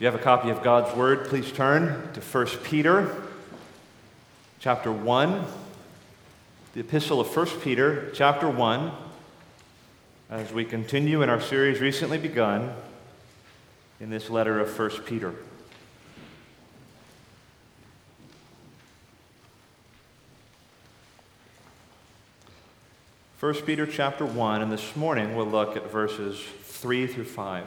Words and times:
If 0.00 0.04
you 0.04 0.10
have 0.10 0.18
a 0.18 0.24
copy 0.24 0.48
of 0.48 0.62
God's 0.62 0.96
Word, 0.96 1.26
please 1.26 1.52
turn 1.52 2.10
to 2.14 2.22
1 2.22 2.46
Peter 2.64 3.14
chapter 4.58 4.90
1. 4.90 5.44
The 6.72 6.80
epistle 6.80 7.20
of 7.20 7.36
1 7.36 7.46
Peter 7.60 8.10
chapter 8.14 8.48
1 8.48 8.92
as 10.30 10.54
we 10.54 10.64
continue 10.64 11.20
in 11.20 11.28
our 11.28 11.38
series 11.38 11.82
recently 11.82 12.16
begun 12.16 12.72
in 14.00 14.08
this 14.08 14.30
letter 14.30 14.58
of 14.58 14.78
1 14.78 15.02
Peter. 15.04 15.34
First 23.36 23.66
Peter 23.66 23.84
chapter 23.84 24.24
1, 24.24 24.62
and 24.62 24.72
this 24.72 24.96
morning 24.96 25.36
we'll 25.36 25.44
look 25.44 25.76
at 25.76 25.92
verses 25.92 26.40
3 26.62 27.06
through 27.06 27.26
5. 27.26 27.66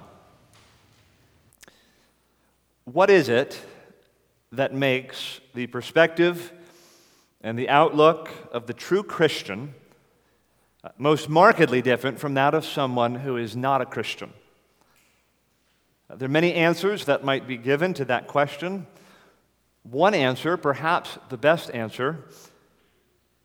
What 2.85 3.11
is 3.11 3.29
it 3.29 3.63
that 4.51 4.73
makes 4.73 5.39
the 5.53 5.67
perspective 5.67 6.51
and 7.41 7.57
the 7.57 7.69
outlook 7.69 8.29
of 8.51 8.65
the 8.65 8.73
true 8.73 9.03
Christian 9.03 9.75
uh, 10.83 10.89
most 10.97 11.29
markedly 11.29 11.83
different 11.83 12.19
from 12.19 12.33
that 12.33 12.55
of 12.55 12.65
someone 12.65 13.15
who 13.15 13.37
is 13.37 13.55
not 13.55 13.81
a 13.81 13.85
Christian? 13.85 14.33
Uh, 16.09 16.15
there 16.15 16.25
are 16.25 16.31
many 16.31 16.55
answers 16.55 17.05
that 17.05 17.23
might 17.23 17.47
be 17.47 17.55
given 17.55 17.93
to 17.93 18.05
that 18.05 18.27
question. 18.27 18.87
One 19.83 20.15
answer, 20.15 20.57
perhaps 20.57 21.19
the 21.29 21.37
best 21.37 21.69
answer, 21.75 22.25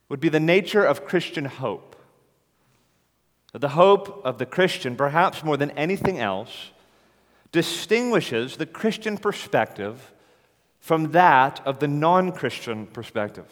would 0.08 0.20
be 0.20 0.30
the 0.30 0.40
nature 0.40 0.84
of 0.84 1.04
Christian 1.04 1.44
hope. 1.44 1.94
The 3.52 3.70
hope 3.70 4.24
of 4.24 4.38
the 4.38 4.46
Christian, 4.46 4.96
perhaps 4.96 5.44
more 5.44 5.58
than 5.58 5.72
anything 5.72 6.18
else, 6.18 6.70
distinguishes 7.56 8.58
the 8.58 8.66
Christian 8.66 9.16
perspective 9.16 10.12
from 10.78 11.12
that 11.12 11.66
of 11.66 11.78
the 11.78 11.88
non 11.88 12.30
Christian 12.30 12.86
perspective. 12.86 13.50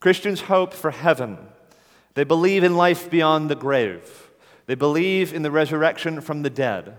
Christians 0.00 0.40
hope 0.40 0.72
for 0.72 0.90
heaven. 0.90 1.36
They 2.14 2.24
believe 2.24 2.64
in 2.64 2.74
life 2.74 3.10
beyond 3.10 3.50
the 3.50 3.54
grave. 3.54 4.30
They 4.64 4.76
believe 4.76 5.34
in 5.34 5.42
the 5.42 5.50
resurrection 5.50 6.22
from 6.22 6.40
the 6.40 6.48
dead. 6.48 6.96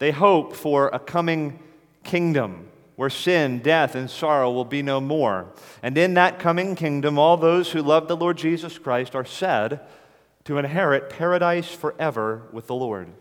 They 0.00 0.10
hope 0.10 0.52
for 0.56 0.88
a 0.88 0.98
coming 0.98 1.60
kingdom 2.02 2.66
where 2.96 3.08
sin, 3.08 3.60
death, 3.60 3.94
and 3.94 4.10
sorrow 4.10 4.50
will 4.50 4.64
be 4.64 4.82
no 4.82 5.00
more. 5.00 5.46
And 5.80 5.96
in 5.96 6.14
that 6.14 6.40
coming 6.40 6.74
kingdom, 6.74 7.20
all 7.20 7.36
those 7.36 7.70
who 7.70 7.82
love 7.82 8.08
the 8.08 8.16
Lord 8.16 8.36
Jesus 8.36 8.78
Christ 8.78 9.14
are 9.14 9.24
said 9.24 9.78
to 10.42 10.58
inherit 10.58 11.08
paradise 11.08 11.70
forever 11.70 12.48
with 12.50 12.66
the 12.66 12.74
Lord. 12.74 13.12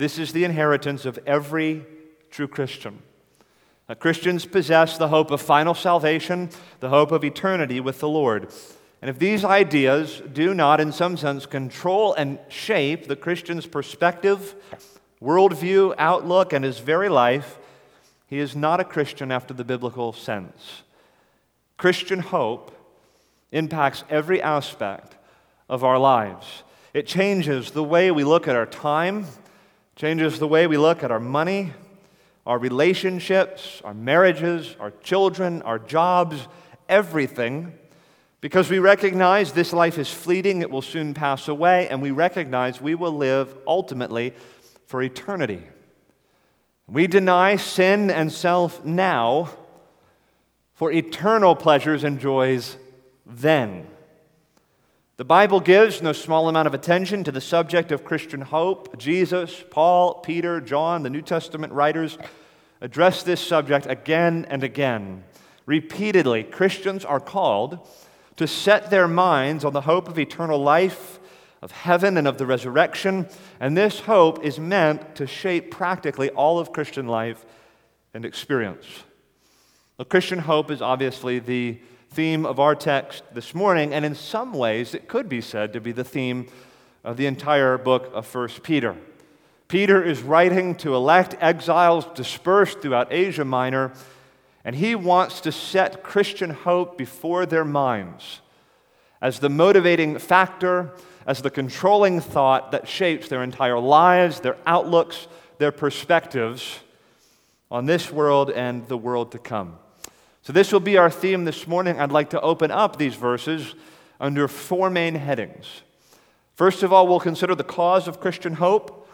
This 0.00 0.18
is 0.18 0.32
the 0.32 0.44
inheritance 0.44 1.04
of 1.04 1.18
every 1.26 1.84
true 2.30 2.48
Christian. 2.48 3.02
Now, 3.86 3.96
Christians 3.96 4.46
possess 4.46 4.96
the 4.96 5.08
hope 5.08 5.30
of 5.30 5.42
final 5.42 5.74
salvation, 5.74 6.48
the 6.80 6.88
hope 6.88 7.12
of 7.12 7.22
eternity 7.22 7.80
with 7.80 8.00
the 8.00 8.08
Lord. 8.08 8.50
And 9.02 9.10
if 9.10 9.18
these 9.18 9.44
ideas 9.44 10.22
do 10.32 10.54
not, 10.54 10.80
in 10.80 10.90
some 10.90 11.18
sense, 11.18 11.44
control 11.44 12.14
and 12.14 12.38
shape 12.48 13.08
the 13.08 13.14
Christian's 13.14 13.66
perspective, 13.66 14.54
worldview, 15.20 15.94
outlook, 15.98 16.54
and 16.54 16.64
his 16.64 16.78
very 16.78 17.10
life, 17.10 17.58
he 18.26 18.38
is 18.38 18.56
not 18.56 18.80
a 18.80 18.84
Christian 18.84 19.30
after 19.30 19.52
the 19.52 19.64
biblical 19.64 20.14
sense. 20.14 20.80
Christian 21.76 22.20
hope 22.20 22.74
impacts 23.52 24.04
every 24.08 24.40
aspect 24.40 25.16
of 25.68 25.84
our 25.84 25.98
lives. 25.98 26.62
It 26.94 27.06
changes 27.06 27.72
the 27.72 27.84
way 27.84 28.10
we 28.10 28.24
look 28.24 28.48
at 28.48 28.56
our 28.56 28.64
time, 28.64 29.26
changes 30.00 30.38
the 30.38 30.48
way 30.48 30.66
we 30.66 30.78
look 30.78 31.04
at 31.04 31.10
our 31.10 31.20
money, 31.20 31.74
our 32.46 32.58
relationships, 32.58 33.82
our 33.84 33.92
marriages, 33.92 34.74
our 34.80 34.92
children, 35.02 35.60
our 35.60 35.78
jobs, 35.78 36.48
everything. 36.88 37.70
Because 38.40 38.70
we 38.70 38.78
recognize 38.78 39.52
this 39.52 39.74
life 39.74 39.98
is 39.98 40.10
fleeting, 40.10 40.62
it 40.62 40.70
will 40.70 40.80
soon 40.80 41.12
pass 41.12 41.48
away, 41.48 41.86
and 41.90 42.00
we 42.00 42.12
recognize 42.12 42.80
we 42.80 42.94
will 42.94 43.12
live 43.12 43.54
ultimately 43.66 44.32
for 44.86 45.02
eternity. 45.02 45.62
We 46.86 47.06
deny 47.06 47.56
sin 47.56 48.10
and 48.10 48.32
self 48.32 48.82
now 48.82 49.50
for 50.72 50.90
eternal 50.90 51.54
pleasures 51.54 52.04
and 52.04 52.18
joys 52.18 52.78
then. 53.26 53.86
The 55.20 55.24
Bible 55.26 55.60
gives 55.60 56.00
no 56.00 56.14
small 56.14 56.48
amount 56.48 56.66
of 56.66 56.72
attention 56.72 57.24
to 57.24 57.30
the 57.30 57.42
subject 57.42 57.92
of 57.92 58.06
Christian 58.06 58.40
hope. 58.40 58.96
Jesus, 58.96 59.62
Paul, 59.68 60.14
Peter, 60.14 60.62
John, 60.62 61.02
the 61.02 61.10
New 61.10 61.20
Testament 61.20 61.74
writers 61.74 62.16
address 62.80 63.22
this 63.22 63.46
subject 63.46 63.84
again 63.84 64.46
and 64.48 64.64
again. 64.64 65.24
Repeatedly, 65.66 66.44
Christians 66.44 67.04
are 67.04 67.20
called 67.20 67.86
to 68.36 68.46
set 68.46 68.88
their 68.88 69.06
minds 69.06 69.62
on 69.62 69.74
the 69.74 69.82
hope 69.82 70.08
of 70.08 70.18
eternal 70.18 70.58
life, 70.58 71.20
of 71.60 71.70
heaven, 71.70 72.16
and 72.16 72.26
of 72.26 72.38
the 72.38 72.46
resurrection. 72.46 73.28
And 73.60 73.76
this 73.76 74.00
hope 74.00 74.42
is 74.42 74.58
meant 74.58 75.16
to 75.16 75.26
shape 75.26 75.70
practically 75.70 76.30
all 76.30 76.58
of 76.58 76.72
Christian 76.72 77.06
life 77.06 77.44
and 78.14 78.24
experience. 78.24 78.86
Well, 79.98 80.06
Christian 80.06 80.38
hope 80.38 80.70
is 80.70 80.80
obviously 80.80 81.40
the 81.40 81.78
theme 82.10 82.44
of 82.44 82.58
our 82.58 82.74
text 82.74 83.22
this 83.32 83.54
morning, 83.54 83.94
and 83.94 84.04
in 84.04 84.16
some 84.16 84.52
ways, 84.52 84.94
it 84.94 85.06
could 85.06 85.28
be 85.28 85.40
said 85.40 85.72
to 85.72 85.80
be 85.80 85.92
the 85.92 86.04
theme 86.04 86.48
of 87.04 87.16
the 87.16 87.26
entire 87.26 87.78
book 87.78 88.10
of 88.12 88.32
1 88.34 88.48
Peter. 88.62 88.96
Peter 89.68 90.02
is 90.02 90.20
writing 90.20 90.74
to 90.74 90.94
elect 90.94 91.36
exiles 91.40 92.04
dispersed 92.14 92.80
throughout 92.80 93.12
Asia 93.12 93.44
Minor, 93.44 93.92
and 94.64 94.74
he 94.74 94.96
wants 94.96 95.40
to 95.40 95.52
set 95.52 96.02
Christian 96.02 96.50
hope 96.50 96.98
before 96.98 97.46
their 97.46 97.64
minds 97.64 98.40
as 99.22 99.38
the 99.38 99.48
motivating 99.48 100.18
factor, 100.18 100.92
as 101.26 101.42
the 101.42 101.50
controlling 101.50 102.20
thought 102.20 102.72
that 102.72 102.88
shapes 102.88 103.28
their 103.28 103.44
entire 103.44 103.78
lives, 103.78 104.40
their 104.40 104.56
outlooks, 104.66 105.28
their 105.58 105.70
perspectives 105.70 106.80
on 107.70 107.86
this 107.86 108.10
world 108.10 108.50
and 108.50 108.88
the 108.88 108.98
world 108.98 109.30
to 109.30 109.38
come. 109.38 109.78
So, 110.50 110.52
this 110.52 110.72
will 110.72 110.80
be 110.80 110.98
our 110.98 111.10
theme 111.12 111.44
this 111.44 111.68
morning. 111.68 112.00
I'd 112.00 112.10
like 112.10 112.30
to 112.30 112.40
open 112.40 112.72
up 112.72 112.96
these 112.96 113.14
verses 113.14 113.76
under 114.18 114.48
four 114.48 114.90
main 114.90 115.14
headings. 115.14 115.82
First 116.56 116.82
of 116.82 116.92
all, 116.92 117.06
we'll 117.06 117.20
consider 117.20 117.54
the 117.54 117.62
cause 117.62 118.08
of 118.08 118.18
Christian 118.18 118.54
hope. 118.54 119.08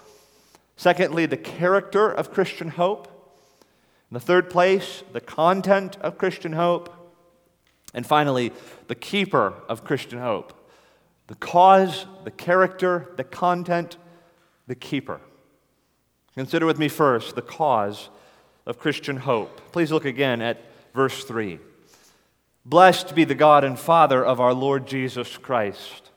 Secondly, 0.76 1.26
the 1.26 1.36
character 1.36 2.10
of 2.10 2.32
Christian 2.32 2.68
hope. 2.68 3.36
In 4.10 4.14
the 4.14 4.20
third 4.20 4.48
place, 4.48 5.02
the 5.12 5.20
content 5.20 5.98
of 6.00 6.16
Christian 6.16 6.54
hope. 6.54 6.90
And 7.92 8.06
finally, 8.06 8.50
the 8.88 8.94
keeper 8.94 9.52
of 9.68 9.84
Christian 9.84 10.20
hope. 10.20 10.54
The 11.26 11.34
cause, 11.34 12.06
the 12.24 12.30
character, 12.30 13.12
the 13.18 13.24
content, 13.24 13.98
the 14.66 14.74
keeper. 14.74 15.20
Consider 16.34 16.64
with 16.64 16.78
me 16.78 16.88
first 16.88 17.34
the 17.34 17.42
cause 17.42 18.08
of 18.64 18.78
Christian 18.78 19.18
hope. 19.18 19.60
Please 19.70 19.92
look 19.92 20.06
again 20.06 20.40
at 20.40 20.62
Verse 20.96 21.24
3 21.24 21.60
Blessed 22.64 23.14
be 23.14 23.24
the 23.24 23.34
God 23.34 23.64
and 23.64 23.78
Father 23.78 24.24
of 24.24 24.40
our 24.40 24.54
Lord 24.54 24.86
Jesus 24.86 25.36
Christ. 25.36 26.10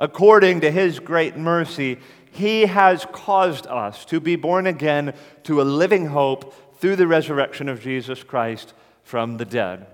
According 0.00 0.62
to 0.62 0.70
his 0.72 0.98
great 0.98 1.36
mercy, 1.36 1.98
he 2.32 2.62
has 2.62 3.06
caused 3.12 3.68
us 3.68 4.04
to 4.06 4.18
be 4.18 4.34
born 4.34 4.66
again 4.66 5.14
to 5.44 5.60
a 5.60 5.62
living 5.62 6.06
hope 6.06 6.76
through 6.80 6.96
the 6.96 7.06
resurrection 7.06 7.68
of 7.68 7.80
Jesus 7.80 8.24
Christ 8.24 8.74
from 9.04 9.36
the 9.36 9.44
dead. 9.44 9.86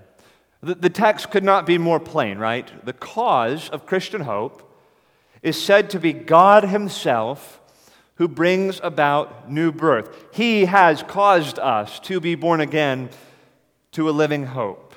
The, 0.63 0.89
text 0.89 1.31
could 1.31 1.45
not 1.45 1.67
be 1.67 1.77
more 1.77 2.01
plain, 2.01 2.39
right? 2.39 2.73
The 2.87 2.95
cause 2.95 3.69
of 3.69 3.85
Christian 3.85 4.23
hope 4.23 4.63
is 5.43 5.63
said 5.63 5.91
to 5.91 6.01
be 6.01 6.15
God 6.15 6.65
Himself 6.65 7.61
who 8.15 8.29
brings 8.29 8.81
about 8.83 9.51
new 9.53 9.71
birth. 9.71 10.27
He 10.33 10.65
has 10.65 11.03
caused 11.03 11.59
us 11.59 12.01
to 12.01 12.19
be 12.19 12.35
born 12.35 12.63
again 12.63 13.11
to 13.97 14.11
a 14.11 14.13
living 14.13 14.45
hope. 14.45 14.95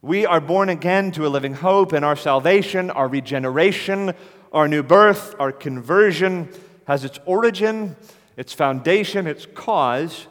We 0.00 0.24
are 0.24 0.40
born 0.40 0.70
again 0.70 1.12
to 1.12 1.26
a 1.26 1.28
living 1.28 1.52
hope, 1.52 1.92
and 1.92 2.02
our 2.02 2.16
salvation, 2.16 2.88
our 2.88 3.08
regeneration, 3.08 4.14
our 4.54 4.66
new 4.66 4.82
birth, 4.82 5.34
our 5.38 5.52
conversion 5.52 6.48
has 6.86 7.04
its 7.04 7.18
origin, 7.26 7.94
its 8.38 8.54
foundation, 8.54 9.26
its 9.26 9.44
cause 9.54 10.28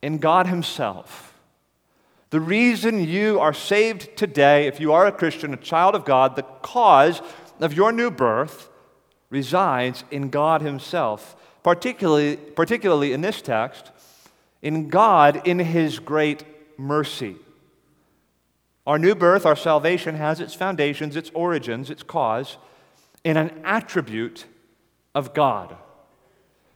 in 0.00 0.16
God 0.16 0.46
Himself. 0.46 1.34
The 2.30 2.40
reason 2.40 3.06
you 3.06 3.38
are 3.40 3.52
saved 3.52 4.16
today, 4.16 4.66
if 4.66 4.80
you 4.80 4.94
are 4.94 5.06
a 5.06 5.12
Christian, 5.12 5.52
a 5.52 5.58
child 5.58 5.94
of 5.94 6.06
God, 6.06 6.34
the 6.34 6.44
cause 6.62 7.20
of 7.60 7.74
your 7.74 7.92
new 7.92 8.10
birth 8.10 8.70
resides 9.28 10.02
in 10.10 10.30
God 10.30 10.62
Himself, 10.62 11.36
particularly, 11.62 12.36
particularly 12.36 13.12
in 13.12 13.20
this 13.20 13.42
text, 13.42 13.90
in 14.62 14.88
God 14.88 15.46
in 15.46 15.58
His 15.58 15.98
great 15.98 16.57
mercy. 16.78 17.36
Our 18.86 18.98
new 18.98 19.14
birth, 19.14 19.44
our 19.44 19.56
salvation, 19.56 20.14
has 20.14 20.40
its 20.40 20.54
foundations, 20.54 21.14
its 21.14 21.30
origins, 21.34 21.90
its 21.90 22.02
cause 22.02 22.56
in 23.22 23.36
an 23.36 23.60
attribute 23.64 24.46
of 25.14 25.34
God. 25.34 25.76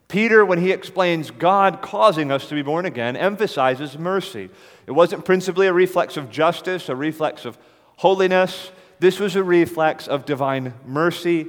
Peter, 0.09 0.45
when 0.45 0.59
he 0.59 0.73
explains 0.73 1.31
God 1.31 1.81
causing 1.81 2.31
us 2.31 2.47
to 2.51 2.55
be 2.55 2.61
born 2.61 2.85
again, 2.85 3.17
emphasizes 3.17 3.97
mercy. 3.97 4.51
It 4.87 4.91
wasn't 4.91 5.25
principally 5.25 5.69
a 5.69 5.73
reflex 5.73 6.19
of 6.19 6.31
justice, 6.31 6.91
a 6.91 6.95
reflex 6.95 7.47
of 7.47 7.57
holiness. 7.97 8.73
This 8.99 9.19
was 9.19 9.37
a 9.37 9.43
reflex 9.43 10.07
of 10.07 10.27
divine 10.27 10.75
mercy 10.85 11.47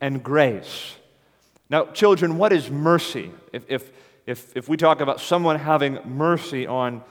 and 0.00 0.20
grace. 0.20 0.96
Now, 1.70 1.84
children, 1.86 2.38
what 2.38 2.52
is 2.52 2.70
mercy? 2.70 3.30
If, 3.52 3.64
if, 3.68 3.92
if, 4.26 4.56
if 4.56 4.68
we 4.68 4.76
talk 4.76 5.00
about 5.00 5.20
someone 5.20 5.60
having 5.60 6.00
mercy 6.04 6.66
on 6.66 7.02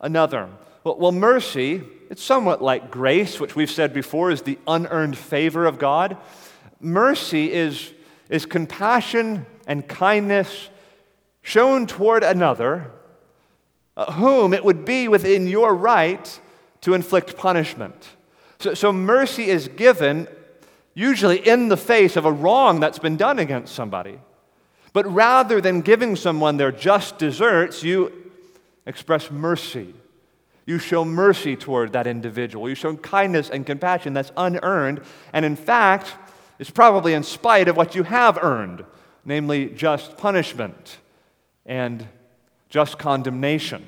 another, 0.00 0.48
well, 0.84 1.12
mercy, 1.12 1.82
it's 2.10 2.22
somewhat 2.22 2.62
like 2.62 2.90
grace, 2.90 3.38
which 3.38 3.54
we've 3.54 3.70
said 3.70 3.92
before 3.92 4.30
is 4.30 4.42
the 4.42 4.58
unearned 4.66 5.18
favor 5.18 5.66
of 5.66 5.78
God. 5.78 6.16
Mercy 6.80 7.52
is, 7.52 7.92
is 8.30 8.46
compassion 8.46 9.44
and 9.66 9.86
kindness 9.86 10.70
shown 11.42 11.86
toward 11.86 12.22
another, 12.22 12.90
uh, 13.96 14.12
whom 14.12 14.54
it 14.54 14.64
would 14.64 14.84
be 14.84 15.08
within 15.08 15.46
your 15.46 15.74
right 15.74 16.40
to 16.80 16.94
inflict 16.94 17.36
punishment. 17.36 18.08
So, 18.60 18.74
so 18.74 18.92
mercy 18.92 19.48
is 19.48 19.68
given 19.68 20.28
usually 20.94 21.46
in 21.46 21.68
the 21.68 21.76
face 21.76 22.16
of 22.16 22.24
a 22.24 22.32
wrong 22.32 22.80
that's 22.80 22.98
been 22.98 23.16
done 23.16 23.38
against 23.38 23.74
somebody. 23.74 24.18
But 24.92 25.12
rather 25.12 25.60
than 25.60 25.82
giving 25.82 26.16
someone 26.16 26.56
their 26.56 26.72
just 26.72 27.18
deserts, 27.18 27.82
you 27.82 28.27
express 28.88 29.30
mercy. 29.30 29.94
You 30.66 30.80
show 30.80 31.04
mercy 31.04 31.54
toward 31.54 31.92
that 31.92 32.08
individual. 32.08 32.68
You 32.68 32.74
show 32.74 32.96
kindness 32.96 33.50
and 33.50 33.64
compassion 33.64 34.14
that's 34.14 34.32
unearned, 34.36 35.02
and 35.32 35.44
in 35.44 35.54
fact, 35.54 36.14
it's 36.58 36.70
probably 36.70 37.14
in 37.14 37.22
spite 37.22 37.68
of 37.68 37.76
what 37.76 37.94
you 37.94 38.02
have 38.02 38.36
earned 38.42 38.84
namely 39.28 39.66
just 39.66 40.16
punishment 40.16 40.98
and 41.66 42.08
just 42.70 42.98
condemnation. 42.98 43.86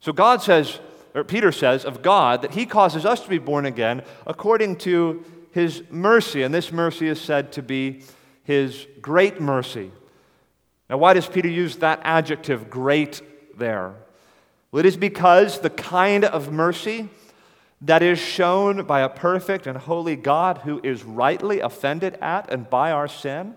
So 0.00 0.12
God 0.12 0.42
says, 0.42 0.80
or 1.14 1.24
Peter 1.24 1.52
says 1.52 1.84
of 1.84 2.02
God 2.02 2.40
that 2.42 2.54
he 2.54 2.64
causes 2.64 3.04
us 3.04 3.20
to 3.20 3.28
be 3.28 3.38
born 3.38 3.66
again 3.66 4.02
according 4.26 4.76
to 4.76 5.22
his 5.52 5.82
mercy, 5.90 6.42
and 6.42 6.54
this 6.54 6.72
mercy 6.72 7.06
is 7.06 7.20
said 7.20 7.52
to 7.52 7.62
be 7.62 8.02
his 8.44 8.86
great 9.00 9.40
mercy. 9.40 9.90
Now, 10.88 10.98
why 10.98 11.12
does 11.12 11.28
Peter 11.28 11.48
use 11.48 11.76
that 11.76 12.00
adjective, 12.02 12.70
great, 12.70 13.20
there? 13.58 13.94
Well, 14.76 14.84
it 14.84 14.88
is 14.88 14.98
because 14.98 15.60
the 15.60 15.70
kind 15.70 16.22
of 16.22 16.52
mercy 16.52 17.08
that 17.80 18.02
is 18.02 18.18
shown 18.18 18.84
by 18.84 19.00
a 19.00 19.08
perfect 19.08 19.66
and 19.66 19.78
holy 19.78 20.16
God 20.16 20.58
who 20.58 20.82
is 20.84 21.02
rightly 21.02 21.60
offended 21.60 22.18
at 22.20 22.52
and 22.52 22.68
by 22.68 22.90
our 22.92 23.08
sin 23.08 23.56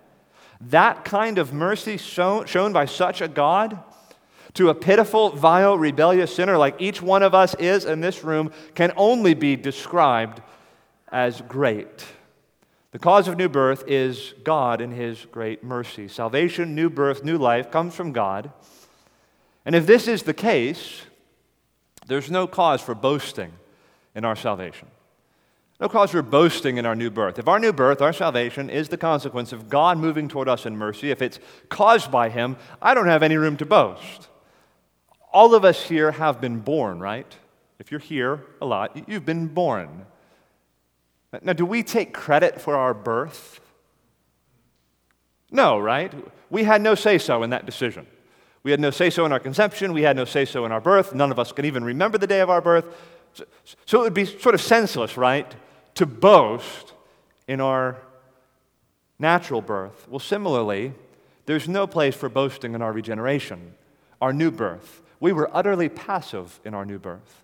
that 0.62 1.04
kind 1.04 1.38
of 1.38 1.52
mercy 1.52 1.98
shown, 1.98 2.46
shown 2.46 2.72
by 2.72 2.86
such 2.86 3.20
a 3.20 3.28
God 3.28 3.80
to 4.54 4.70
a 4.70 4.74
pitiful, 4.74 5.32
vile, 5.32 5.78
rebellious 5.78 6.34
sinner 6.34 6.58
like 6.58 6.80
each 6.80 7.02
one 7.02 7.22
of 7.22 7.36
us 7.36 7.54
is 7.56 7.84
in 7.84 8.00
this 8.00 8.24
room 8.24 8.54
can 8.74 8.94
only 8.96 9.34
be 9.34 9.58
described 9.58 10.42
as 11.12 11.42
great. 11.42 12.06
The 12.94 13.00
cause 13.00 13.28
of 13.28 13.36
new 13.36 13.50
birth 13.50 13.84
is 13.88 14.36
God 14.46 14.80
in 14.80 14.92
His 14.92 15.26
great 15.34 15.66
mercy. 15.66 16.08
Salvation, 16.08 16.76
new 16.76 16.90
birth, 16.90 17.26
new 17.26 17.38
life 17.38 17.72
comes 17.72 17.94
from 17.94 18.14
God. 18.14 18.54
And 19.66 19.76
if 19.76 19.86
this 19.86 20.08
is 20.08 20.24
the 20.24 20.34
case, 20.34 21.02
there's 22.10 22.30
no 22.30 22.48
cause 22.48 22.82
for 22.82 22.94
boasting 22.94 23.52
in 24.16 24.26
our 24.26 24.36
salvation. 24.36 24.88
No 25.80 25.88
cause 25.88 26.12
for 26.12 26.22
boasting 26.22 26.78
in 26.78 26.86
our 26.86 26.96
new 26.96 27.10
birth. 27.10 27.40
If 27.40 27.48
our 27.48 27.60
new 27.60 27.72
birth, 27.72 28.02
our 28.02 28.12
salvation, 28.12 28.70
is 28.70 28.90
the 28.90 28.98
consequence 28.98 29.54
of 29.54 29.70
God 29.70 29.98
moving 29.98 30.28
toward 30.28 30.50
us 30.50 30.66
in 30.66 30.76
mercy, 30.76 31.10
if 31.10 31.22
it's 31.22 31.40
caused 31.70 32.12
by 32.12 32.28
Him, 32.28 32.58
I 32.82 32.94
don't 32.94 33.08
have 33.08 33.24
any 33.24 33.38
room 33.38 33.56
to 33.58 33.66
boast. 33.66 34.28
All 35.32 35.56
of 35.56 35.64
us 35.64 35.84
here 35.84 36.12
have 36.12 36.42
been 36.42 36.60
born, 36.60 37.00
right? 37.00 37.34
If 37.78 37.92
you're 37.92 38.02
here 38.02 38.44
a 38.62 38.66
lot, 38.66 39.08
you've 39.08 39.26
been 39.26 39.48
born. 39.48 40.06
Now, 41.42 41.54
do 41.54 41.66
we 41.66 41.84
take 41.84 42.14
credit 42.14 42.60
for 42.60 42.76
our 42.76 42.94
birth? 42.94 43.62
No, 45.52 45.80
right? 45.80 46.12
We 46.50 46.64
had 46.64 46.82
no 46.82 46.96
say 46.96 47.20
so 47.20 47.44
in 47.44 47.52
that 47.52 47.66
decision. 47.66 48.08
We 48.64 48.72
had 48.72 48.80
no 48.80 48.92
say 48.92 49.10
so 49.10 49.26
in 49.26 49.32
our 49.32 49.40
conception. 49.40 49.94
We 49.94 50.02
had 50.02 50.16
no 50.16 50.26
say 50.26 50.46
so 50.46 50.66
in 50.66 50.72
our 50.72 50.82
birth. 50.82 51.14
None 51.14 51.32
of 51.32 51.40
us 51.40 51.52
can 51.52 51.66
even 51.66 51.84
remember 51.84 52.18
the 52.18 52.28
day 52.28 52.42
of 52.42 52.50
our 52.50 52.62
birth. 52.62 52.86
So, 53.34 53.46
so 53.86 54.00
it 54.02 54.04
would 54.04 54.14
be 54.14 54.26
sort 54.26 54.56
of 54.56 54.62
senseless, 54.62 55.18
right, 55.18 55.54
to 55.96 56.06
boast 56.06 56.94
in 57.48 57.62
our 57.62 57.98
natural 59.18 59.62
birth. 59.62 60.08
Well, 60.10 60.20
similarly, 60.20 60.94
there's 61.46 61.68
no 61.68 61.88
place 61.88 62.16
for 62.16 62.30
boasting 62.30 62.74
in 62.76 62.82
our 62.82 62.92
regeneration, 62.92 63.74
our 64.22 64.34
new 64.34 64.52
birth. 64.52 65.02
We 65.20 65.34
were 65.34 65.50
utterly 65.54 65.90
passive 65.90 66.60
in 66.64 66.74
our 66.74 66.86
new 66.86 67.00
birth. 67.00 67.44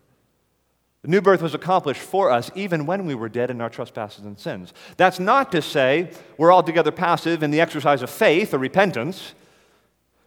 The 1.01 1.11
new 1.11 1.21
birth 1.21 1.41
was 1.41 1.53
accomplished 1.53 2.01
for 2.01 2.31
us 2.31 2.49
even 2.55 2.87
when 2.87 3.05
we 3.05 3.13
were 3.13 3.29
dead 3.29 3.51
in 3.51 3.61
our 3.61 3.69
trespasses 3.69 4.25
and 4.25 4.39
sins. 4.39 4.73
That's 4.97 5.19
not 5.19 5.51
to 5.51 5.61
say 5.61 6.09
we're 6.37 6.53
altogether 6.53 6.91
passive 6.91 7.43
in 7.43 7.51
the 7.51 7.61
exercise 7.61 8.01
of 8.01 8.09
faith 8.09 8.53
or 8.53 8.57
repentance. 8.57 9.35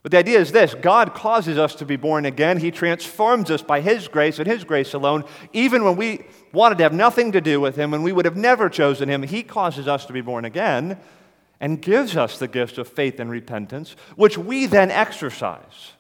But 0.09 0.13
the 0.13 0.19
idea 0.21 0.41
is 0.41 0.53
this 0.53 0.75
God 0.75 1.13
causes 1.13 1.59
us 1.59 1.75
to 1.75 1.85
be 1.85 1.97
born 1.97 2.25
again. 2.25 2.57
He 2.57 2.71
transforms 2.71 3.51
us 3.51 3.61
by 3.61 3.83
His 3.83 4.09
grace 4.09 4.39
and 4.39 4.49
His 4.49 4.65
grace 4.65 4.95
alone. 4.95 5.23
Even 5.53 5.85
when 5.85 5.97
we 5.97 6.25
wanted 6.51 6.79
to 6.79 6.85
have 6.85 6.95
nothing 6.95 7.33
to 7.33 7.43
do 7.43 7.61
with 7.61 7.77
Him, 7.77 7.93
and 7.93 8.03
we 8.03 8.13
would 8.13 8.25
have 8.25 8.35
never 8.35 8.71
chosen 8.71 9.11
Him, 9.11 9.23
He 9.23 9.43
causes 9.43 9.87
us 9.87 10.07
to 10.07 10.15
be 10.15 10.23
born 10.23 10.47
again 10.47 10.99
and 11.61 11.83
gives 11.83 12.17
us 12.17 12.39
the 12.39 12.49
gifts 12.49 12.79
of 12.79 12.89
faith 12.89 13.21
and 13.21 13.31
repentance, 13.31 13.97
which 14.17 14.39
we 14.39 14.65
then 14.65 14.91
exercise 14.91 15.93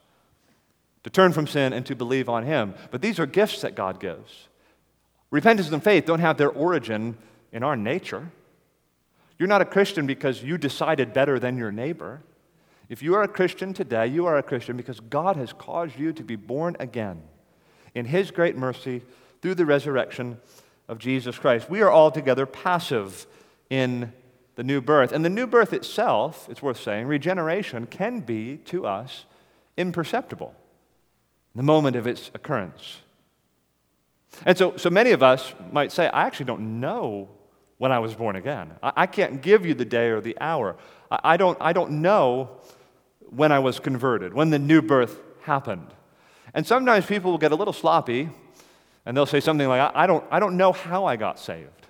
to 1.04 1.10
turn 1.10 1.34
from 1.34 1.46
sin 1.46 1.74
and 1.74 1.84
to 1.84 1.94
believe 1.94 2.30
on 2.30 2.46
Him. 2.46 2.72
But 2.90 3.02
these 3.02 3.18
are 3.18 3.26
gifts 3.26 3.60
that 3.60 3.74
God 3.74 4.00
gives. 4.00 4.48
Repentance 5.30 5.70
and 5.70 5.84
faith 5.84 6.06
don't 6.06 6.20
have 6.20 6.38
their 6.38 6.48
origin 6.48 7.18
in 7.52 7.62
our 7.62 7.76
nature. 7.76 8.30
You're 9.38 9.48
not 9.48 9.60
a 9.60 9.66
Christian 9.66 10.06
because 10.06 10.42
you 10.42 10.56
decided 10.56 11.12
better 11.12 11.38
than 11.38 11.58
your 11.58 11.70
neighbor. 11.70 12.22
If 12.88 13.02
you 13.02 13.14
are 13.14 13.22
a 13.22 13.28
Christian 13.28 13.74
today, 13.74 14.06
you 14.06 14.26
are 14.26 14.38
a 14.38 14.42
Christian 14.42 14.76
because 14.76 15.00
God 15.00 15.36
has 15.36 15.52
caused 15.52 15.98
you 15.98 16.12
to 16.14 16.22
be 16.22 16.36
born 16.36 16.76
again 16.80 17.22
in 17.94 18.06
His 18.06 18.30
great 18.30 18.56
mercy 18.56 19.02
through 19.42 19.56
the 19.56 19.66
resurrection 19.66 20.38
of 20.88 20.98
Jesus 20.98 21.38
Christ. 21.38 21.68
We 21.68 21.82
are 21.82 21.92
altogether 21.92 22.46
passive 22.46 23.26
in 23.68 24.12
the 24.54 24.64
new 24.64 24.80
birth. 24.80 25.12
And 25.12 25.24
the 25.24 25.30
new 25.30 25.46
birth 25.46 25.72
itself, 25.72 26.48
it's 26.50 26.62
worth 26.62 26.80
saying, 26.80 27.06
regeneration 27.06 27.86
can 27.86 28.20
be 28.20 28.56
to 28.64 28.86
us 28.86 29.26
imperceptible 29.76 30.54
in 31.54 31.58
the 31.58 31.62
moment 31.62 31.94
of 31.94 32.06
its 32.06 32.30
occurrence. 32.34 32.98
And 34.46 34.56
so, 34.56 34.76
so 34.76 34.90
many 34.90 35.12
of 35.12 35.22
us 35.22 35.54
might 35.72 35.92
say, 35.92 36.08
I 36.08 36.22
actually 36.22 36.46
don't 36.46 36.80
know 36.80 37.28
when 37.76 37.92
I 37.92 37.98
was 37.98 38.14
born 38.14 38.34
again. 38.36 38.72
I, 38.82 38.92
I 38.96 39.06
can't 39.06 39.42
give 39.42 39.64
you 39.64 39.74
the 39.74 39.84
day 39.84 40.08
or 40.08 40.20
the 40.20 40.36
hour. 40.40 40.76
I, 41.10 41.20
I, 41.22 41.36
don't, 41.36 41.58
I 41.60 41.72
don't 41.72 42.02
know 42.02 42.50
when 43.30 43.52
I 43.52 43.58
was 43.58 43.78
converted, 43.78 44.34
when 44.34 44.50
the 44.50 44.58
new 44.58 44.82
birth 44.82 45.20
happened. 45.42 45.88
And 46.54 46.66
sometimes 46.66 47.06
people 47.06 47.30
will 47.30 47.38
get 47.38 47.52
a 47.52 47.56
little 47.56 47.72
sloppy 47.72 48.30
and 49.04 49.16
they'll 49.16 49.26
say 49.26 49.40
something 49.40 49.68
like, 49.68 49.92
I 49.94 50.06
don't, 50.06 50.24
I 50.30 50.40
don't 50.40 50.56
know 50.56 50.72
how 50.72 51.04
I 51.04 51.16
got 51.16 51.38
saved. 51.38 51.86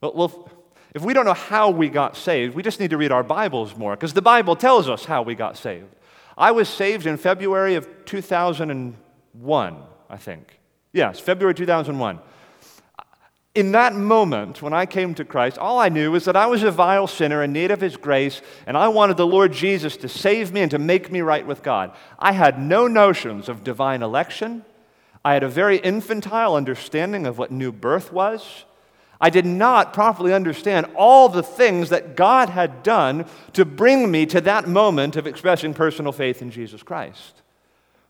Well, 0.00 0.50
if 0.94 1.02
we 1.02 1.14
don't 1.14 1.24
know 1.24 1.34
how 1.34 1.70
we 1.70 1.88
got 1.88 2.16
saved, 2.16 2.54
we 2.54 2.62
just 2.62 2.78
need 2.78 2.90
to 2.90 2.98
read 2.98 3.10
our 3.10 3.22
Bibles 3.22 3.76
more 3.76 3.96
because 3.96 4.12
the 4.12 4.22
Bible 4.22 4.54
tells 4.54 4.88
us 4.88 5.04
how 5.04 5.22
we 5.22 5.34
got 5.34 5.56
saved. 5.56 5.86
I 6.36 6.50
was 6.50 6.68
saved 6.68 7.06
in 7.06 7.16
February 7.16 7.74
of 7.74 7.88
2001, 8.04 9.76
I 10.10 10.16
think. 10.16 10.60
Yes, 10.92 11.20
February 11.20 11.54
2001 11.54 12.20
in 13.54 13.70
that 13.72 13.94
moment, 13.94 14.62
when 14.62 14.72
I 14.72 14.84
came 14.84 15.14
to 15.14 15.24
Christ, 15.24 15.58
all 15.58 15.78
I 15.78 15.88
knew 15.88 16.10
was 16.10 16.24
that 16.24 16.36
I 16.36 16.46
was 16.46 16.64
a 16.64 16.72
vile 16.72 17.06
sinner 17.06 17.42
in 17.42 17.52
need 17.52 17.70
of 17.70 17.80
His 17.80 17.96
grace, 17.96 18.42
and 18.66 18.76
I 18.76 18.88
wanted 18.88 19.16
the 19.16 19.26
Lord 19.26 19.52
Jesus 19.52 19.96
to 19.98 20.08
save 20.08 20.52
me 20.52 20.62
and 20.62 20.70
to 20.72 20.78
make 20.78 21.12
me 21.12 21.20
right 21.20 21.46
with 21.46 21.62
God. 21.62 21.92
I 22.18 22.32
had 22.32 22.60
no 22.60 22.88
notions 22.88 23.48
of 23.48 23.62
divine 23.62 24.02
election. 24.02 24.64
I 25.24 25.34
had 25.34 25.44
a 25.44 25.48
very 25.48 25.78
infantile 25.78 26.56
understanding 26.56 27.26
of 27.26 27.38
what 27.38 27.52
new 27.52 27.70
birth 27.70 28.12
was. 28.12 28.64
I 29.20 29.30
did 29.30 29.46
not 29.46 29.92
properly 29.92 30.34
understand 30.34 30.86
all 30.96 31.28
the 31.28 31.42
things 31.42 31.90
that 31.90 32.16
God 32.16 32.48
had 32.48 32.82
done 32.82 33.24
to 33.52 33.64
bring 33.64 34.10
me 34.10 34.26
to 34.26 34.40
that 34.40 34.66
moment 34.66 35.14
of 35.14 35.28
expressing 35.28 35.74
personal 35.74 36.10
faith 36.10 36.42
in 36.42 36.50
Jesus 36.50 36.82
Christ. 36.82 37.40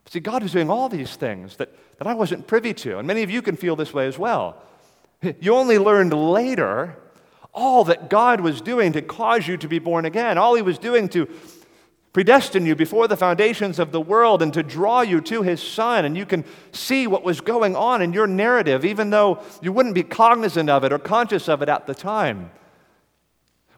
See, 0.07 0.21
God 0.21 0.43
was 0.43 0.53
doing 0.53 0.71
all 0.71 0.89
these 0.89 1.17
things 1.17 1.57
that, 1.57 1.69
that 1.99 2.07
I 2.07 2.15
wasn't 2.15 2.47
privy 2.47 2.73
to, 2.75 2.99
and 2.99 3.07
many 3.07 3.23
of 3.23 3.31
you 3.31 3.43
can 3.43 3.57
feel 3.57 3.77
this 3.77 3.93
way 3.93 4.07
as 4.07 4.19
well. 4.19 4.57
You 5.41 5.55
only 5.55 5.79
learned 5.79 6.13
later 6.13 6.97
all 7.53 7.85
that 7.85 8.11
God 8.11 8.41
was 8.41 8.61
doing 8.61 8.93
to 8.93 9.03
cause 9.03 9.47
you 9.47 9.57
to 9.59 9.69
be 9.69 9.79
born 9.79 10.05
again, 10.05 10.39
all 10.39 10.55
He 10.55 10.63
was 10.63 10.79
doing 10.79 11.09
to 11.11 11.29
predestine 12.15 12.65
you 12.65 12.77
before 12.77 13.09
the 13.09 13.17
foundations 13.17 13.81
of 13.81 13.91
the 13.91 14.01
world 14.01 14.41
and 14.41 14.55
to 14.55 14.63
draw 14.63 15.03
you 15.03 15.21
to 15.21 15.43
his 15.43 15.61
son. 15.61 16.05
And 16.05 16.17
you 16.17 16.25
can 16.25 16.45
see 16.71 17.09
what 17.09 17.25
was 17.25 17.41
going 17.41 17.75
on 17.75 18.01
in 18.01 18.13
your 18.13 18.29
narrative, 18.29 18.85
even 18.85 19.11
though 19.11 19.43
you 19.61 19.73
wouldn't 19.73 19.97
be 19.97 20.05
cognizant 20.05 20.71
of 20.71 20.85
it 20.85 20.93
or 20.93 20.99
conscious 21.01 21.49
of 21.49 21.61
it 21.61 21.69
at 21.69 21.89
the 21.89 21.95
time. 21.95 22.53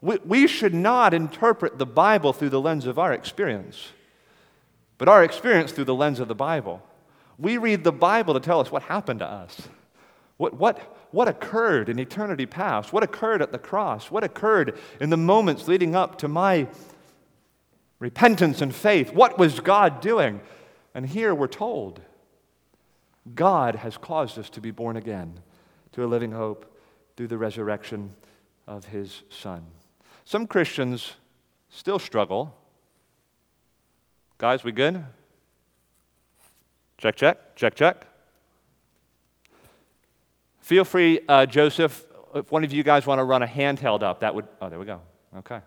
We, 0.02 0.19
we 0.25 0.47
should 0.47 0.75
not 0.75 1.14
interpret 1.14 1.78
the 1.78 1.87
Bible 1.87 2.35
through 2.35 2.50
the 2.50 2.61
lens 2.61 2.85
of 2.87 2.99
our 2.99 3.14
experience, 3.14 3.88
but 4.99 5.09
our 5.09 5.25
experience 5.25 5.73
through 5.73 5.85
the 5.85 5.95
lens 5.95 6.21
of 6.21 6.28
the 6.28 6.35
Bible. 6.35 6.83
We 7.38 7.57
read 7.57 7.85
the 7.85 7.93
Bible 7.93 8.35
to 8.35 8.40
tell 8.40 8.61
us 8.61 8.71
what 8.71 8.83
happened 8.83 9.21
to 9.21 9.26
us. 9.26 9.69
What, 10.37 10.52
what, 10.55 10.96
what 11.11 11.29
occurred 11.29 11.89
in 11.89 11.99
eternity 11.99 12.47
past? 12.47 12.93
What 12.93 13.03
occurred 13.03 13.43
at 13.43 13.53
the 13.53 13.59
cross? 13.59 14.11
What 14.11 14.25
occurred 14.25 14.79
in 15.01 15.11
the 15.11 15.17
moments 15.17 15.69
leading 15.69 15.95
up 15.95 16.19
to 16.19 16.29
my 16.29 16.69
repentance 17.99 18.61
and 18.61 18.75
faith. 18.75 19.13
What 19.13 19.39
was 19.39 19.61
God 19.61 20.01
doing? 20.01 20.41
And 20.95 21.07
here 21.07 21.35
we're 21.35 21.47
told 21.47 22.01
God 23.35 23.77
has 23.77 23.97
caused 23.97 24.39
us 24.39 24.51
to 24.51 24.61
be 24.61 24.71
born 24.71 24.97
again 24.97 25.41
to 25.93 26.05
a 26.05 26.07
living 26.07 26.33
hope 26.33 26.79
through 27.17 27.29
the 27.29 27.39
resurrection 27.39 28.15
of 28.67 28.87
his 28.87 29.23
Son. 29.31 29.65
Some 30.25 30.47
Christians 30.47 31.15
still 31.71 31.99
struggle. 31.99 32.57
Guys, 34.39 34.63
we 34.63 34.73
good? 34.73 35.05
Check, 36.99 37.17
check, 37.17 37.57
check, 37.57 37.75
check. 37.75 38.07
Feel 40.66 40.85
free, 40.85 41.20
uh, 41.28 41.46
Joseph, 41.46 42.04
if 42.35 42.50
one 42.50 42.64
of 42.64 42.73
you 42.73 42.82
guys 42.82 43.06
want 43.06 43.20
to 43.20 43.23
run 43.23 43.40
a 43.40 43.46
handheld 43.46 44.02
up, 44.02 44.18
that 44.18 44.35
would, 44.35 44.49
oh, 44.61 44.68
there 44.68 44.80
we 44.80 44.85
go. 44.85 45.00
Okay. 45.38 45.61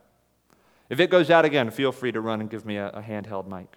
If 0.89 0.99
it 0.99 1.09
goes 1.09 1.29
out 1.29 1.45
again, 1.45 1.71
feel 1.71 1.93
free 1.93 2.11
to 2.11 2.19
run 2.19 2.41
and 2.41 2.49
give 2.49 2.65
me 2.65 2.75
a, 2.75 2.89
a 2.89 3.01
handheld 3.01 3.47
mic. 3.47 3.67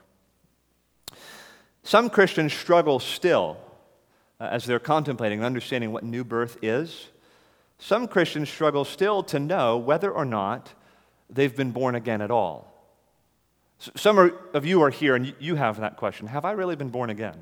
Some 1.85 2.11
Christians 2.11 2.53
struggle 2.53 2.99
still 2.99 3.57
uh, 4.41 4.49
as 4.51 4.65
they're 4.65 4.81
contemplating 4.81 5.39
and 5.39 5.47
understanding 5.47 5.93
what 5.93 6.03
new 6.03 6.25
birth 6.25 6.59
is. 6.61 7.07
Some 7.79 8.09
Christians 8.09 8.51
struggle 8.51 8.85
still 8.85 9.23
to 9.23 9.39
know 9.39 9.79
whether 9.79 10.11
or 10.11 10.25
not 10.25 10.73
they've 11.31 11.55
been 11.55 11.71
born 11.71 11.95
again 11.95 12.21
at 12.21 12.33
all. 12.33 12.67
Some 13.79 14.33
of 14.53 14.67
you 14.67 14.83
are 14.83 14.91
here 14.91 15.15
and 15.15 15.33
you 15.39 15.55
have 15.55 15.79
that 15.79 15.97
question 15.97 16.27
Have 16.27 16.45
I 16.45 16.51
really 16.51 16.75
been 16.75 16.91
born 16.91 17.11
again? 17.11 17.37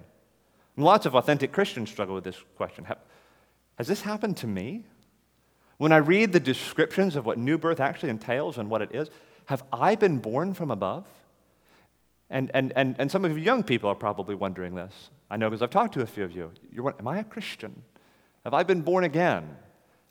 And 0.76 0.84
lots 0.84 1.06
of 1.06 1.14
authentic 1.14 1.50
Christians 1.50 1.88
struggle 1.88 2.14
with 2.14 2.24
this 2.24 2.36
question 2.58 2.86
Has 3.80 3.86
this 3.86 4.02
happened 4.02 4.36
to 4.36 4.46
me? 4.46 4.84
When 5.78 5.90
I 5.90 5.96
read 5.96 6.34
the 6.34 6.38
descriptions 6.38 7.16
of 7.16 7.24
what 7.24 7.38
new 7.38 7.56
birth 7.56 7.80
actually 7.80 8.10
entails 8.10 8.58
and 8.58 8.68
what 8.68 8.82
it 8.82 8.94
is, 8.94 9.08
have 9.46 9.62
I 9.72 9.94
been 9.94 10.18
born 10.18 10.52
from 10.52 10.70
above? 10.70 11.06
And, 12.28 12.50
and, 12.52 12.74
and, 12.76 12.94
and 12.98 13.10
some 13.10 13.24
of 13.24 13.38
you 13.38 13.42
young 13.42 13.62
people 13.62 13.88
are 13.88 13.94
probably 13.94 14.34
wondering 14.34 14.74
this. 14.74 14.92
I 15.30 15.38
know 15.38 15.48
because 15.48 15.62
I've 15.62 15.70
talked 15.70 15.94
to 15.94 16.02
a 16.02 16.06
few 16.06 16.24
of 16.24 16.32
you. 16.32 16.52
You're, 16.70 16.94
am 16.98 17.08
I 17.08 17.20
a 17.20 17.24
Christian? 17.24 17.82
Have 18.44 18.52
I 18.52 18.64
been 18.64 18.82
born 18.82 19.04
again? 19.04 19.48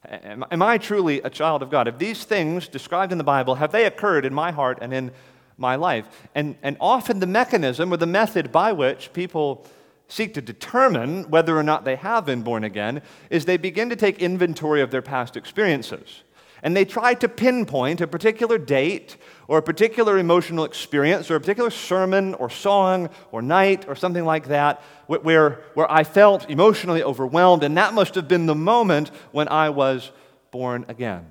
Am, 0.03 0.43
am 0.49 0.63
I 0.63 0.79
truly 0.79 1.21
a 1.21 1.29
child 1.29 1.61
of 1.61 1.69
God? 1.69 1.85
Have 1.85 1.99
these 1.99 2.23
things 2.23 2.67
described 2.67 3.11
in 3.11 3.19
the 3.19 3.23
Bible, 3.23 3.53
have 3.53 3.71
they 3.71 3.85
occurred 3.85 4.25
in 4.25 4.33
my 4.33 4.49
heart 4.49 4.79
and 4.81 4.91
in 4.91 5.11
my 5.59 5.75
life? 5.75 6.07
And, 6.33 6.55
and 6.63 6.75
often 6.81 7.19
the 7.19 7.27
mechanism 7.27 7.93
or 7.93 7.97
the 7.97 8.07
method 8.07 8.51
by 8.51 8.73
which 8.73 9.13
people 9.13 9.67
seek 10.09 10.33
to 10.33 10.41
determine 10.41 11.29
whether 11.29 11.57
or 11.57 11.63
not 11.63 11.85
they 11.85 11.95
have 11.95 12.25
been 12.25 12.41
born 12.41 12.63
again 12.63 13.01
is 13.29 13.45
they 13.45 13.57
begin 13.57 13.89
to 13.89 13.95
take 13.95 14.19
inventory 14.19 14.81
of 14.81 14.91
their 14.91 15.01
past 15.01 15.37
experiences. 15.37 16.23
And 16.61 16.75
they 16.75 16.83
try 16.83 17.13
to 17.13 17.29
pinpoint 17.29 18.01
a 18.01 18.07
particular 18.07 18.57
date 18.57 19.15
or 19.47 19.59
a 19.59 19.61
particular 19.61 20.17
emotional 20.17 20.65
experience 20.65 21.31
or 21.31 21.35
a 21.35 21.39
particular 21.39 21.69
sermon 21.69 22.33
or 22.33 22.49
song 22.49 23.09
or 23.31 23.41
night 23.41 23.87
or 23.87 23.95
something 23.95 24.25
like 24.25 24.47
that 24.47 24.81
where, 25.07 25.61
where 25.73 25.89
I 25.89 26.03
felt 26.03 26.49
emotionally 26.49 27.01
overwhelmed, 27.01 27.63
and 27.63 27.77
that 27.77 27.93
must 27.93 28.15
have 28.15 28.27
been 28.27 28.45
the 28.45 28.55
moment 28.55 29.09
when 29.31 29.47
I 29.47 29.69
was 29.69 30.11
born 30.51 30.83
again. 30.89 31.27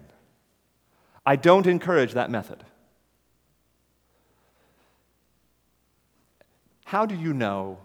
I 1.26 1.36
don't 1.36 1.66
encourage 1.66 2.14
that 2.14 2.30
method. 2.30 2.64
How 6.86 7.04
do 7.04 7.14
you 7.14 7.34
know 7.34 7.78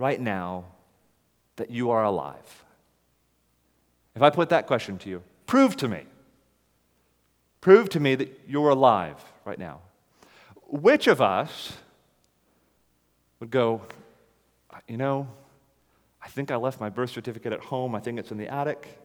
right 0.00 0.20
now 0.20 0.64
that 1.56 1.70
you 1.70 1.90
are 1.90 2.04
alive? 2.04 2.64
If 4.16 4.22
I 4.22 4.30
put 4.30 4.48
that 4.48 4.66
question 4.66 4.98
to 4.98 5.08
you, 5.08 5.22
prove 5.46 5.76
to 5.76 5.88
me 5.88 6.04
Prove 7.60 7.90
to 7.90 8.00
me 8.00 8.14
that 8.14 8.40
you're 8.48 8.70
alive 8.70 9.22
right 9.44 9.58
now. 9.58 9.80
Which 10.66 11.06
of 11.06 11.20
us 11.20 11.74
would 13.38 13.50
go, 13.50 13.82
you 14.88 14.96
know, 14.96 15.28
I 16.22 16.28
think 16.28 16.50
I 16.50 16.56
left 16.56 16.80
my 16.80 16.88
birth 16.88 17.10
certificate 17.10 17.52
at 17.52 17.60
home. 17.60 17.94
I 17.94 18.00
think 18.00 18.18
it's 18.18 18.30
in 18.30 18.38
the 18.38 18.48
attic. 18.48 18.98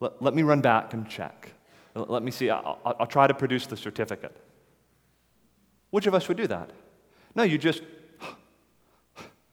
Let, 0.00 0.22
let 0.22 0.34
me 0.34 0.42
run 0.42 0.60
back 0.60 0.94
and 0.94 1.08
check. 1.08 1.52
Let 1.94 2.22
me 2.22 2.30
see. 2.30 2.48
I'll, 2.50 2.78
I'll 2.84 3.06
try 3.06 3.26
to 3.26 3.34
produce 3.34 3.66
the 3.66 3.76
certificate. 3.76 4.36
Which 5.90 6.06
of 6.06 6.14
us 6.14 6.28
would 6.28 6.38
do 6.38 6.46
that? 6.46 6.70
No, 7.34 7.42
you 7.42 7.58
just, 7.58 7.82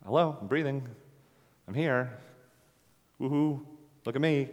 hello, 0.09 0.35
I'm 0.41 0.47
breathing. 0.47 0.87
I'm 1.67 1.75
here. 1.75 2.11
Woohoo, 3.21 3.63
look 4.07 4.15
at 4.15 4.21
me. 4.21 4.49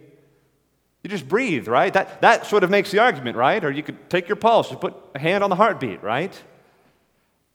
You 1.01 1.09
just 1.09 1.27
breathe, 1.27 1.67
right? 1.67 1.91
That, 1.91 2.21
that 2.21 2.45
sort 2.45 2.63
of 2.63 2.69
makes 2.69 2.91
the 2.91 2.99
argument, 2.99 3.35
right? 3.35 3.65
Or 3.65 3.71
you 3.71 3.81
could 3.81 4.07
take 4.07 4.27
your 4.27 4.35
pulse, 4.35 4.69
you 4.69 4.77
put 4.77 4.93
a 5.15 5.19
hand 5.19 5.43
on 5.43 5.49
the 5.49 5.55
heartbeat, 5.55 6.03
right? 6.03 6.31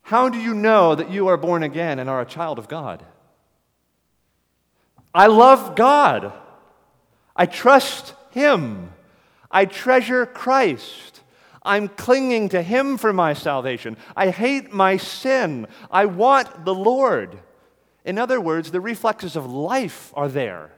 How 0.03 0.29
do 0.29 0.37
you 0.37 0.53
know 0.53 0.97
that 0.97 1.13
you 1.13 1.29
are 1.29 1.37
born 1.37 1.63
again 1.63 2.01
and 2.01 2.11
are 2.11 2.21
a 2.21 2.27
child 2.27 2.59
of 2.59 2.67
God? 2.67 3.05
I 5.15 5.29
love 5.29 5.77
God. 5.77 6.33
I 7.37 7.47
trust 7.47 8.15
Him. 8.33 8.91
I 9.49 9.65
treasure 9.65 10.27
Christ. 10.27 11.21
I'm 11.63 11.87
clinging 11.87 12.49
to 12.49 12.63
Him 12.63 12.99
for 12.99 13.13
my 13.13 13.33
salvation. 13.33 13.97
I 14.17 14.31
hate 14.31 14.73
my 14.73 14.97
sin. 14.97 15.69
I 15.89 16.07
want 16.07 16.65
the 16.65 16.75
Lord. 16.75 17.39
In 18.05 18.19
other 18.19 18.41
words, 18.41 18.71
the 18.71 18.81
reflexes 18.81 19.37
of 19.37 19.51
life 19.51 20.13
are 20.15 20.29
there. 20.29 20.73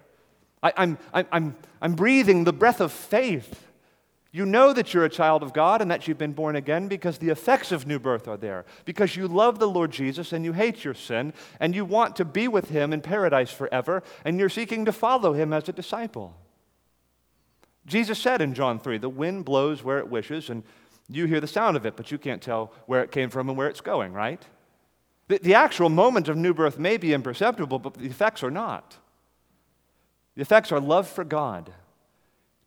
I, 0.63 0.73
am 0.77 0.99
I'm, 1.13 1.27
I'm, 1.33 1.57
I'm 1.81 1.95
breathing 1.95 2.45
the 2.45 2.53
breath 2.53 2.81
of 2.81 2.93
faith. 2.93 3.67
You 4.33 4.45
know 4.45 4.73
that 4.73 4.93
you're 4.93 5.05
a 5.05 5.11
child 5.11 5.45
of 5.45 5.53
God 5.53 5.81
and 5.81 5.91
that 5.91 6.09
you've 6.09 6.19
been 6.19 6.33
born 6.33 6.57
again 6.57 6.89
because 6.89 7.19
the 7.19 7.29
effects 7.29 7.71
of 7.71 7.87
new 7.87 8.01
birth 8.01 8.27
are 8.27 8.37
there. 8.37 8.65
Because 8.85 9.15
you 9.15 9.29
love 9.29 9.61
the 9.61 9.69
Lord 9.69 9.93
Jesus 9.93 10.33
and 10.33 10.45
you 10.45 10.53
hate 10.53 10.83
your 10.83 10.95
sin 10.95 11.33
and 11.61 11.73
you 11.73 11.85
want 11.85 12.17
to 12.17 12.25
be 12.25 12.49
with 12.49 12.71
him 12.71 12.93
in 12.93 13.01
paradise 13.01 13.53
forever 13.53 14.03
and 14.25 14.39
you're 14.39 14.49
seeking 14.49 14.87
to 14.87 14.93
follow 14.93 15.35
him 15.35 15.53
as 15.53 15.69
a 15.69 15.73
disciple. 15.73 16.35
Jesus 17.87 18.19
said 18.19 18.41
in 18.41 18.55
John 18.55 18.81
3 18.81 18.99
the 18.99 19.09
wind 19.09 19.45
blows 19.45 19.85
where 19.85 19.99
it 19.99 20.09
wishes 20.09 20.51
and 20.51 20.65
you 21.09 21.27
hear 21.27 21.41
the 21.41 21.47
sound 21.47 21.77
of 21.77 21.87
it, 21.87 21.97
but 21.97 22.11
you 22.11 22.19
can't 22.19 22.43
tell 22.43 22.73
where 22.87 23.03
it 23.03 23.13
came 23.13 23.31
from 23.31 23.49
and 23.49 23.57
where 23.57 23.69
it's 23.69 23.83
going, 23.83 24.13
right? 24.13 24.43
The, 25.29 25.39
the 25.39 25.55
actual 25.55 25.89
moment 25.89 26.29
of 26.29 26.37
new 26.37 26.53
birth 26.53 26.79
may 26.79 26.97
be 26.97 27.15
imperceptible, 27.15 27.79
but 27.79 27.95
the 27.95 28.07
effects 28.07 28.43
are 28.43 28.51
not. 28.51 28.99
The 30.35 30.43
effects 30.43 30.73
are 30.73 30.81
love 30.81 31.09
for 31.09 31.25
God, 31.25 31.73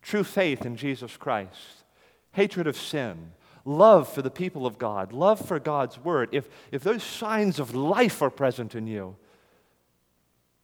true 0.02 0.24
faith 0.24 0.66
in 0.66 0.76
Jesus 0.76 1.18
Christ, 1.18 1.84
hatred 2.32 2.66
of 2.66 2.78
sin, 2.78 3.34
love 3.66 4.08
for 4.08 4.22
the 4.22 4.32
people 4.32 4.66
of 4.66 4.78
God, 4.78 5.12
love 5.12 5.46
for 5.46 5.60
God's 5.60 6.00
word. 6.00 6.30
If, 6.32 6.48
if 6.72 6.84
those 6.84 7.04
signs 7.04 7.60
of 7.60 7.76
life 7.76 8.22
are 8.22 8.30
present 8.30 8.74
in 8.74 8.88
you, 8.88 9.18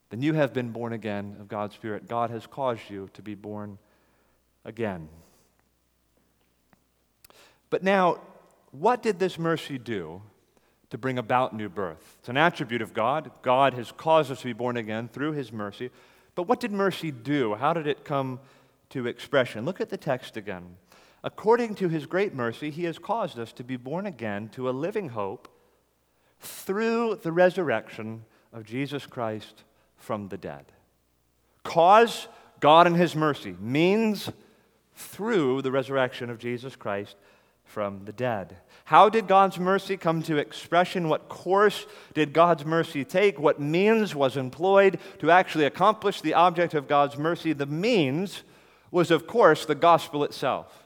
then 0.10 0.22
you 0.22 0.34
have 0.34 0.54
been 0.54 0.70
born 0.70 0.94
again 0.94 1.36
of 1.40 1.48
God's 1.48 1.76
Spirit. 1.76 2.08
God 2.08 2.30
has 2.30 2.48
caused 2.48 2.90
you 2.90 3.10
to 3.14 3.22
be 3.22 3.36
born 3.36 3.78
again. 4.64 5.10
But 7.70 7.84
now, 7.84 8.22
what 8.72 9.02
did 9.02 9.20
this 9.20 9.38
mercy 9.38 9.78
do 9.78 10.22
to 10.94 10.98
bring 11.00 11.18
about 11.18 11.56
new 11.56 11.70
birth? 11.70 12.18
It's 12.20 12.30
an 12.30 12.38
attribute 12.38 12.84
of 12.84 12.94
God. 12.94 13.32
God 13.42 13.74
has 13.74 13.92
caused 13.92 14.32
us 14.32 14.42
to 14.42 14.46
be 14.46 14.54
born 14.54 14.78
again 14.78 15.08
through 15.08 15.32
his 15.32 15.52
mercy. 15.52 15.90
But 16.36 16.44
what 16.44 16.60
did 16.60 16.72
mercy 16.72 17.10
do? 17.10 17.56
How 17.56 17.74
did 17.74 17.88
it 17.88 18.06
come 18.06 18.40
to 18.90 19.08
expression? 19.08 19.66
Look 19.66 19.82
at 19.82 19.90
the 19.90 19.98
text 19.98 20.38
again. 20.38 20.78
According 21.24 21.74
to 21.76 21.90
his 21.90 22.06
great 22.06 22.36
mercy, 22.36 22.70
he 22.70 22.84
has 22.84 23.00
caused 23.00 23.40
us 23.40 23.52
to 23.54 23.64
be 23.64 23.76
born 23.76 24.06
again 24.06 24.50
to 24.50 24.70
a 24.70 24.72
living 24.72 25.10
hope 25.10 25.48
through 26.40 27.16
the 27.24 27.32
resurrection 27.32 28.24
of 28.54 28.64
Jesus 28.64 29.08
Christ 29.08 29.64
from 29.98 30.28
the 30.28 30.38
dead. 30.38 30.66
Cause 31.64 32.28
God 32.60 32.86
in 32.86 32.94
his 32.94 33.16
mercy 33.16 33.56
means 33.60 34.30
through 34.94 35.64
the 35.64 35.72
resurrection 35.72 36.30
of 36.30 36.38
Jesus 36.38 36.76
Christ 36.76 37.16
from 37.66 38.06
the 38.06 38.14
dead. 38.14 38.58
How 38.86 39.10
did 39.10 39.28
God's 39.28 39.60
mercy 39.60 39.98
come 39.98 40.22
to 40.24 40.38
expression? 40.38 41.10
What 41.10 41.30
course 41.30 41.86
did 42.14 42.34
God's 42.34 42.66
mercy 42.66 43.06
take? 43.06 43.40
What 43.40 43.60
means 43.60 44.14
was 44.14 44.38
employed 44.38 45.00
to 45.20 45.32
actually 45.32 45.66
accomplish 45.66 46.22
the 46.22 46.34
object 46.34 46.74
of 46.74 46.88
God's 46.88 47.18
mercy? 47.18 47.54
The 47.54 47.66
means 47.66 48.44
was, 48.92 49.10
of 49.10 49.26
course, 49.26 49.66
the 49.66 49.76
gospel 49.76 50.24
itself. 50.24 50.84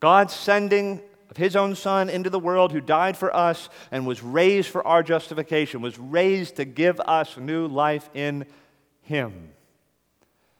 God's 0.00 0.34
sending 0.34 1.00
of 1.30 1.36
his 1.36 1.54
own 1.54 1.76
Son 1.76 2.10
into 2.10 2.28
the 2.28 2.38
world 2.38 2.72
who 2.72 2.80
died 2.80 3.16
for 3.16 3.34
us 3.34 3.68
and 3.92 4.06
was 4.06 4.22
raised 4.22 4.68
for 4.68 4.84
our 4.86 5.02
justification, 5.02 5.80
was 5.80 5.98
raised 5.98 6.56
to 6.56 6.64
give 6.64 6.98
us 7.00 7.36
new 7.36 7.66
life 7.68 8.10
in 8.12 8.44
him. 9.02 9.50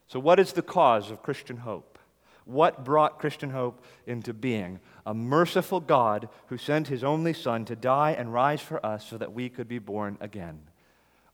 So, 0.06 0.20
what 0.20 0.38
is 0.38 0.52
the 0.52 0.62
cause 0.62 1.10
of 1.10 1.22
Christian 1.22 1.56
hope? 1.56 1.98
What 2.44 2.84
brought 2.84 3.18
Christian 3.18 3.50
hope 3.50 3.84
into 4.06 4.32
being? 4.32 4.80
A 5.10 5.14
merciful 5.14 5.80
God 5.80 6.28
who 6.46 6.56
sent 6.56 6.86
his 6.86 7.02
only 7.02 7.32
Son 7.32 7.64
to 7.64 7.74
die 7.74 8.12
and 8.12 8.32
rise 8.32 8.60
for 8.60 8.86
us 8.86 9.04
so 9.04 9.18
that 9.18 9.32
we 9.32 9.48
could 9.48 9.66
be 9.66 9.80
born 9.80 10.16
again. 10.20 10.60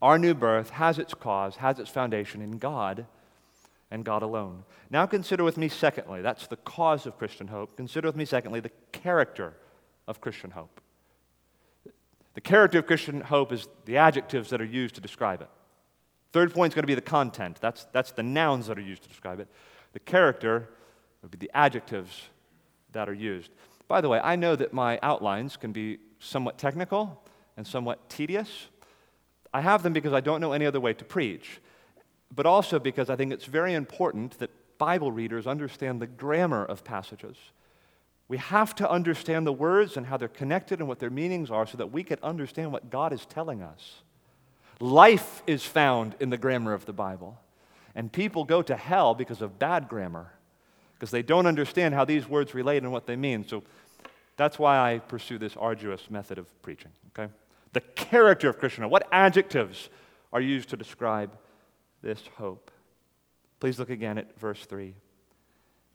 Our 0.00 0.18
new 0.18 0.32
birth 0.32 0.70
has 0.70 0.98
its 0.98 1.12
cause, 1.12 1.56
has 1.56 1.78
its 1.78 1.90
foundation 1.90 2.40
in 2.40 2.56
God 2.56 3.04
and 3.90 4.02
God 4.02 4.22
alone. 4.22 4.64
Now 4.88 5.04
consider 5.04 5.44
with 5.44 5.58
me, 5.58 5.68
secondly, 5.68 6.22
that's 6.22 6.46
the 6.46 6.56
cause 6.56 7.04
of 7.04 7.18
Christian 7.18 7.48
hope. 7.48 7.76
Consider 7.76 8.08
with 8.08 8.16
me, 8.16 8.24
secondly, 8.24 8.60
the 8.60 8.72
character 8.92 9.52
of 10.08 10.22
Christian 10.22 10.52
hope. 10.52 10.80
The 12.32 12.40
character 12.40 12.78
of 12.78 12.86
Christian 12.86 13.20
hope 13.20 13.52
is 13.52 13.68
the 13.84 13.98
adjectives 13.98 14.48
that 14.48 14.62
are 14.62 14.64
used 14.64 14.94
to 14.94 15.02
describe 15.02 15.42
it. 15.42 15.50
Third 16.32 16.54
point 16.54 16.70
is 16.70 16.74
going 16.74 16.84
to 16.84 16.86
be 16.86 16.94
the 16.94 17.02
content. 17.02 17.58
That's, 17.60 17.84
that's 17.92 18.12
the 18.12 18.22
nouns 18.22 18.68
that 18.68 18.78
are 18.78 18.80
used 18.80 19.02
to 19.02 19.08
describe 19.10 19.38
it. 19.38 19.48
The 19.92 20.00
character 20.00 20.70
would 21.20 21.30
be 21.30 21.36
the 21.36 21.50
adjectives 21.52 22.30
that 22.96 23.08
are 23.08 23.14
used. 23.14 23.50
By 23.88 24.00
the 24.00 24.08
way, 24.08 24.20
I 24.22 24.36
know 24.36 24.56
that 24.56 24.72
my 24.72 24.98
outlines 25.02 25.56
can 25.56 25.72
be 25.72 25.98
somewhat 26.18 26.58
technical 26.58 27.22
and 27.56 27.66
somewhat 27.66 28.08
tedious. 28.08 28.66
I 29.54 29.60
have 29.60 29.82
them 29.82 29.92
because 29.92 30.12
I 30.12 30.20
don't 30.20 30.40
know 30.40 30.52
any 30.52 30.66
other 30.66 30.80
way 30.80 30.92
to 30.94 31.04
preach 31.04 31.60
but 32.34 32.46
also 32.46 32.78
because 32.78 33.10
I 33.10 33.16
think 33.16 33.32
it's 33.32 33.44
very 33.44 33.74
important 33.74 34.38
that 34.38 34.50
Bible 34.78 35.12
readers 35.12 35.46
understand 35.46 36.00
the 36.00 36.06
grammar 36.06 36.64
of 36.64 36.84
passages. 36.84 37.36
We 38.28 38.38
have 38.38 38.74
to 38.76 38.90
understand 38.90 39.46
the 39.46 39.52
words 39.52 39.96
and 39.96 40.06
how 40.06 40.16
they're 40.16 40.28
connected 40.28 40.80
and 40.80 40.88
what 40.88 40.98
their 40.98 41.10
meanings 41.10 41.50
are 41.50 41.66
so 41.66 41.78
that 41.78 41.92
we 41.92 42.02
can 42.02 42.18
understand 42.22 42.72
what 42.72 42.90
God 42.90 43.12
is 43.12 43.24
telling 43.24 43.62
us. 43.62 44.02
Life 44.80 45.42
is 45.46 45.64
found 45.64 46.16
in 46.20 46.30
the 46.30 46.36
grammar 46.36 46.74
of 46.74 46.86
the 46.86 46.92
Bible. 46.92 47.38
And 47.94 48.12
people 48.12 48.44
go 48.44 48.60
to 48.62 48.76
hell 48.76 49.14
because 49.14 49.40
of 49.40 49.58
bad 49.58 49.88
grammar, 49.88 50.32
because 50.98 51.10
they 51.10 51.22
don't 51.22 51.46
understand 51.46 51.94
how 51.94 52.04
these 52.04 52.28
words 52.28 52.54
relate 52.54 52.82
and 52.82 52.90
what 52.90 53.06
they 53.06 53.16
mean. 53.16 53.46
So 53.46 53.62
that's 54.36 54.58
why 54.58 54.78
I 54.78 54.98
pursue 54.98 55.38
this 55.38 55.56
arduous 55.56 56.10
method 56.10 56.38
of 56.38 56.62
preaching, 56.62 56.90
okay? 57.16 57.32
The 57.72 57.80
character 57.80 58.48
of 58.48 58.58
Christian, 58.58 58.88
what 58.88 59.06
adjectives 59.12 59.90
are 60.32 60.40
used 60.40 60.70
to 60.70 60.76
describe 60.76 61.36
this 62.02 62.22
hope. 62.36 62.70
Please 63.60 63.78
look 63.78 63.90
again 63.90 64.18
at 64.18 64.38
verse 64.38 64.64
3. 64.64 64.94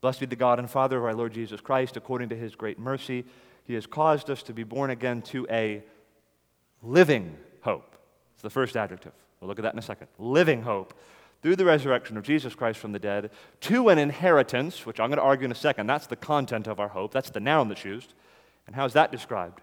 Blessed 0.01 0.19
be 0.19 0.25
the 0.25 0.35
God 0.35 0.59
and 0.59 0.69
Father 0.69 0.97
of 0.97 1.05
our 1.05 1.13
Lord 1.13 1.33
Jesus 1.33 1.61
Christ, 1.61 1.97
according 1.97 2.29
to 2.29 2.35
his 2.35 2.55
great 2.55 2.79
mercy, 2.79 3.23
he 3.63 3.75
has 3.75 3.85
caused 3.85 4.29
us 4.29 4.43
to 4.43 4.53
be 4.53 4.63
born 4.63 4.89
again 4.89 5.21
to 5.23 5.47
a 5.49 5.83
living 6.81 7.37
hope. 7.61 7.95
It's 8.33 8.41
the 8.41 8.49
first 8.49 8.75
adjective. 8.75 9.13
We'll 9.39 9.47
look 9.47 9.59
at 9.59 9.63
that 9.63 9.73
in 9.73 9.79
a 9.79 9.83
second. 9.83 10.07
Living 10.17 10.63
hope 10.63 10.93
through 11.41 11.55
the 11.55 11.65
resurrection 11.65 12.17
of 12.17 12.23
Jesus 12.23 12.55
Christ 12.55 12.79
from 12.79 12.91
the 12.91 12.99
dead 12.99 13.31
to 13.61 13.89
an 13.89 13.97
inheritance, 13.97 14.85
which 14.85 14.99
I'm 14.99 15.09
going 15.09 15.17
to 15.17 15.23
argue 15.23 15.45
in 15.45 15.51
a 15.51 15.55
second. 15.55 15.87
That's 15.87 16.07
the 16.07 16.15
content 16.15 16.67
of 16.67 16.79
our 16.79 16.89
hope. 16.89 17.11
That's 17.11 17.29
the 17.29 17.39
noun 17.39 17.67
that's 17.67 17.85
used. 17.85 18.13
And 18.67 18.75
how 18.75 18.85
is 18.85 18.93
that 18.93 19.11
described? 19.11 19.61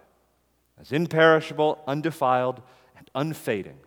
As 0.79 0.91
imperishable, 0.91 1.83
undefiled, 1.87 2.61
and 2.97 3.09
unfading 3.15 3.79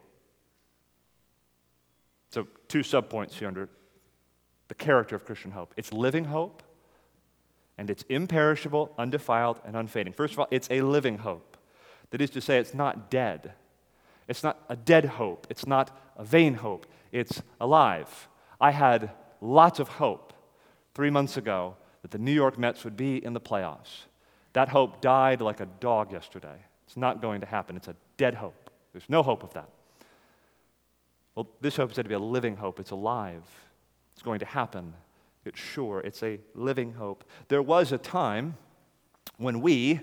so, 2.32 2.48
two 2.66 2.80
subpoints 2.80 3.32
here 3.32 3.46
under 3.46 3.68
the 4.68 4.74
character 4.74 5.14
of 5.14 5.24
Christian 5.26 5.50
hope 5.50 5.74
it's 5.76 5.92
living 5.92 6.24
hope, 6.24 6.62
and 7.76 7.90
it's 7.90 8.04
imperishable, 8.08 8.92
undefiled, 8.98 9.60
and 9.66 9.76
unfading. 9.76 10.14
First 10.14 10.32
of 10.32 10.40
all, 10.40 10.48
it's 10.50 10.68
a 10.70 10.80
living 10.80 11.18
hope. 11.18 11.58
That 12.10 12.20
is 12.20 12.30
to 12.30 12.40
say, 12.40 12.58
it's 12.58 12.74
not 12.74 13.10
dead. 13.10 13.52
It's 14.28 14.42
not 14.42 14.58
a 14.68 14.76
dead 14.76 15.04
hope. 15.04 15.46
It's 15.50 15.66
not 15.66 15.96
a 16.16 16.24
vain 16.24 16.54
hope. 16.54 16.86
It's 17.12 17.42
alive. 17.60 18.28
I 18.60 18.70
had 18.70 19.10
lots 19.40 19.78
of 19.78 19.88
hope 19.88 20.32
three 20.94 21.10
months 21.10 21.36
ago 21.36 21.76
that 22.00 22.10
the 22.10 22.18
New 22.18 22.32
York 22.32 22.58
Mets 22.58 22.84
would 22.84 22.96
be 22.96 23.24
in 23.24 23.32
the 23.32 23.40
playoffs. 23.40 24.06
That 24.54 24.68
hope 24.68 25.00
died 25.00 25.40
like 25.40 25.60
a 25.60 25.66
dog 25.80 26.12
yesterday. 26.12 26.56
It's 26.86 26.96
not 26.96 27.22
going 27.22 27.40
to 27.40 27.46
happen. 27.46 27.76
It's 27.76 27.88
a 27.88 27.96
dead 28.16 28.34
hope. 28.34 28.70
There's 28.92 29.08
no 29.08 29.22
hope 29.22 29.42
of 29.42 29.52
that. 29.54 29.68
Well, 31.34 31.48
this 31.60 31.76
hope 31.76 31.90
is 31.90 31.96
said 31.96 32.04
to 32.04 32.08
be 32.08 32.14
a 32.14 32.18
living 32.18 32.56
hope. 32.56 32.78
It's 32.80 32.90
alive, 32.90 33.44
it's 34.12 34.22
going 34.22 34.40
to 34.40 34.46
happen. 34.46 34.94
It's 35.44 35.58
sure. 35.58 36.00
It's 36.00 36.22
a 36.22 36.38
living 36.54 36.92
hope. 36.92 37.24
There 37.48 37.62
was 37.62 37.90
a 37.90 37.98
time 37.98 38.56
when 39.38 39.60
we, 39.60 40.00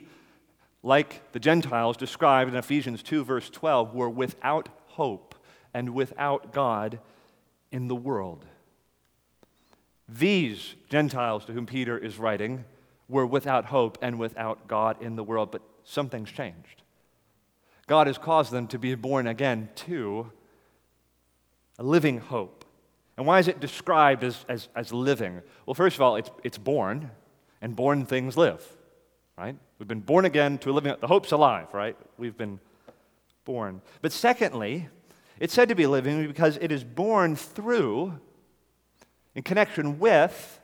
like 0.84 1.32
the 1.32 1.39
Gentiles 1.39 1.95
described 1.95 2.52
in 2.52 2.58
Ephesians 2.58 3.02
2, 3.04 3.24
verse 3.24 3.50
12, 3.50 3.95
were 3.95 4.10
without 4.10 4.67
hope 4.88 5.29
and 5.73 5.93
without 5.93 6.53
God 6.53 6.99
in 7.71 7.88
the 7.88 7.95
world. 7.95 8.45
These 10.08 10.75
Gentiles 10.89 11.45
to 11.45 11.53
whom 11.53 11.65
Peter 11.65 11.97
is 11.97 12.17
writing 12.17 12.65
were 13.08 13.25
without 13.25 13.65
hope 13.65 13.97
and 14.01 14.17
without 14.19 14.67
God 14.67 15.01
in 15.01 15.15
the 15.15 15.23
world, 15.23 15.51
but 15.51 15.62
something's 15.84 16.32
changed. 16.32 16.84
God 17.88 18.08
has 18.08 18.17
caused 18.17 18.51
them 18.51 18.67
to 18.67 18.79
be 18.79 18.93
born 18.95 19.27
again 19.27 19.69
to 19.75 20.32
a 21.77 21.84
living 21.84 22.19
hope. 22.19 22.65
And 23.17 23.25
why 23.25 23.39
is 23.39 23.47
it 23.47 23.60
described 23.60 24.23
as, 24.23 24.45
as, 24.47 24.69
as 24.75 24.93
living? 24.93 25.41
Well, 25.65 25.73
first 25.73 25.95
of 25.97 26.01
all, 26.01 26.15
it's, 26.15 26.29
it's 26.43 26.58
born, 26.58 27.12
and 27.62 27.75
born 27.75 28.05
things 28.05 28.38
live, 28.38 28.63
right? 29.38 29.55
We've 29.77 29.88
been 29.88 30.01
born 30.01 30.25
again 30.25 30.58
to 30.60 30.71
a 30.71 30.73
living, 30.73 30.95
the 30.99 31.08
hope's 31.08 31.32
alive, 31.32 31.67
right? 31.73 31.97
We've 32.17 32.38
been 32.38 32.60
born. 33.43 33.82
But 34.01 34.12
secondly, 34.12 34.88
it's 35.39 35.54
said 35.54 35.69
to 35.69 35.75
be 35.75 35.88
living 35.88 36.28
because 36.28 36.58
it 36.62 36.71
is 36.71 36.84
born 36.84 37.36
through, 37.36 38.19
in 39.36 39.43
connection 39.43 39.99
with, 39.99 40.60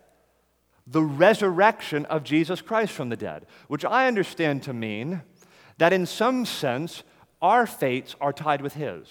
the 0.88 1.02
resurrection 1.02 2.06
of 2.06 2.24
Jesus 2.24 2.62
Christ 2.62 2.92
from 2.92 3.10
the 3.10 3.16
dead, 3.16 3.48
which 3.68 3.84
I 3.84 4.08
understand 4.08 4.64
to 4.64 4.74
mean 4.74 5.22
that 5.78 5.94
in 5.94 6.06
some 6.06 6.46
sense, 6.46 7.04
our 7.42 7.66
fates 7.66 8.16
are 8.22 8.34
tied 8.34 8.62
with 8.62 8.74
His. 8.74 9.08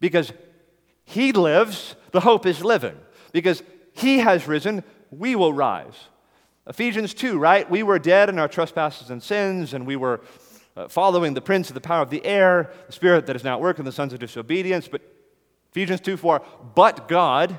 Because 0.00 0.32
he 1.04 1.32
lives, 1.32 1.94
the 2.12 2.20
hope 2.20 2.46
is 2.46 2.64
living. 2.64 2.96
Because 3.32 3.62
He 3.92 4.18
has 4.18 4.46
risen, 4.46 4.82
we 5.10 5.36
will 5.36 5.52
rise. 5.52 6.08
Ephesians 6.66 7.12
2, 7.12 7.38
right? 7.38 7.68
We 7.68 7.82
were 7.82 7.98
dead 7.98 8.28
in 8.28 8.38
our 8.38 8.48
trespasses 8.48 9.10
and 9.10 9.22
sins, 9.22 9.74
and 9.74 9.86
we 9.86 9.96
were 9.96 10.20
uh, 10.76 10.88
following 10.88 11.34
the 11.34 11.40
prince 11.40 11.68
of 11.68 11.74
the 11.74 11.80
power 11.80 12.02
of 12.02 12.10
the 12.10 12.24
air, 12.24 12.72
the 12.86 12.92
spirit 12.92 13.26
that 13.26 13.36
is 13.36 13.44
now 13.44 13.54
at 13.54 13.60
work 13.60 13.78
in 13.78 13.84
the 13.84 13.92
sons 13.92 14.12
of 14.12 14.18
disobedience. 14.18 14.88
But 14.88 15.02
Ephesians 15.70 16.00
2 16.00 16.16
4, 16.16 16.42
but 16.74 17.08
God, 17.08 17.58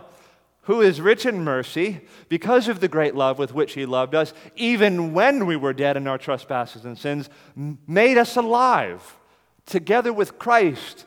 who 0.61 0.81
is 0.81 1.01
rich 1.01 1.25
in 1.25 1.43
mercy, 1.43 2.01
because 2.29 2.67
of 2.67 2.79
the 2.79 2.87
great 2.87 3.15
love 3.15 3.39
with 3.39 3.53
which 3.53 3.73
He 3.73 3.85
loved 3.85 4.15
us, 4.15 4.33
even 4.55 5.13
when 5.13 5.45
we 5.45 5.55
were 5.55 5.73
dead 5.73 5.97
in 5.97 6.07
our 6.07 6.17
trespasses 6.17 6.85
and 6.85 6.97
sins, 6.97 7.29
made 7.55 8.17
us 8.17 8.35
alive 8.35 9.17
together 9.65 10.11
with 10.11 10.37
Christ 10.39 11.05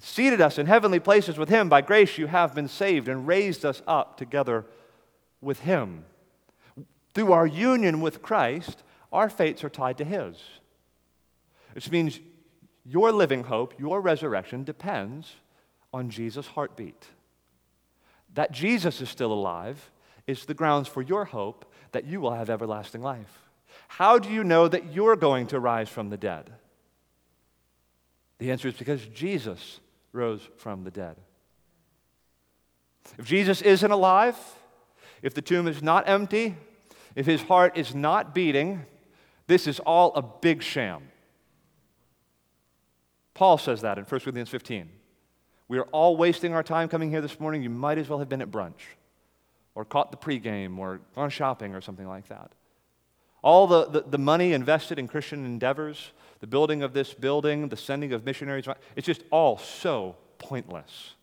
seated 0.00 0.40
us 0.40 0.58
in 0.58 0.66
heavenly 0.66 1.00
places 1.00 1.38
with 1.38 1.48
him. 1.48 1.68
By 1.68 1.80
grace 1.80 2.18
you 2.18 2.26
have 2.26 2.54
been 2.54 2.68
saved 2.68 3.08
and 3.08 3.26
raised 3.26 3.64
us 3.64 3.82
up 3.86 4.16
together 4.16 4.66
with 5.40 5.60
him. 5.60 6.04
Through 7.14 7.32
our 7.32 7.46
union 7.46 8.00
with 8.00 8.22
Christ, 8.22 8.82
our 9.12 9.30
fates 9.30 9.64
are 9.64 9.70
tied 9.70 9.98
to 9.98 10.04
his. 10.04 10.36
Which 11.78 11.92
means 11.92 12.18
your 12.84 13.12
living 13.12 13.44
hope, 13.44 13.78
your 13.78 14.00
resurrection, 14.00 14.64
depends 14.64 15.36
on 15.94 16.10
Jesus' 16.10 16.48
heartbeat. 16.48 17.06
That 18.34 18.50
Jesus 18.50 19.00
is 19.00 19.08
still 19.08 19.32
alive 19.32 19.92
is 20.26 20.44
the 20.44 20.54
grounds 20.54 20.88
for 20.88 21.02
your 21.02 21.26
hope 21.26 21.72
that 21.92 22.04
you 22.04 22.20
will 22.20 22.32
have 22.32 22.50
everlasting 22.50 23.00
life. 23.00 23.48
How 23.86 24.18
do 24.18 24.28
you 24.28 24.42
know 24.42 24.66
that 24.66 24.92
you're 24.92 25.14
going 25.14 25.46
to 25.46 25.60
rise 25.60 25.88
from 25.88 26.10
the 26.10 26.16
dead? 26.16 26.50
The 28.38 28.50
answer 28.50 28.66
is 28.66 28.74
because 28.74 29.06
Jesus 29.06 29.78
rose 30.10 30.48
from 30.56 30.82
the 30.82 30.90
dead. 30.90 31.14
If 33.18 33.24
Jesus 33.24 33.62
isn't 33.62 33.92
alive, 33.92 34.36
if 35.22 35.32
the 35.32 35.42
tomb 35.42 35.68
is 35.68 35.80
not 35.80 36.08
empty, 36.08 36.56
if 37.14 37.24
his 37.26 37.42
heart 37.42 37.78
is 37.78 37.94
not 37.94 38.34
beating, 38.34 38.84
this 39.46 39.68
is 39.68 39.78
all 39.78 40.12
a 40.16 40.22
big 40.22 40.60
sham. 40.60 41.04
Paul 43.38 43.56
says 43.56 43.82
that 43.82 43.98
in 43.98 44.04
1 44.04 44.20
Corinthians 44.22 44.48
15. 44.48 44.90
We 45.68 45.78
are 45.78 45.84
all 45.92 46.16
wasting 46.16 46.54
our 46.54 46.64
time 46.64 46.88
coming 46.88 47.08
here 47.08 47.20
this 47.20 47.38
morning. 47.38 47.62
You 47.62 47.70
might 47.70 47.96
as 47.96 48.08
well 48.08 48.18
have 48.18 48.28
been 48.28 48.42
at 48.42 48.50
brunch 48.50 48.96
or 49.76 49.84
caught 49.84 50.10
the 50.10 50.16
pregame 50.16 50.76
or 50.76 50.98
gone 51.14 51.30
shopping 51.30 51.72
or 51.72 51.80
something 51.80 52.08
like 52.08 52.26
that. 52.30 52.50
All 53.40 53.68
the, 53.68 53.84
the, 53.84 54.00
the, 54.00 54.18
money 54.18 54.54
invested 54.54 54.98
in 54.98 55.06
Christian 55.06 55.44
endeavors, 55.44 56.10
the 56.40 56.48
building 56.48 56.82
of 56.82 56.94
this 56.94 57.14
building, 57.14 57.68
the 57.68 57.76
sending 57.76 58.12
of 58.12 58.24
missionaries, 58.24 58.66
it's 58.96 59.06
just 59.06 59.22
all 59.30 59.56
so 59.56 60.16
pointless. 60.38 61.14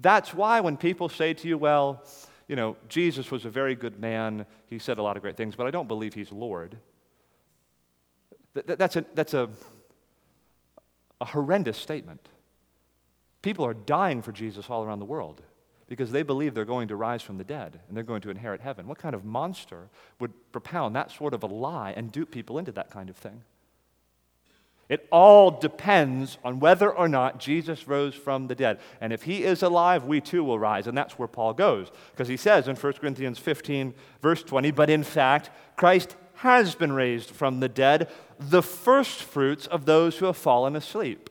That's 0.00 0.34
why 0.34 0.58
when 0.58 0.76
people 0.76 1.08
say 1.08 1.34
to 1.34 1.46
you, 1.46 1.56
well, 1.56 2.02
you 2.48 2.56
know, 2.56 2.76
Jesus 2.88 3.30
was 3.30 3.44
a 3.44 3.48
very 3.48 3.76
good 3.76 4.00
man, 4.00 4.44
he 4.66 4.80
said 4.80 4.98
a 4.98 5.02
lot 5.04 5.16
of 5.16 5.22
great 5.22 5.36
things, 5.36 5.54
but 5.54 5.68
I 5.68 5.70
don't 5.70 5.86
believe 5.86 6.14
he's 6.14 6.32
Lord. 6.32 6.76
That's 8.54 8.96
a, 8.96 9.04
that's 9.14 9.34
a, 9.34 9.50
a 11.20 11.24
horrendous 11.24 11.78
statement. 11.78 12.28
People 13.42 13.66
are 13.66 13.74
dying 13.74 14.22
for 14.22 14.32
Jesus 14.32 14.70
all 14.70 14.84
around 14.84 15.00
the 15.00 15.04
world 15.04 15.42
because 15.86 16.12
they 16.12 16.22
believe 16.22 16.54
they're 16.54 16.64
going 16.64 16.88
to 16.88 16.96
rise 16.96 17.22
from 17.22 17.36
the 17.36 17.44
dead 17.44 17.80
and 17.88 17.96
they're 17.96 18.04
going 18.04 18.22
to 18.22 18.30
inherit 18.30 18.60
heaven. 18.60 18.86
What 18.86 18.98
kind 18.98 19.14
of 19.14 19.24
monster 19.24 19.88
would 20.18 20.32
propound 20.52 20.96
that 20.96 21.10
sort 21.10 21.34
of 21.34 21.42
a 21.42 21.46
lie 21.46 21.92
and 21.96 22.10
dupe 22.10 22.30
people 22.30 22.58
into 22.58 22.72
that 22.72 22.90
kind 22.90 23.10
of 23.10 23.16
thing? 23.16 23.42
It 24.88 25.06
all 25.10 25.50
depends 25.50 26.36
on 26.44 26.60
whether 26.60 26.90
or 26.90 27.08
not 27.08 27.40
Jesus 27.40 27.88
rose 27.88 28.14
from 28.14 28.48
the 28.48 28.54
dead. 28.54 28.80
And 29.00 29.12
if 29.12 29.22
he 29.22 29.42
is 29.42 29.62
alive, 29.62 30.04
we 30.04 30.20
too 30.20 30.44
will 30.44 30.58
rise. 30.58 30.86
And 30.86 30.96
that's 30.96 31.18
where 31.18 31.28
Paul 31.28 31.54
goes. 31.54 31.90
Because 32.10 32.28
he 32.28 32.36
says 32.36 32.68
in 32.68 32.76
1 32.76 32.92
Corinthians 32.94 33.38
15, 33.38 33.94
verse 34.20 34.42
20, 34.42 34.70
but 34.72 34.90
in 34.90 35.02
fact, 35.02 35.48
Christ 35.76 36.16
has 36.34 36.74
been 36.74 36.92
raised 36.92 37.30
from 37.30 37.60
the 37.60 37.68
dead, 37.68 38.10
the 38.38 38.62
first 38.62 39.22
fruits 39.22 39.66
of 39.66 39.84
those 39.84 40.18
who 40.18 40.26
have 40.26 40.36
fallen 40.36 40.76
asleep. 40.76 41.30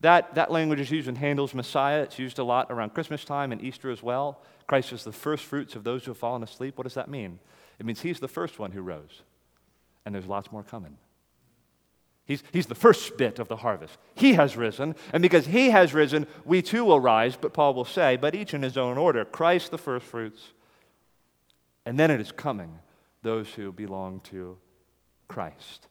That, 0.00 0.34
that 0.34 0.50
language 0.50 0.80
is 0.80 0.90
used 0.90 1.08
in 1.08 1.16
Handel's 1.16 1.54
Messiah. 1.54 2.02
It's 2.02 2.18
used 2.18 2.38
a 2.38 2.44
lot 2.44 2.70
around 2.70 2.94
Christmas 2.94 3.24
time 3.24 3.52
and 3.52 3.62
Easter 3.62 3.90
as 3.90 4.02
well. 4.02 4.42
Christ 4.66 4.92
is 4.92 5.04
the 5.04 5.12
first 5.12 5.44
fruits 5.44 5.74
of 5.74 5.84
those 5.84 6.04
who 6.04 6.10
have 6.10 6.18
fallen 6.18 6.42
asleep. 6.42 6.76
What 6.76 6.84
does 6.84 6.94
that 6.94 7.08
mean? 7.08 7.38
It 7.78 7.86
means 7.86 8.00
he's 8.00 8.20
the 8.20 8.28
first 8.28 8.58
one 8.58 8.72
who 8.72 8.82
rose, 8.82 9.22
and 10.04 10.14
there's 10.14 10.26
lots 10.26 10.50
more 10.50 10.62
coming. 10.62 10.96
He's, 12.24 12.42
he's 12.52 12.66
the 12.66 12.74
first 12.74 13.16
bit 13.16 13.38
of 13.38 13.48
the 13.48 13.56
harvest. 13.56 13.96
He 14.14 14.32
has 14.34 14.56
risen, 14.56 14.96
and 15.12 15.22
because 15.22 15.46
he 15.46 15.70
has 15.70 15.94
risen, 15.94 16.26
we 16.44 16.60
too 16.60 16.84
will 16.84 16.98
rise, 16.98 17.36
but 17.36 17.54
Paul 17.54 17.74
will 17.74 17.84
say, 17.84 18.16
but 18.16 18.34
each 18.34 18.52
in 18.52 18.62
his 18.62 18.76
own 18.76 18.98
order 18.98 19.24
Christ 19.24 19.70
the 19.70 19.78
first 19.78 20.06
fruits, 20.06 20.52
and 21.84 21.98
then 21.98 22.10
it 22.10 22.20
is 22.20 22.32
coming, 22.32 22.80
those 23.22 23.48
who 23.50 23.70
belong 23.70 24.20
to 24.30 24.58
Christ. 25.28 25.86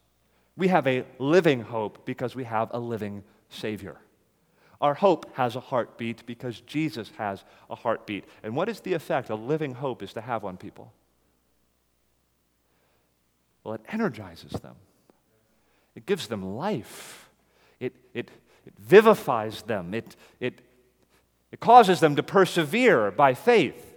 We 0.57 0.69
have 0.69 0.87
a 0.87 1.05
living 1.19 1.61
hope 1.61 2.05
because 2.05 2.35
we 2.35 2.45
have 2.45 2.69
a 2.71 2.79
living 2.79 3.23
Savior. 3.49 3.97
Our 4.81 4.93
hope 4.93 5.33
has 5.35 5.55
a 5.55 5.59
heartbeat 5.59 6.25
because 6.25 6.61
Jesus 6.61 7.11
has 7.17 7.43
a 7.69 7.75
heartbeat. 7.75 8.25
And 8.43 8.55
what 8.55 8.69
is 8.69 8.81
the 8.81 8.93
effect 8.93 9.29
a 9.29 9.35
living 9.35 9.73
hope 9.73 10.03
is 10.03 10.13
to 10.13 10.21
have 10.21 10.45
on 10.45 10.57
people? 10.57 10.91
Well, 13.63 13.73
it 13.75 13.81
energizes 13.89 14.51
them. 14.51 14.75
It 15.95 16.05
gives 16.05 16.27
them 16.27 16.55
life. 16.55 17.29
It, 17.79 17.95
it, 18.13 18.29
it 18.65 18.73
vivifies 18.77 19.63
them. 19.63 19.93
It, 19.93 20.15
it, 20.39 20.61
it 21.51 21.59
causes 21.59 21.99
them 21.99 22.15
to 22.15 22.23
persevere 22.23 23.11
by 23.11 23.33
faith. 23.33 23.93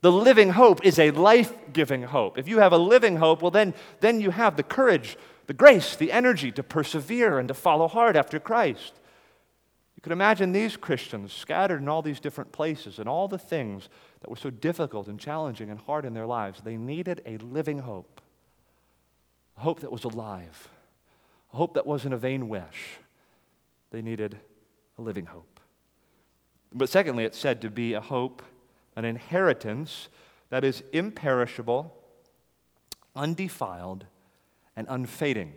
The 0.00 0.12
living 0.12 0.50
hope 0.50 0.84
is 0.84 0.98
a 0.98 1.10
life 1.10 1.52
giving 1.72 2.02
hope. 2.02 2.38
If 2.38 2.48
you 2.48 2.58
have 2.58 2.72
a 2.72 2.78
living 2.78 3.16
hope, 3.16 3.42
well, 3.42 3.50
then, 3.50 3.74
then 4.00 4.20
you 4.20 4.30
have 4.30 4.56
the 4.56 4.62
courage, 4.62 5.16
the 5.46 5.54
grace, 5.54 5.96
the 5.96 6.12
energy 6.12 6.52
to 6.52 6.62
persevere 6.62 7.38
and 7.38 7.48
to 7.48 7.54
follow 7.54 7.88
hard 7.88 8.16
after 8.16 8.38
Christ. 8.38 8.94
You 9.96 10.02
can 10.02 10.12
imagine 10.12 10.52
these 10.52 10.76
Christians 10.76 11.32
scattered 11.32 11.80
in 11.80 11.88
all 11.88 12.02
these 12.02 12.20
different 12.20 12.52
places 12.52 12.98
and 12.98 13.08
all 13.08 13.28
the 13.28 13.38
things 13.38 13.88
that 14.20 14.30
were 14.30 14.36
so 14.36 14.50
difficult 14.50 15.08
and 15.08 15.18
challenging 15.18 15.70
and 15.70 15.78
hard 15.80 16.04
in 16.04 16.14
their 16.14 16.26
lives. 16.26 16.60
They 16.62 16.76
needed 16.76 17.22
a 17.26 17.38
living 17.38 17.80
hope, 17.80 18.20
a 19.56 19.60
hope 19.60 19.80
that 19.80 19.92
was 19.92 20.04
alive 20.04 20.68
a 21.52 21.56
hope 21.56 21.74
that 21.74 21.86
wasn't 21.86 22.14
a 22.14 22.18
vain 22.18 22.48
wish. 22.48 22.98
They 23.90 24.02
needed 24.02 24.38
a 24.98 25.02
living 25.02 25.26
hope. 25.26 25.60
But 26.72 26.88
secondly, 26.88 27.24
it's 27.24 27.38
said 27.38 27.60
to 27.60 27.70
be 27.70 27.92
a 27.92 28.00
hope, 28.00 28.42
an 28.96 29.04
inheritance 29.04 30.08
that 30.48 30.64
is 30.64 30.82
imperishable, 30.92 31.94
undefiled, 33.14 34.06
and 34.76 34.86
unfading. 34.88 35.54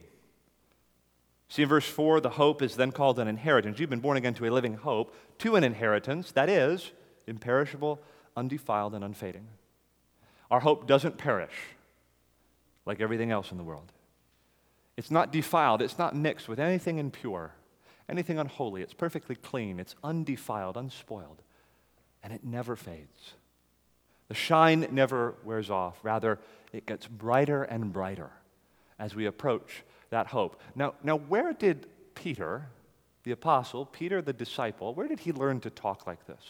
See, 1.48 1.62
in 1.62 1.70
verse 1.70 1.88
4, 1.88 2.22
the 2.22 2.32
hope 2.32 2.62
is 2.62 2.76
then 2.76 2.92
called 2.92 3.20
an 3.20 3.28
inheritance. 3.28 3.80
You've 3.80 3.90
been 3.90 4.00
born 4.00 4.18
again 4.18 4.34
to 4.36 4.46
a 4.46 4.52
living 4.52 4.76
hope, 4.76 5.16
to 5.40 5.56
an 5.56 5.64
inheritance 5.64 6.32
that 6.32 6.50
is 6.50 6.92
imperishable, 7.28 8.02
undefiled, 8.36 8.94
and 8.94 9.04
unfading. 9.04 9.48
Our 10.52 10.60
hope 10.60 10.88
doesn't 10.88 11.18
perish 11.18 11.54
like 12.86 13.00
everything 13.00 13.32
else 13.32 13.52
in 13.52 13.58
the 13.58 13.64
world. 13.64 13.92
It's 14.98 15.12
not 15.12 15.32
defiled, 15.32 15.82
it's 15.82 15.98
not 15.98 16.16
mixed 16.16 16.48
with 16.48 16.60
anything 16.60 17.00
impure, 17.00 17.54
anything 18.08 18.40
unholy. 18.40 18.82
It's 18.82 18.94
perfectly 18.94 19.36
clean, 19.36 19.80
it's 19.80 19.96
undefiled, 20.04 20.78
unspoiled, 20.78 21.42
and 22.24 22.32
it 22.32 22.44
never 22.44 22.76
fades. 22.76 23.34
The 24.28 24.36
shine 24.36 24.88
never 24.92 25.36
wears 25.44 25.70
off. 25.70 26.00
Rather, 26.02 26.40
it 26.74 26.86
gets 26.86 27.08
brighter 27.08 27.64
and 27.64 27.94
brighter 27.94 28.32
as 29.00 29.16
we 29.16 29.26
approach 29.26 29.84
that 30.10 30.28
hope. 30.28 30.60
Now, 30.76 30.96
now 31.04 31.18
where 31.18 31.54
did 31.54 31.88
Peter, 32.16 32.68
the 33.24 33.32
apostle, 33.32 33.86
Peter 33.86 34.22
the 34.22 34.34
disciple, 34.34 34.94
where 34.94 35.08
did 35.08 35.20
he 35.20 35.32
learn 35.32 35.60
to 35.62 35.70
talk 35.70 36.08
like 36.08 36.26
this? 36.28 36.44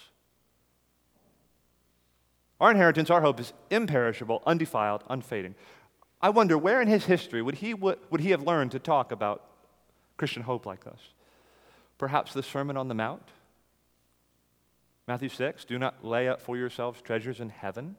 Our 2.60 2.72
inheritance, 2.72 3.10
our 3.10 3.22
hope 3.22 3.40
is 3.40 3.54
imperishable, 3.70 4.42
undefiled, 4.46 5.04
unfading. 5.10 5.56
I 6.22 6.30
wonder 6.30 6.58
where 6.58 6.82
in 6.82 6.88
his 6.88 7.06
history 7.06 7.42
would 7.42 7.56
he, 7.56 7.74
would, 7.74 8.00
would 8.10 8.22
he 8.22 8.32
have 8.32 8.44
learned 8.44 8.72
to 8.72 8.80
talk 8.80 9.12
about 9.12 9.44
Christian 10.18 10.44
hope 10.44 10.66
like 10.66 10.84
this? 10.84 11.00
Perhaps 11.98 12.34
the 12.34 12.44
Sermon 12.44 12.78
on 12.78 12.88
the 12.88 12.94
Mount? 12.94 13.28
Matthew 15.08 15.30
6 15.30 15.66
Do 15.66 15.78
not 15.78 16.04
lay 16.04 16.28
up 16.28 16.42
for 16.42 16.58
yourselves 16.58 17.02
treasures 17.02 17.40
in 17.40 17.50
heaven 17.50 17.96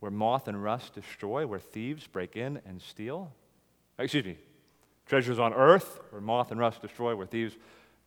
where 0.00 0.10
moth 0.10 0.48
and 0.48 0.62
rust 0.62 0.94
destroy, 0.94 1.46
where 1.46 1.58
thieves 1.58 2.06
break 2.06 2.34
in 2.34 2.60
and 2.66 2.80
steal. 2.80 3.32
Excuse 4.00 4.24
me, 4.24 4.38
treasures 5.06 5.38
on 5.38 5.52
earth 5.52 6.00
where 6.10 6.22
moth 6.22 6.50
and 6.50 6.58
rust 6.58 6.80
destroy, 6.80 7.14
where 7.14 7.26
thieves 7.26 7.56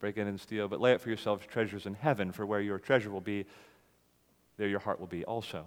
break 0.00 0.16
in 0.16 0.26
and 0.26 0.40
steal. 0.40 0.68
But 0.68 0.80
lay 0.80 0.94
up 0.94 1.00
for 1.00 1.08
yourselves 1.08 1.46
treasures 1.46 1.86
in 1.86 1.94
heaven, 1.94 2.32
for 2.32 2.44
where 2.44 2.60
your 2.60 2.78
treasure 2.78 3.10
will 3.10 3.20
be, 3.20 3.46
there 4.56 4.68
your 4.68 4.80
heart 4.80 4.98
will 4.98 5.06
be 5.06 5.24
also. 5.24 5.64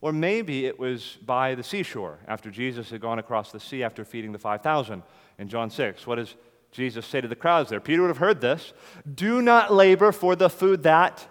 Or 0.00 0.12
maybe 0.12 0.66
it 0.66 0.78
was 0.78 1.18
by 1.24 1.54
the 1.54 1.62
seashore 1.62 2.18
after 2.28 2.50
Jesus 2.50 2.90
had 2.90 3.00
gone 3.00 3.18
across 3.18 3.50
the 3.50 3.60
sea 3.60 3.82
after 3.82 4.04
feeding 4.04 4.32
the 4.32 4.38
5,000 4.38 5.02
in 5.38 5.48
John 5.48 5.70
6. 5.70 6.06
What 6.06 6.16
does 6.16 6.34
Jesus 6.70 7.06
say 7.06 7.20
to 7.20 7.28
the 7.28 7.36
crowds 7.36 7.70
there? 7.70 7.80
Peter 7.80 8.02
would 8.02 8.08
have 8.08 8.18
heard 8.18 8.40
this 8.40 8.72
Do 9.14 9.42
not 9.42 9.72
labor 9.72 10.12
for 10.12 10.36
the 10.36 10.50
food 10.50 10.82
that 10.84 11.26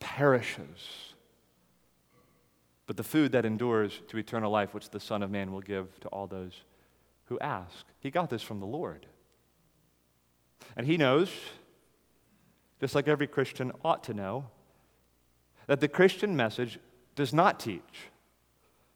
perishes, 0.00 1.14
but 2.86 2.96
the 2.96 3.04
food 3.04 3.32
that 3.32 3.44
endures 3.44 4.00
to 4.08 4.18
eternal 4.18 4.50
life, 4.50 4.74
which 4.74 4.90
the 4.90 5.00
Son 5.00 5.22
of 5.22 5.30
Man 5.30 5.52
will 5.52 5.60
give 5.60 5.98
to 6.00 6.08
all 6.08 6.26
those 6.26 6.62
who 7.26 7.38
ask. 7.40 7.86
He 8.00 8.10
got 8.10 8.30
this 8.30 8.42
from 8.42 8.60
the 8.60 8.66
Lord. 8.66 9.06
And 10.76 10.86
he 10.86 10.96
knows, 10.96 11.30
just 12.80 12.94
like 12.94 13.08
every 13.08 13.26
Christian 13.26 13.72
ought 13.84 14.04
to 14.04 14.14
know, 14.14 14.46
that 15.66 15.80
the 15.80 15.88
Christian 15.88 16.36
message 16.36 16.78
does 17.14 17.32
not 17.32 17.60
teach 17.60 18.10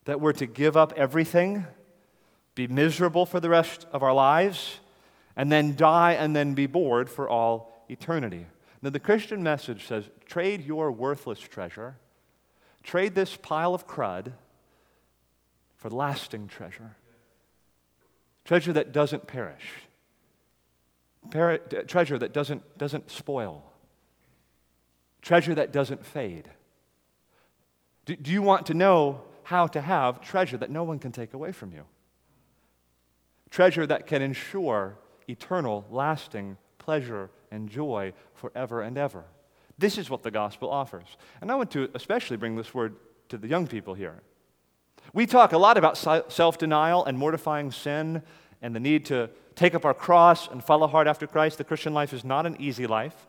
that 0.07 0.21
we're 0.21 0.33
to 0.33 0.47
give 0.47 0.77
up 0.77 0.93
everything, 0.97 1.67
be 2.55 2.67
miserable 2.67 3.27
for 3.27 3.41
the 3.41 3.49
rest 3.49 3.87
of 3.93 4.03
our 4.03 4.15
lives, 4.15 4.79
and 5.37 5.53
then 5.53 5.77
die 5.77 6.13
and 6.13 6.35
then 6.35 6.55
be 6.55 6.67
bored 6.67 7.11
for 7.11 7.29
all 7.29 7.85
eternity. 7.89 8.47
Now, 8.83 8.91
the 8.91 9.01
Christian 9.01 9.43
message 9.43 9.87
says 9.87 10.09
trade 10.27 10.65
your 10.65 10.91
worthless 10.93 11.41
treasure, 11.41 11.97
trade 12.83 13.15
this 13.15 13.37
pile 13.37 13.75
of 13.75 13.87
crud 13.87 14.33
for 15.77 15.91
lasting 15.91 16.47
treasure. 16.49 16.97
Treasure 18.47 18.73
that 18.75 18.93
doesn't 18.93 19.27
perish, 19.27 19.65
treasure 21.89 22.17
that 22.17 22.33
doesn't, 22.33 22.79
doesn't 22.79 23.11
spoil, 23.11 23.65
treasure 25.21 25.55
that 25.57 25.73
doesn't 25.73 26.07
fade. 26.07 26.49
Do, 28.05 28.15
do 28.15 28.31
you 28.31 28.43
want 28.43 28.67
to 28.67 28.75
know 28.75 29.23
how 29.43 29.67
to 29.67 29.81
have 29.81 30.21
treasure 30.21 30.57
that 30.59 30.71
no 30.71 30.85
one 30.85 31.01
can 31.01 31.11
take 31.11 31.35
away 31.35 31.51
from 31.51 31.73
you? 31.73 31.87
Treasure 33.51 33.85
that 33.85 34.07
can 34.07 34.23
ensure 34.23 34.97
eternal, 35.29 35.85
lasting 35.91 36.57
pleasure 36.79 37.31
and 37.51 37.69
joy 37.69 38.13
forever 38.35 38.81
and 38.81 38.97
ever. 38.97 39.25
This 39.77 39.99
is 39.99 40.09
what 40.09 40.23
the 40.23 40.31
gospel 40.31 40.71
offers. 40.71 41.17
And 41.41 41.51
I 41.51 41.57
want 41.57 41.73
to 41.73 41.91
especially 41.95 42.37
bring 42.37 42.55
this 42.55 42.73
word 42.73 42.95
to 43.29 43.39
the 43.39 43.49
young 43.49 43.67
people 43.67 43.95
here. 43.95 44.23
We 45.13 45.27
talk 45.27 45.53
a 45.53 45.59
lot 45.59 45.79
about 45.79 45.97
self 45.97 46.59
denial 46.59 47.05
and 47.05 47.19
mortifying 47.19 47.71
sin 47.71 48.23
and 48.63 48.75
the 48.75 48.81
need 48.81 49.05
to 49.07 49.31
take 49.55 49.75
up 49.75 49.85
our 49.85 49.95
cross 49.95 50.49
and 50.49 50.63
follow 50.63 50.87
hard 50.87 51.09
after 51.09 51.27
Christ. 51.27 51.59
The 51.59 51.65
Christian 51.65 51.95
life 51.95 52.13
is 52.13 52.25
not 52.25 52.47
an 52.47 52.57
easy 52.61 52.87
life. 52.87 53.27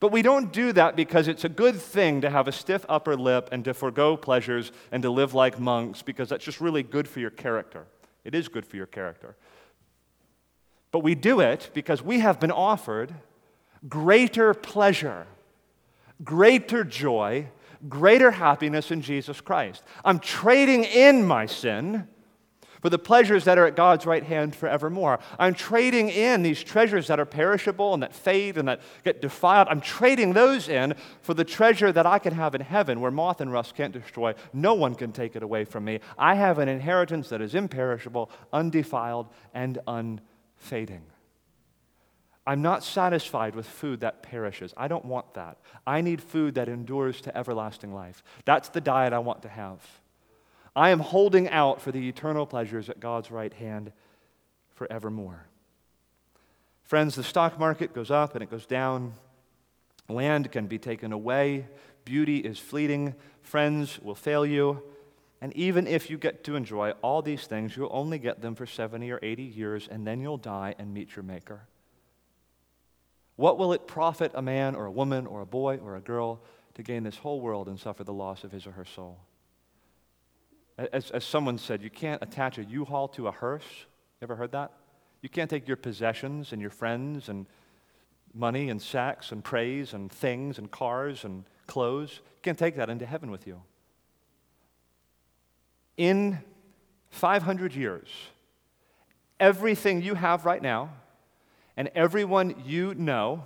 But 0.00 0.12
we 0.12 0.22
don't 0.22 0.52
do 0.52 0.72
that 0.72 0.94
because 0.94 1.26
it's 1.26 1.44
a 1.44 1.48
good 1.48 1.76
thing 1.76 2.20
to 2.20 2.30
have 2.30 2.46
a 2.46 2.52
stiff 2.52 2.86
upper 2.88 3.16
lip 3.16 3.48
and 3.50 3.64
to 3.64 3.74
forego 3.74 4.16
pleasures 4.16 4.70
and 4.92 5.02
to 5.02 5.10
live 5.10 5.34
like 5.34 5.58
monks 5.58 6.02
because 6.02 6.28
that's 6.28 6.44
just 6.44 6.60
really 6.60 6.84
good 6.84 7.08
for 7.08 7.18
your 7.18 7.30
character. 7.30 7.84
It 8.24 8.34
is 8.34 8.48
good 8.48 8.64
for 8.64 8.76
your 8.76 8.86
character. 8.86 9.36
But 10.92 11.00
we 11.00 11.14
do 11.14 11.40
it 11.40 11.70
because 11.74 12.00
we 12.02 12.20
have 12.20 12.38
been 12.38 12.52
offered 12.52 13.12
greater 13.88 14.54
pleasure, 14.54 15.26
greater 16.22 16.84
joy, 16.84 17.48
greater 17.88 18.30
happiness 18.30 18.90
in 18.90 19.02
Jesus 19.02 19.40
Christ. 19.40 19.82
I'm 20.04 20.18
trading 20.18 20.84
in 20.84 21.24
my 21.24 21.46
sin 21.46 22.08
for 22.80 22.90
the 22.90 22.98
pleasures 22.98 23.44
that 23.44 23.58
are 23.58 23.66
at 23.66 23.76
God's 23.76 24.06
right 24.06 24.22
hand 24.22 24.54
forevermore. 24.54 25.18
I'm 25.38 25.54
trading 25.54 26.08
in 26.08 26.42
these 26.42 26.62
treasures 26.62 27.08
that 27.08 27.18
are 27.18 27.26
perishable 27.26 27.94
and 27.94 28.02
that 28.02 28.14
fade 28.14 28.56
and 28.56 28.68
that 28.68 28.80
get 29.04 29.20
defiled. 29.20 29.68
I'm 29.68 29.80
trading 29.80 30.32
those 30.32 30.68
in 30.68 30.94
for 31.20 31.34
the 31.34 31.44
treasure 31.44 31.92
that 31.92 32.06
I 32.06 32.18
can 32.18 32.34
have 32.34 32.54
in 32.54 32.60
heaven 32.60 33.00
where 33.00 33.10
moth 33.10 33.40
and 33.40 33.52
rust 33.52 33.74
can't 33.74 33.92
destroy. 33.92 34.34
No 34.52 34.74
one 34.74 34.94
can 34.94 35.12
take 35.12 35.36
it 35.36 35.42
away 35.42 35.64
from 35.64 35.84
me. 35.84 36.00
I 36.16 36.34
have 36.34 36.58
an 36.58 36.68
inheritance 36.68 37.28
that 37.30 37.42
is 37.42 37.54
imperishable, 37.54 38.30
undefiled, 38.52 39.28
and 39.52 39.78
unfading. 39.86 41.02
I'm 42.48 42.62
not 42.62 42.82
satisfied 42.82 43.54
with 43.54 43.66
food 43.66 44.00
that 44.00 44.22
perishes. 44.22 44.72
I 44.74 44.88
don't 44.88 45.04
want 45.04 45.34
that. 45.34 45.58
I 45.86 46.00
need 46.00 46.22
food 46.22 46.54
that 46.54 46.66
endures 46.66 47.20
to 47.20 47.36
everlasting 47.36 47.92
life. 47.92 48.22
That's 48.46 48.70
the 48.70 48.80
diet 48.80 49.12
I 49.12 49.18
want 49.18 49.42
to 49.42 49.50
have. 49.50 49.86
I 50.74 50.88
am 50.88 51.00
holding 51.00 51.50
out 51.50 51.82
for 51.82 51.92
the 51.92 52.08
eternal 52.08 52.46
pleasures 52.46 52.88
at 52.88 53.00
God's 53.00 53.30
right 53.30 53.52
hand 53.52 53.92
forevermore. 54.76 55.44
Friends, 56.84 57.16
the 57.16 57.22
stock 57.22 57.58
market 57.58 57.92
goes 57.92 58.10
up 58.10 58.34
and 58.34 58.42
it 58.42 58.50
goes 58.50 58.64
down. 58.64 59.12
Land 60.08 60.50
can 60.50 60.68
be 60.68 60.78
taken 60.78 61.12
away. 61.12 61.66
Beauty 62.06 62.38
is 62.38 62.58
fleeting. 62.58 63.14
Friends 63.42 64.00
will 64.00 64.14
fail 64.14 64.46
you. 64.46 64.82
And 65.42 65.54
even 65.54 65.86
if 65.86 66.08
you 66.08 66.16
get 66.16 66.44
to 66.44 66.56
enjoy 66.56 66.92
all 67.02 67.20
these 67.20 67.46
things, 67.46 67.76
you'll 67.76 67.90
only 67.92 68.18
get 68.18 68.40
them 68.40 68.54
for 68.54 68.64
70 68.64 69.10
or 69.10 69.18
80 69.22 69.42
years, 69.42 69.86
and 69.86 70.06
then 70.06 70.22
you'll 70.22 70.38
die 70.38 70.74
and 70.78 70.94
meet 70.94 71.14
your 71.14 71.24
Maker. 71.24 71.68
What 73.38 73.56
will 73.56 73.72
it 73.72 73.86
profit 73.86 74.32
a 74.34 74.42
man 74.42 74.74
or 74.74 74.86
a 74.86 74.90
woman 74.90 75.24
or 75.24 75.42
a 75.42 75.46
boy 75.46 75.76
or 75.76 75.94
a 75.94 76.00
girl 76.00 76.40
to 76.74 76.82
gain 76.82 77.04
this 77.04 77.16
whole 77.16 77.40
world 77.40 77.68
and 77.68 77.78
suffer 77.78 78.02
the 78.02 78.12
loss 78.12 78.42
of 78.42 78.50
his 78.50 78.66
or 78.66 78.72
her 78.72 78.84
soul? 78.84 79.20
As, 80.76 81.12
as 81.12 81.24
someone 81.24 81.56
said, 81.56 81.80
you 81.80 81.88
can't 81.88 82.20
attach 82.20 82.58
a 82.58 82.64
U 82.64 82.84
Haul 82.84 83.06
to 83.10 83.28
a 83.28 83.30
hearse. 83.30 83.62
You 84.20 84.24
ever 84.24 84.34
heard 84.34 84.50
that? 84.50 84.72
You 85.22 85.28
can't 85.28 85.48
take 85.48 85.68
your 85.68 85.76
possessions 85.76 86.52
and 86.52 86.60
your 86.60 86.72
friends 86.72 87.28
and 87.28 87.46
money 88.34 88.70
and 88.70 88.82
sex 88.82 89.30
and 89.30 89.44
praise 89.44 89.92
and 89.92 90.10
things 90.10 90.58
and 90.58 90.68
cars 90.68 91.22
and 91.22 91.44
clothes. 91.68 92.14
You 92.16 92.42
can't 92.42 92.58
take 92.58 92.74
that 92.74 92.90
into 92.90 93.06
heaven 93.06 93.30
with 93.30 93.46
you. 93.46 93.62
In 95.96 96.40
500 97.10 97.72
years, 97.72 98.08
everything 99.38 100.02
you 100.02 100.16
have 100.16 100.44
right 100.44 100.60
now, 100.60 100.90
and 101.78 101.88
everyone 101.94 102.60
you 102.66 102.92
know 102.96 103.44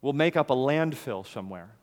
will 0.00 0.12
make 0.12 0.36
up 0.36 0.48
a 0.48 0.54
landfill 0.54 1.26
somewhere. 1.26 1.74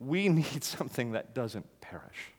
We 0.00 0.28
need 0.30 0.64
something 0.64 1.12
that 1.12 1.34
doesn't 1.34 1.66
perish. 1.82 2.32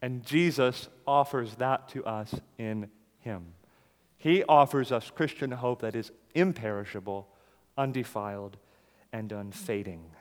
And 0.00 0.24
Jesus 0.24 0.88
offers 1.04 1.56
that 1.56 1.88
to 1.88 2.04
us 2.04 2.32
in 2.58 2.88
Him. 3.18 3.54
He 4.18 4.44
offers 4.44 4.92
us 4.92 5.10
Christian 5.10 5.50
hope 5.50 5.80
that 5.82 5.96
is 5.96 6.12
imperishable, 6.36 7.26
undefiled, 7.76 8.56
and 9.12 9.32
unfading. 9.32 10.12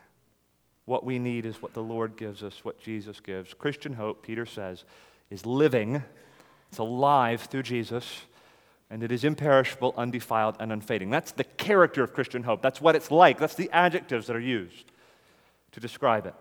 What 0.85 1.05
we 1.05 1.19
need 1.19 1.45
is 1.45 1.61
what 1.61 1.75
the 1.75 1.83
Lord 1.83 2.17
gives 2.17 2.41
us, 2.41 2.65
what 2.65 2.81
Jesus 2.81 3.19
gives. 3.19 3.53
Christian 3.53 3.93
hope, 3.93 4.23
Peter 4.23 4.47
says, 4.47 4.85
is 5.29 5.45
living, 5.45 6.03
it's 6.69 6.79
alive 6.79 7.41
through 7.43 7.63
Jesus 7.63 8.21
and 8.89 9.03
it 9.03 9.11
is 9.11 9.23
imperishable, 9.23 9.93
undefiled, 9.97 10.57
and 10.59 10.71
unfading. 10.71 11.09
That's 11.09 11.31
the 11.31 11.43
character 11.43 12.03
of 12.03 12.13
Christian 12.13 12.43
hope. 12.43 12.61
That's 12.61 12.79
what 12.79 12.95
it's 12.95 13.11
like. 13.11 13.39
That's 13.39 13.55
the 13.55 13.69
adjectives 13.71 14.27
that 14.27 14.35
are 14.35 14.39
used 14.39 14.91
to 15.71 15.79
describe 15.79 16.25
it. 16.25 16.35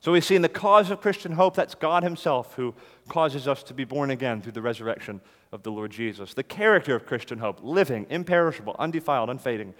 So 0.00 0.12
we 0.12 0.20
see 0.20 0.36
in 0.36 0.42
the 0.42 0.48
cause 0.48 0.90
of 0.90 1.00
Christian 1.00 1.32
hope, 1.32 1.56
that's 1.56 1.74
God 1.74 2.02
Himself 2.02 2.54
who 2.54 2.74
causes 3.08 3.48
us 3.48 3.62
to 3.64 3.74
be 3.74 3.84
born 3.84 4.10
again 4.10 4.42
through 4.42 4.52
the 4.52 4.62
resurrection 4.62 5.20
of 5.52 5.62
the 5.62 5.72
Lord 5.72 5.90
Jesus. 5.90 6.34
The 6.34 6.42
character 6.42 6.94
of 6.94 7.06
Christian 7.06 7.38
hope, 7.38 7.60
living, 7.62 8.06
imperishable, 8.10 8.76
undefiled, 8.78 9.30
unfading. 9.30 9.74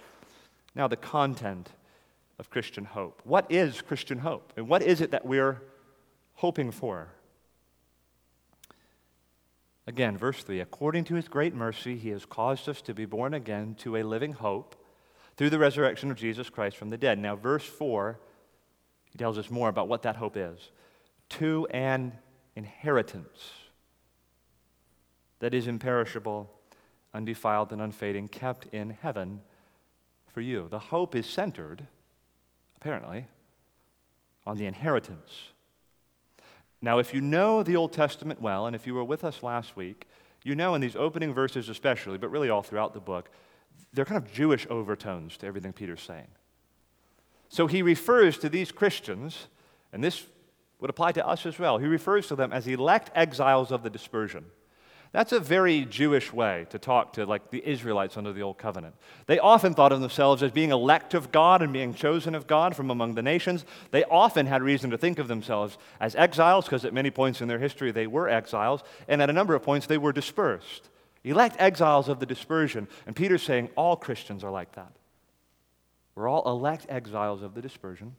Now, 0.75 0.87
the 0.87 0.97
content 0.97 1.69
of 2.39 2.49
Christian 2.49 2.85
hope. 2.85 3.21
What 3.23 3.49
is 3.51 3.81
Christian 3.81 4.19
hope? 4.19 4.53
And 4.57 4.67
what 4.67 4.81
is 4.81 5.01
it 5.01 5.11
that 5.11 5.25
we're 5.25 5.61
hoping 6.35 6.71
for? 6.71 7.09
Again, 9.87 10.17
verse 10.17 10.43
3 10.43 10.59
according 10.59 11.05
to 11.05 11.15
his 11.15 11.29
great 11.29 11.55
mercy, 11.55 11.95
he 11.95 12.09
has 12.09 12.25
caused 12.25 12.67
us 12.67 12.81
to 12.81 12.93
be 12.93 13.05
born 13.05 13.33
again 13.33 13.75
to 13.79 13.95
a 13.95 14.03
living 14.03 14.33
hope 14.33 14.75
through 15.37 15.49
the 15.49 15.59
resurrection 15.59 16.11
of 16.11 16.17
Jesus 16.17 16.49
Christ 16.49 16.75
from 16.75 16.89
the 16.89 16.97
dead. 16.97 17.17
Now, 17.17 17.37
verse 17.37 17.63
4, 17.63 18.19
he 19.09 19.17
tells 19.17 19.37
us 19.37 19.49
more 19.49 19.69
about 19.69 19.87
what 19.87 20.01
that 20.03 20.17
hope 20.17 20.35
is 20.35 20.71
to 21.29 21.67
an 21.71 22.13
inheritance 22.55 23.51
that 25.39 25.53
is 25.53 25.67
imperishable, 25.67 26.49
undefiled, 27.13 27.71
and 27.71 27.81
unfading, 27.81 28.27
kept 28.27 28.65
in 28.73 28.89
heaven 28.89 29.41
for 30.33 30.41
you. 30.41 30.67
The 30.69 30.79
hope 30.79 31.15
is 31.15 31.25
centered, 31.25 31.87
apparently, 32.75 33.27
on 34.45 34.57
the 34.57 34.65
inheritance 34.65 35.51
now, 36.81 36.99
if 36.99 37.13
you 37.13 37.21
know 37.21 37.63
the 37.63 37.75
Old 37.75 37.93
Testament 37.93 38.41
well, 38.41 38.67
and 38.67 38.75
if 38.75 38.85
you 38.85 38.93
were 38.93 39.03
with 39.03 39.23
us 39.23 39.41
last 39.41 39.75
week, 39.75 40.05
you 40.43 40.55
know 40.55 40.75
in 40.75 40.81
these 40.81 40.95
opening 40.95 41.33
verses 41.33 41.69
especially, 41.69 42.17
but 42.17 42.29
really 42.29 42.49
all 42.49 42.61
throughout 42.61 42.93
the 42.93 42.99
book, 42.99 43.29
there 43.93 44.03
are 44.03 44.05
kind 44.05 44.23
of 44.23 44.31
Jewish 44.31 44.67
overtones 44.69 45.37
to 45.37 45.47
everything 45.47 45.73
Peter's 45.73 46.01
saying. 46.01 46.27
So 47.49 47.67
he 47.67 47.81
refers 47.81 48.37
to 48.39 48.49
these 48.49 48.71
Christians, 48.71 49.47
and 49.91 50.03
this 50.03 50.25
would 50.79 50.89
apply 50.89 51.13
to 51.13 51.25
us 51.25 51.45
as 51.45 51.57
well. 51.57 51.79
He 51.79 51.87
refers 51.87 52.27
to 52.27 52.35
them 52.35 52.53
as 52.53 52.67
elect 52.67 53.09
exiles 53.15 53.71
of 53.71 53.83
the 53.83 53.89
dispersion. 53.89 54.45
That's 55.11 55.31
a 55.31 55.39
very 55.39 55.85
Jewish 55.85 56.33
way 56.33 56.67
to 56.69 56.77
talk 56.77 57.13
to 57.13 57.25
like 57.25 57.49
the 57.49 57.67
Israelites 57.67 58.17
under 58.17 58.33
the 58.33 58.41
old 58.41 58.57
covenant. 58.57 58.95
They 59.25 59.39
often 59.39 59.73
thought 59.73 59.91
of 59.91 60.01
themselves 60.01 60.43
as 60.43 60.51
being 60.51 60.71
elect 60.71 61.13
of 61.13 61.31
God 61.31 61.61
and 61.61 61.71
being 61.71 61.93
chosen 61.93 62.35
of 62.35 62.45
God 62.45 62.75
from 62.75 62.91
among 62.91 63.15
the 63.15 63.21
nations. 63.21 63.65
They 63.91 64.03
often 64.05 64.45
had 64.45 64.61
reason 64.61 64.89
to 64.91 64.97
think 64.97 65.17
of 65.19 65.27
themselves 65.27 65.77
as 65.99 66.15
exiles 66.15 66.65
because 66.65 66.85
at 66.85 66.93
many 66.93 67.09
points 67.09 67.41
in 67.41 67.47
their 67.47 67.59
history 67.59 67.91
they 67.91 68.07
were 68.07 68.29
exiles, 68.29 68.83
and 69.07 69.21
at 69.21 69.29
a 69.29 69.33
number 69.33 69.55
of 69.55 69.63
points 69.63 69.87
they 69.87 69.97
were 69.97 70.13
dispersed. 70.13 70.89
Elect 71.23 71.55
exiles 71.59 72.07
of 72.07 72.19
the 72.19 72.25
dispersion. 72.25 72.87
And 73.05 73.15
Peter's 73.15 73.43
saying 73.43 73.69
all 73.75 73.95
Christians 73.95 74.43
are 74.43 74.51
like 74.51 74.73
that. 74.73 74.91
We're 76.15 76.27
all 76.27 76.47
elect 76.49 76.85
exiles 76.89 77.43
of 77.43 77.53
the 77.53 77.61
dispersion. 77.61 78.15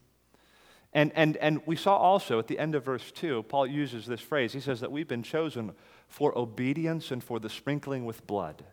And, 0.92 1.12
and, 1.14 1.36
and 1.36 1.60
we 1.66 1.76
saw 1.76 1.96
also 1.96 2.38
at 2.38 2.46
the 2.46 2.58
end 2.58 2.74
of 2.74 2.84
verse 2.84 3.10
2, 3.12 3.44
Paul 3.44 3.66
uses 3.66 4.06
this 4.06 4.20
phrase. 4.20 4.52
He 4.52 4.60
says 4.60 4.80
that 4.80 4.90
we've 4.90 5.08
been 5.08 5.22
chosen 5.22 5.72
for 6.08 6.36
obedience 6.36 7.10
and 7.10 7.22
for 7.22 7.38
the 7.38 7.48
sprinkling 7.48 8.04
with 8.04 8.26
blood. 8.26 8.64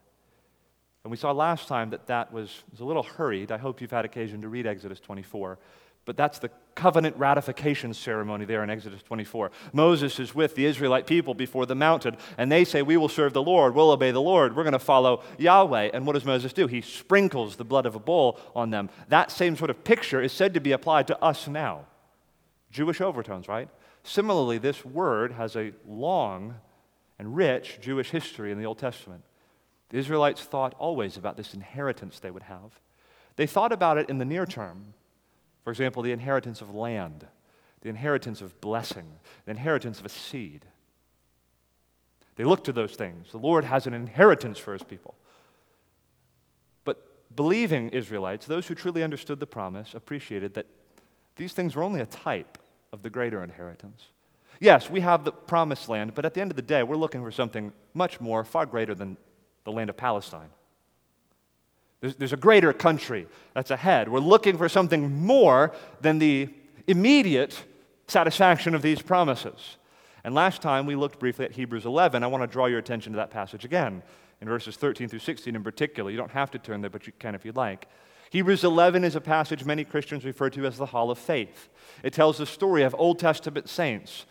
And 1.04 1.12
we 1.12 1.18
saw 1.18 1.32
last 1.32 1.68
time 1.68 1.92
that 1.92 2.08
that 2.08 2.34
was, 2.34 2.64
was 2.72 2.80
a 2.80 2.86
little 2.86 3.04
hurried. 3.04 3.52
I 3.52 3.58
hope 3.58 3.80
you've 3.80 3.92
had 3.92 4.06
occasion 4.06 4.42
to 4.42 4.50
read 4.50 4.66
Exodus 4.66 5.00
24. 5.00 5.60
But 6.06 6.18
that's 6.18 6.40
the 6.40 6.52
covenant 6.76 7.18
ratification 7.18 7.94
ceremony 7.94 8.46
there 8.46 8.64
in 8.64 8.70
Exodus 8.70 9.02
24. 9.02 9.52
Moses 9.74 10.20
is 10.20 10.36
with 10.36 10.56
the 10.56 10.66
Israelite 10.66 11.08
people 11.08 11.34
before 11.34 11.66
the 11.66 11.76
mountain, 11.76 12.16
and 12.38 12.52
they 12.52 12.64
say, 12.64 12.84
We 12.84 12.98
will 12.98 13.10
serve 13.10 13.34
the 13.34 13.42
Lord, 13.42 13.74
we'll 13.74 13.92
obey 13.92 14.12
the 14.12 14.22
Lord, 14.22 14.56
we're 14.56 14.64
going 14.64 14.74
to 14.74 14.80
follow 14.80 15.24
Yahweh. 15.40 15.92
And 15.94 16.06
what 16.06 16.14
does 16.14 16.26
Moses 16.26 16.54
do? 16.54 16.68
He 16.68 16.82
sprinkles 16.82 17.56
the 17.56 17.66
blood 17.66 17.88
of 17.88 17.96
a 17.96 18.00
bull 18.00 18.40
on 18.56 18.70
them. 18.70 18.90
That 19.10 19.32
same 19.32 19.56
sort 19.56 19.72
of 19.72 19.84
picture 19.84 20.22
is 20.22 20.32
said 20.32 20.54
to 20.54 20.60
be 20.60 20.72
applied 20.72 21.08
to 21.08 21.24
us 21.24 21.48
now. 21.48 21.86
Jewish 22.72 23.02
overtones, 23.02 23.48
right? 23.48 23.70
Similarly, 24.04 24.60
this 24.60 24.86
word 24.86 25.32
has 25.32 25.56
a 25.56 25.72
long 25.88 26.56
and 27.18 27.36
rich 27.36 27.80
Jewish 27.82 28.12
history 28.12 28.52
in 28.52 28.58
the 28.58 28.66
Old 28.66 28.80
Testament. 28.80 29.24
The 29.90 29.98
Israelites 29.98 30.42
thought 30.42 30.76
always 30.78 31.18
about 31.18 31.38
this 31.38 31.54
inheritance 31.54 32.20
they 32.20 32.32
would 32.32 32.44
have. 32.44 32.80
They 33.36 33.48
thought 33.48 33.72
about 33.72 33.98
it 33.98 34.10
in 34.10 34.18
the 34.18 34.26
near 34.26 34.46
term. 34.46 34.94
For 35.64 35.72
example, 35.72 36.04
the 36.04 36.12
inheritance 36.12 36.62
of 36.62 36.74
land, 36.74 37.28
the 37.82 37.90
inheritance 37.90 38.42
of 38.42 38.60
blessing, 38.62 39.08
the 39.46 39.52
inheritance 39.52 40.00
of 40.00 40.06
a 40.06 40.10
seed. 40.10 40.66
They 42.36 42.44
looked 42.44 42.66
to 42.66 42.74
those 42.74 42.96
things. 42.96 43.32
The 43.32 43.38
Lord 43.38 43.64
has 43.64 43.88
an 43.88 43.94
inheritance 43.94 44.60
for 44.60 44.74
his 44.74 44.84
people. 44.84 45.16
But 46.84 47.36
believing 47.36 47.90
Israelites, 47.90 48.46
those 48.46 48.68
who 48.68 48.76
truly 48.76 49.04
understood 49.04 49.40
the 49.40 49.48
promise, 49.48 49.94
appreciated 49.94 50.54
that 50.56 50.68
these 51.36 51.54
things 51.54 51.76
were 51.76 51.84
only 51.84 52.02
a 52.02 52.06
type 52.06 52.58
of 52.92 53.04
the 53.04 53.10
greater 53.10 53.44
inheritance. 53.44 54.08
Yes, 54.60 54.90
we 54.90 55.02
have 55.02 55.24
the 55.24 55.32
promised 55.32 55.90
land, 55.90 56.14
but 56.16 56.26
at 56.26 56.34
the 56.34 56.42
end 56.42 56.52
of 56.52 56.56
the 56.56 56.62
day, 56.62 56.84
we're 56.84 56.96
looking 56.96 57.22
for 57.22 57.32
something 57.32 57.74
much 57.94 58.22
more, 58.22 58.44
far 58.44 58.66
greater 58.66 58.96
than 58.96 59.18
the 59.64 59.72
land 59.72 59.90
of 59.90 59.98
Palestine. 59.98 60.50
There's, 62.02 62.16
there's 62.16 62.34
a 62.34 62.38
greater 62.38 62.72
country 62.72 63.28
that's 63.54 63.72
ahead. 63.72 64.10
We're 64.10 64.20
looking 64.20 64.58
for 64.58 64.70
something 64.70 65.26
more 65.26 65.74
than 66.02 66.20
the 66.20 66.50
immediate 66.88 67.64
satisfaction 68.08 68.76
of 68.76 68.82
these 68.82 69.02
promises. 69.02 69.78
And 70.24 70.34
last 70.36 70.62
time 70.62 70.86
we 70.86 70.96
looked 70.96 71.20
briefly 71.20 71.46
at 71.46 71.52
Hebrews 71.52 71.86
11. 71.86 72.24
I 72.24 72.28
want 72.28 72.44
to 72.44 72.48
draw 72.48 72.66
your 72.66 72.80
attention 72.80 73.14
to 73.14 73.18
that 73.18 73.32
passage 73.32 73.66
again, 73.66 74.04
in 74.42 74.48
verses 74.48 74.76
13 74.76 75.08
through 75.08 75.20
16 75.20 75.56
in 75.56 75.64
particular. 75.64 76.12
You 76.12 76.18
don't 76.18 76.32
have 76.32 76.52
to 76.52 76.60
turn 76.60 76.82
there, 76.82 76.90
but 76.90 77.08
you 77.08 77.14
can 77.20 77.36
if 77.36 77.46
you'd 77.46 77.56
like. 77.56 77.88
Hebrews 78.32 78.64
11 78.64 79.04
is 79.04 79.16
a 79.16 79.22
passage 79.22 79.64
many 79.66 79.84
Christians 79.84 80.26
refer 80.26 80.50
to 80.52 80.66
as 80.66 80.78
the 80.78 80.88
Hall 80.88 81.12
of 81.12 81.18
Faith. 81.18 81.70
It 82.04 82.14
tells 82.14 82.38
the 82.38 82.46
story 82.46 82.84
of 82.84 82.96
Old 82.98 83.20
Testament 83.20 83.70
saints 83.70 84.26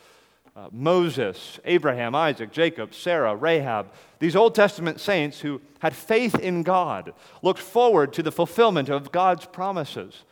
uh, 0.57 0.69
Moses, 0.71 1.59
Abraham, 1.65 2.15
Isaac, 2.15 2.53
Jacob, 2.53 2.95
Sarah, 2.95 3.35
Rahab, 3.35 3.93
these 4.21 4.37
Old 4.37 4.55
Testament 4.55 5.01
saints 5.01 5.41
who 5.41 5.61
had 5.81 5.95
faith 5.95 6.37
in 6.37 6.63
God, 6.63 7.13
looked 7.43 7.61
forward 7.61 8.13
to 8.13 8.23
the 8.23 8.33
fulfillment 8.33 8.89
of 8.89 9.11
God's 9.11 9.47
promises. 9.47 10.25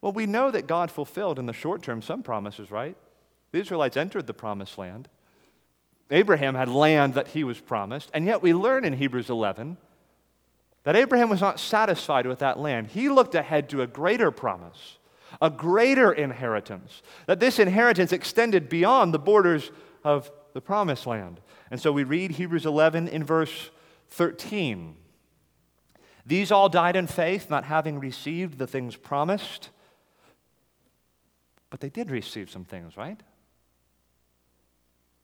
Well, 0.00 0.12
we 0.12 0.26
know 0.26 0.50
that 0.50 0.66
God 0.66 0.90
fulfilled 0.90 1.38
in 1.38 1.46
the 1.46 1.52
short 1.52 1.82
term 1.82 2.02
some 2.02 2.22
promises, 2.22 2.70
right? 2.70 2.96
The 3.52 3.60
Israelites 3.60 3.96
entered 3.96 4.26
the 4.26 4.34
promised 4.34 4.76
land. 4.76 5.08
Abraham 6.10 6.54
had 6.54 6.68
land 6.68 7.14
that 7.14 7.28
he 7.28 7.42
was 7.42 7.58
promised, 7.58 8.10
and 8.12 8.26
yet 8.26 8.42
we 8.42 8.52
learn 8.52 8.84
in 8.84 8.92
Hebrews 8.92 9.30
11 9.30 9.78
that 10.84 10.96
Abraham 10.96 11.30
was 11.30 11.40
not 11.40 11.58
satisfied 11.58 12.26
with 12.26 12.40
that 12.40 12.58
land. 12.58 12.88
He 12.88 13.08
looked 13.08 13.34
ahead 13.34 13.70
to 13.70 13.80
a 13.80 13.86
greater 13.86 14.30
promise 14.30 14.98
a 15.42 15.50
greater 15.50 16.12
inheritance, 16.12 17.02
that 17.26 17.40
this 17.40 17.58
inheritance 17.58 18.12
extended 18.12 18.68
beyond 18.68 19.12
the 19.12 19.18
borders 19.18 19.72
of 20.04 20.30
the 20.54 20.60
promised 20.60 21.04
land. 21.04 21.40
And 21.70 21.80
so 21.80 21.90
we 21.90 22.04
read 22.04 22.30
Hebrews 22.30 22.64
11 22.64 23.08
in 23.08 23.24
verse 23.24 23.70
13. 24.10 24.94
These 26.24 26.52
all 26.52 26.68
died 26.68 26.94
in 26.94 27.08
faith, 27.08 27.50
not 27.50 27.64
having 27.64 27.98
received 27.98 28.56
the 28.56 28.68
things 28.68 28.94
promised. 28.94 29.70
But 31.70 31.80
they 31.80 31.90
did 31.90 32.10
receive 32.10 32.48
some 32.48 32.64
things, 32.64 32.96
right? 32.96 33.20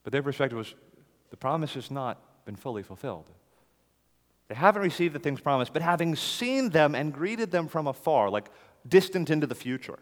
But 0.02 0.12
their 0.12 0.22
perspective 0.22 0.58
was 0.58 0.74
the 1.30 1.36
promise 1.36 1.74
has 1.74 1.92
not 1.92 2.44
been 2.44 2.56
fully 2.56 2.82
fulfilled. 2.82 3.30
They 4.48 4.54
haven't 4.54 4.82
received 4.82 5.14
the 5.14 5.18
things 5.18 5.40
promised, 5.40 5.74
but 5.74 5.82
having 5.82 6.16
seen 6.16 6.70
them 6.70 6.94
and 6.94 7.12
greeted 7.12 7.50
them 7.50 7.68
from 7.68 7.86
afar, 7.86 8.30
like 8.30 8.50
distant 8.86 9.30
into 9.30 9.46
the 9.46 9.54
future, 9.54 9.98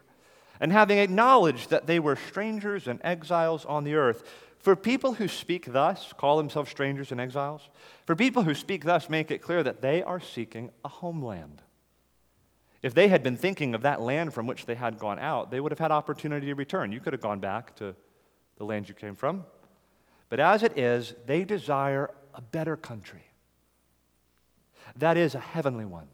and 0.61 0.73
having 0.73 0.99
acknowledged 0.99 1.71
that 1.71 1.87
they 1.87 1.99
were 1.99 2.17
strangers 2.17 2.89
and 2.89 3.01
exiles 3.05 3.65
on 3.65 3.85
the 3.85 3.95
earth. 3.95 4.25
For 4.59 4.75
people 4.75 5.15
who 5.15 5.29
speak 5.29 5.73
thus, 5.73 6.13
call 6.17 6.39
themselves 6.39 6.71
strangers 6.71 7.13
and 7.13 7.21
exiles, 7.21 7.69
for 8.05 8.17
people 8.17 8.43
who 8.43 8.55
speak 8.55 8.85
thus, 8.85 9.09
make 9.09 9.31
it 9.31 9.43
clear 9.43 9.63
that 9.63 9.81
they 9.81 10.03
are 10.03 10.19
seeking 10.19 10.71
a 10.85 10.89
homeland. 10.89 11.63
If 12.83 12.95
they 12.95 13.09
had 13.09 13.23
been 13.23 13.37
thinking 13.37 13.75
of 13.75 13.83
that 13.83 14.01
land 14.01 14.35
from 14.35 14.47
which 14.47 14.67
they 14.67 14.75
had 14.75 14.99
gone 14.99 15.19
out, 15.19 15.51
they 15.51 15.61
would 15.61 15.73
have 15.73 15.79
had 15.79 15.91
opportunity 15.91 16.47
to 16.47 16.55
return. 16.55 16.93
You 16.93 17.01
could 17.01 17.13
have 17.13 17.23
gone 17.23 17.41
back 17.41 17.77
to 17.77 17.95
the 18.59 18.65
land 18.65 18.89
you 18.89 18.95
came 18.95 19.15
from. 19.15 19.45
But 20.29 20.41
as 20.41 20.63
it 20.63 20.77
is, 20.77 21.15
they 21.27 21.45
desire 21.45 22.11
a 22.35 22.41
better 22.41 22.77
country. 22.77 23.25
That 24.97 25.17
is 25.17 25.35
a 25.35 25.41
heavenly 25.41 25.85
one. 25.85 26.09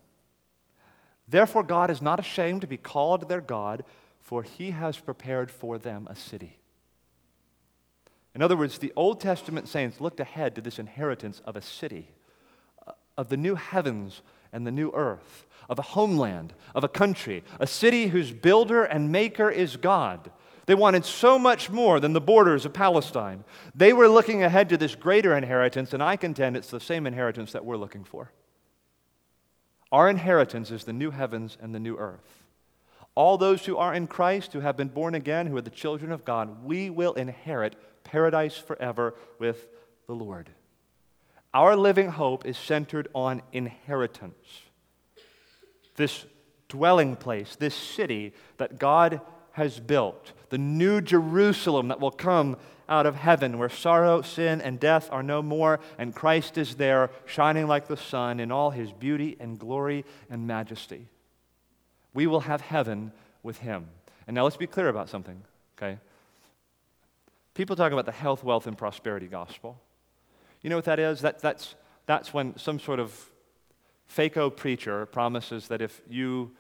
Therefore, 1.28 1.62
God 1.62 1.90
is 1.90 2.02
not 2.02 2.20
ashamed 2.20 2.60
to 2.62 2.66
be 2.66 2.76
called 2.76 3.28
their 3.28 3.40
God, 3.40 3.84
for 4.20 4.42
he 4.42 4.70
has 4.70 4.98
prepared 4.98 5.50
for 5.50 5.78
them 5.78 6.06
a 6.10 6.16
city. 6.16 6.58
In 8.34 8.42
other 8.42 8.56
words, 8.56 8.78
the 8.78 8.92
Old 8.96 9.20
Testament 9.20 9.68
saints 9.68 10.00
looked 10.00 10.20
ahead 10.20 10.54
to 10.54 10.60
this 10.60 10.78
inheritance 10.78 11.40
of 11.44 11.56
a 11.56 11.62
city, 11.62 12.08
uh, 12.86 12.92
of 13.16 13.28
the 13.28 13.36
new 13.36 13.56
heavens 13.56 14.22
and 14.52 14.66
the 14.66 14.70
new 14.70 14.90
earth, 14.94 15.46
of 15.68 15.78
a 15.78 15.82
homeland, 15.82 16.54
of 16.74 16.84
a 16.84 16.88
country, 16.88 17.44
a 17.60 17.66
city 17.66 18.06
whose 18.08 18.32
builder 18.32 18.84
and 18.84 19.12
maker 19.12 19.50
is 19.50 19.76
God. 19.76 20.30
They 20.66 20.74
wanted 20.74 21.04
so 21.04 21.38
much 21.38 21.70
more 21.70 22.00
than 22.00 22.12
the 22.12 22.20
borders 22.20 22.64
of 22.64 22.72
Palestine. 22.72 23.44
They 23.74 23.92
were 23.92 24.08
looking 24.08 24.42
ahead 24.42 24.68
to 24.70 24.76
this 24.76 24.94
greater 24.94 25.36
inheritance, 25.36 25.92
and 25.92 26.02
I 26.02 26.16
contend 26.16 26.56
it's 26.56 26.70
the 26.70 26.80
same 26.80 27.06
inheritance 27.06 27.52
that 27.52 27.64
we're 27.64 27.76
looking 27.76 28.04
for. 28.04 28.30
Our 29.92 30.08
inheritance 30.08 30.70
is 30.70 30.84
the 30.84 30.92
new 30.94 31.10
heavens 31.10 31.58
and 31.60 31.74
the 31.74 31.78
new 31.78 31.98
earth. 31.98 32.42
All 33.14 33.36
those 33.36 33.66
who 33.66 33.76
are 33.76 33.92
in 33.92 34.06
Christ, 34.06 34.54
who 34.54 34.60
have 34.60 34.76
been 34.76 34.88
born 34.88 35.14
again, 35.14 35.46
who 35.46 35.56
are 35.58 35.62
the 35.62 35.68
children 35.68 36.10
of 36.10 36.24
God, 36.24 36.64
we 36.64 36.88
will 36.88 37.12
inherit 37.12 37.76
paradise 38.02 38.56
forever 38.56 39.14
with 39.38 39.68
the 40.06 40.14
Lord. 40.14 40.48
Our 41.52 41.76
living 41.76 42.08
hope 42.08 42.46
is 42.46 42.56
centered 42.56 43.08
on 43.14 43.42
inheritance. 43.52 44.62
This 45.96 46.24
dwelling 46.68 47.16
place, 47.16 47.54
this 47.56 47.74
city 47.74 48.32
that 48.56 48.78
God 48.78 49.20
has 49.52 49.78
built, 49.78 50.32
the 50.48 50.56
new 50.56 51.02
Jerusalem 51.02 51.88
that 51.88 52.00
will 52.00 52.10
come 52.10 52.56
out 52.92 53.06
of 53.06 53.16
heaven 53.16 53.56
where 53.56 53.70
sorrow, 53.70 54.20
sin, 54.20 54.60
and 54.60 54.78
death 54.78 55.08
are 55.10 55.22
no 55.22 55.40
more, 55.40 55.80
and 55.96 56.14
Christ 56.14 56.58
is 56.58 56.74
there, 56.74 57.10
shining 57.24 57.66
like 57.66 57.88
the 57.88 57.96
sun 57.96 58.38
in 58.38 58.52
all 58.52 58.70
his 58.70 58.92
beauty 58.92 59.34
and 59.40 59.58
glory 59.58 60.04
and 60.28 60.46
majesty. 60.46 61.08
We 62.12 62.26
will 62.26 62.40
have 62.40 62.60
heaven 62.60 63.12
with 63.42 63.58
him. 63.58 63.88
And 64.26 64.34
now 64.34 64.44
let's 64.44 64.58
be 64.58 64.66
clear 64.66 64.88
about 64.88 65.08
something, 65.08 65.42
okay? 65.78 65.98
People 67.54 67.76
talk 67.76 67.92
about 67.92 68.04
the 68.04 68.12
health, 68.12 68.44
wealth, 68.44 68.66
and 68.66 68.76
prosperity 68.76 69.26
gospel. 69.26 69.80
You 70.60 70.68
know 70.68 70.76
what 70.76 70.84
that 70.84 70.98
is? 70.98 71.22
That, 71.22 71.40
that's, 71.40 71.74
that's 72.04 72.34
when 72.34 72.58
some 72.58 72.78
sort 72.78 73.00
of 73.00 73.18
FACO 74.04 74.50
preacher 74.50 75.06
promises 75.06 75.68
that 75.68 75.80
if 75.80 76.02
you 76.10 76.50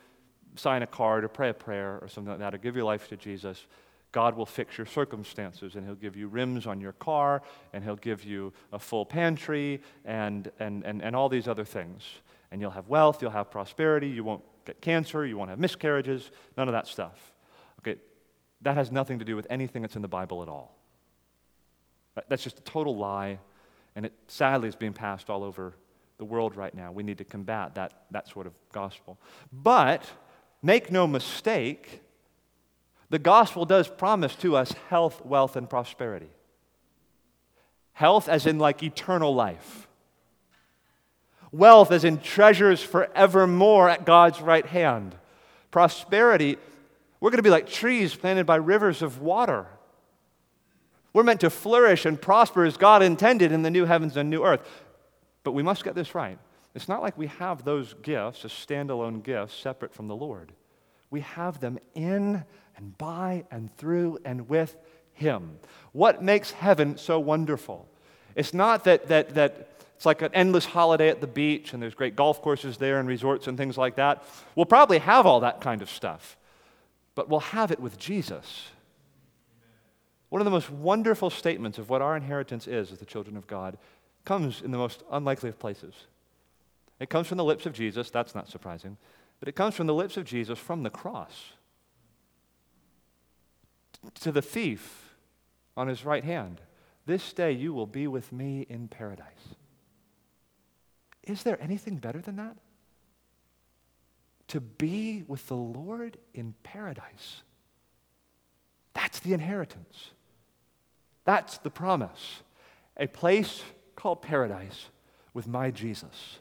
sign 0.56 0.80
a 0.82 0.86
card 0.86 1.24
or 1.24 1.28
pray 1.28 1.50
a 1.50 1.54
prayer 1.54 1.98
or 2.00 2.08
something 2.08 2.30
like 2.30 2.40
that 2.40 2.54
or 2.54 2.58
give 2.58 2.74
your 2.74 2.86
life 2.86 3.08
to 3.08 3.18
Jesus, 3.18 3.66
God 4.12 4.36
will 4.36 4.46
fix 4.46 4.76
your 4.78 4.86
circumstances 4.86 5.74
and 5.74 5.84
He'll 5.84 5.94
give 5.94 6.16
you 6.16 6.28
rims 6.28 6.66
on 6.66 6.80
your 6.80 6.92
car 6.92 7.42
and 7.72 7.82
He'll 7.82 7.96
give 7.96 8.24
you 8.24 8.52
a 8.72 8.78
full 8.78 9.04
pantry 9.06 9.82
and, 10.04 10.50
and, 10.60 10.84
and, 10.84 11.02
and 11.02 11.16
all 11.16 11.28
these 11.28 11.48
other 11.48 11.64
things. 11.64 12.04
And 12.50 12.60
you'll 12.60 12.70
have 12.70 12.88
wealth, 12.88 13.22
you'll 13.22 13.30
have 13.30 13.50
prosperity, 13.50 14.08
you 14.08 14.22
won't 14.22 14.44
get 14.66 14.80
cancer, 14.80 15.26
you 15.26 15.36
won't 15.36 15.50
have 15.50 15.58
miscarriages, 15.58 16.30
none 16.56 16.68
of 16.68 16.72
that 16.72 16.86
stuff. 16.86 17.32
Okay, 17.80 17.98
that 18.60 18.76
has 18.76 18.92
nothing 18.92 19.18
to 19.18 19.24
do 19.24 19.34
with 19.34 19.46
anything 19.48 19.82
that's 19.82 19.96
in 19.96 20.02
the 20.02 20.08
Bible 20.08 20.42
at 20.42 20.48
all. 20.48 20.76
That's 22.28 22.44
just 22.44 22.58
a 22.58 22.62
total 22.62 22.96
lie, 22.96 23.38
and 23.96 24.04
it 24.04 24.12
sadly 24.28 24.68
is 24.68 24.76
being 24.76 24.92
passed 24.92 25.30
all 25.30 25.42
over 25.42 25.74
the 26.18 26.24
world 26.26 26.56
right 26.56 26.74
now. 26.74 26.92
We 26.92 27.02
need 27.02 27.18
to 27.18 27.24
combat 27.24 27.74
that, 27.76 28.04
that 28.10 28.28
sort 28.28 28.46
of 28.46 28.52
gospel. 28.70 29.18
But 29.50 30.08
make 30.62 30.92
no 30.92 31.06
mistake, 31.06 32.02
the 33.12 33.18
gospel 33.18 33.66
does 33.66 33.88
promise 33.88 34.34
to 34.36 34.56
us 34.56 34.72
health, 34.88 35.22
wealth, 35.22 35.54
and 35.54 35.68
prosperity. 35.68 36.30
Health, 37.92 38.26
as 38.26 38.46
in 38.46 38.58
like 38.58 38.82
eternal 38.82 39.34
life. 39.34 39.86
Wealth, 41.50 41.92
as 41.92 42.04
in 42.04 42.20
treasures 42.20 42.82
forevermore 42.82 43.90
at 43.90 44.06
God's 44.06 44.40
right 44.40 44.64
hand. 44.64 45.14
Prosperity, 45.70 46.56
we're 47.20 47.28
going 47.28 47.36
to 47.36 47.42
be 47.42 47.50
like 47.50 47.68
trees 47.68 48.14
planted 48.14 48.46
by 48.46 48.56
rivers 48.56 49.02
of 49.02 49.20
water. 49.20 49.66
We're 51.12 51.22
meant 51.22 51.40
to 51.40 51.50
flourish 51.50 52.06
and 52.06 52.18
prosper 52.18 52.64
as 52.64 52.78
God 52.78 53.02
intended 53.02 53.52
in 53.52 53.60
the 53.60 53.70
new 53.70 53.84
heavens 53.84 54.16
and 54.16 54.30
new 54.30 54.42
earth. 54.42 54.66
But 55.44 55.52
we 55.52 55.62
must 55.62 55.84
get 55.84 55.94
this 55.94 56.14
right. 56.14 56.38
It's 56.74 56.88
not 56.88 57.02
like 57.02 57.18
we 57.18 57.26
have 57.26 57.62
those 57.62 57.92
gifts 57.92 58.46
as 58.46 58.52
standalone 58.52 59.22
gifts 59.22 59.52
separate 59.52 59.92
from 59.92 60.08
the 60.08 60.16
Lord. 60.16 60.52
We 61.10 61.20
have 61.20 61.60
them 61.60 61.78
in 61.94 62.46
and 62.76 62.96
by 62.98 63.44
and 63.50 63.74
through 63.76 64.18
and 64.24 64.48
with 64.48 64.76
Him. 65.12 65.58
What 65.92 66.22
makes 66.22 66.50
heaven 66.50 66.96
so 66.96 67.18
wonderful? 67.20 67.88
It's 68.34 68.54
not 68.54 68.84
that, 68.84 69.08
that, 69.08 69.34
that 69.34 69.68
it's 69.96 70.06
like 70.06 70.22
an 70.22 70.30
endless 70.34 70.64
holiday 70.64 71.10
at 71.10 71.20
the 71.20 71.26
beach 71.26 71.72
and 71.72 71.82
there's 71.82 71.94
great 71.94 72.16
golf 72.16 72.42
courses 72.42 72.76
there 72.76 72.98
and 72.98 73.08
resorts 73.08 73.46
and 73.46 73.56
things 73.56 73.78
like 73.78 73.96
that. 73.96 74.24
We'll 74.56 74.66
probably 74.66 74.98
have 74.98 75.26
all 75.26 75.40
that 75.40 75.60
kind 75.60 75.82
of 75.82 75.90
stuff, 75.90 76.36
but 77.14 77.28
we'll 77.28 77.40
have 77.40 77.70
it 77.70 77.78
with 77.78 77.98
Jesus. 77.98 78.70
One 80.28 80.40
of 80.40 80.44
the 80.44 80.50
most 80.50 80.70
wonderful 80.70 81.30
statements 81.30 81.78
of 81.78 81.90
what 81.90 82.02
our 82.02 82.16
inheritance 82.16 82.66
is 82.66 82.90
as 82.90 82.98
the 82.98 83.04
children 83.04 83.36
of 83.36 83.46
God 83.46 83.76
comes 84.24 84.62
in 84.62 84.70
the 84.70 84.78
most 84.78 85.02
unlikely 85.10 85.50
of 85.50 85.58
places. 85.58 85.94
It 86.98 87.10
comes 87.10 87.26
from 87.26 87.38
the 87.38 87.44
lips 87.44 87.66
of 87.66 87.72
Jesus, 87.72 88.10
that's 88.10 88.34
not 88.34 88.48
surprising, 88.48 88.96
but 89.40 89.48
it 89.48 89.56
comes 89.56 89.74
from 89.74 89.86
the 89.86 89.94
lips 89.94 90.16
of 90.16 90.24
Jesus 90.24 90.58
from 90.58 90.84
the 90.84 90.90
cross 90.90 91.52
to 94.20 94.32
the 94.32 94.42
thief 94.42 95.14
on 95.76 95.88
his 95.88 96.04
right 96.04 96.24
hand, 96.24 96.60
This 97.06 97.32
day 97.32 97.52
you 97.52 97.72
will 97.72 97.86
be 97.86 98.06
with 98.06 98.32
me 98.32 98.66
in 98.68 98.88
paradise. 98.88 99.56
Is 101.24 101.42
there 101.42 101.60
anything 101.60 101.96
better 101.96 102.20
than 102.20 102.36
that? 102.36 102.56
To 104.48 104.60
be 104.60 105.24
with 105.26 105.46
the 105.48 105.56
Lord 105.56 106.18
in 106.34 106.54
paradise. 106.62 107.42
That's 108.92 109.20
the 109.20 109.32
inheritance. 109.32 110.10
That's 111.24 111.58
the 111.58 111.70
promise. 111.70 112.42
A 112.96 113.06
place 113.06 113.62
called 113.96 114.22
paradise 114.22 114.90
with 115.32 115.46
my 115.46 115.70
Jesus. 115.70 116.38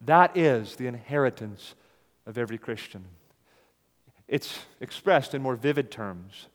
That 0.00 0.36
is 0.36 0.76
the 0.76 0.86
inheritance 0.86 1.74
of 2.26 2.38
every 2.38 2.58
Christian. 2.58 3.04
It's 4.28 4.58
expressed 4.80 5.34
in 5.34 5.42
more 5.42 5.56
vivid 5.56 5.90
terms. 5.90 6.48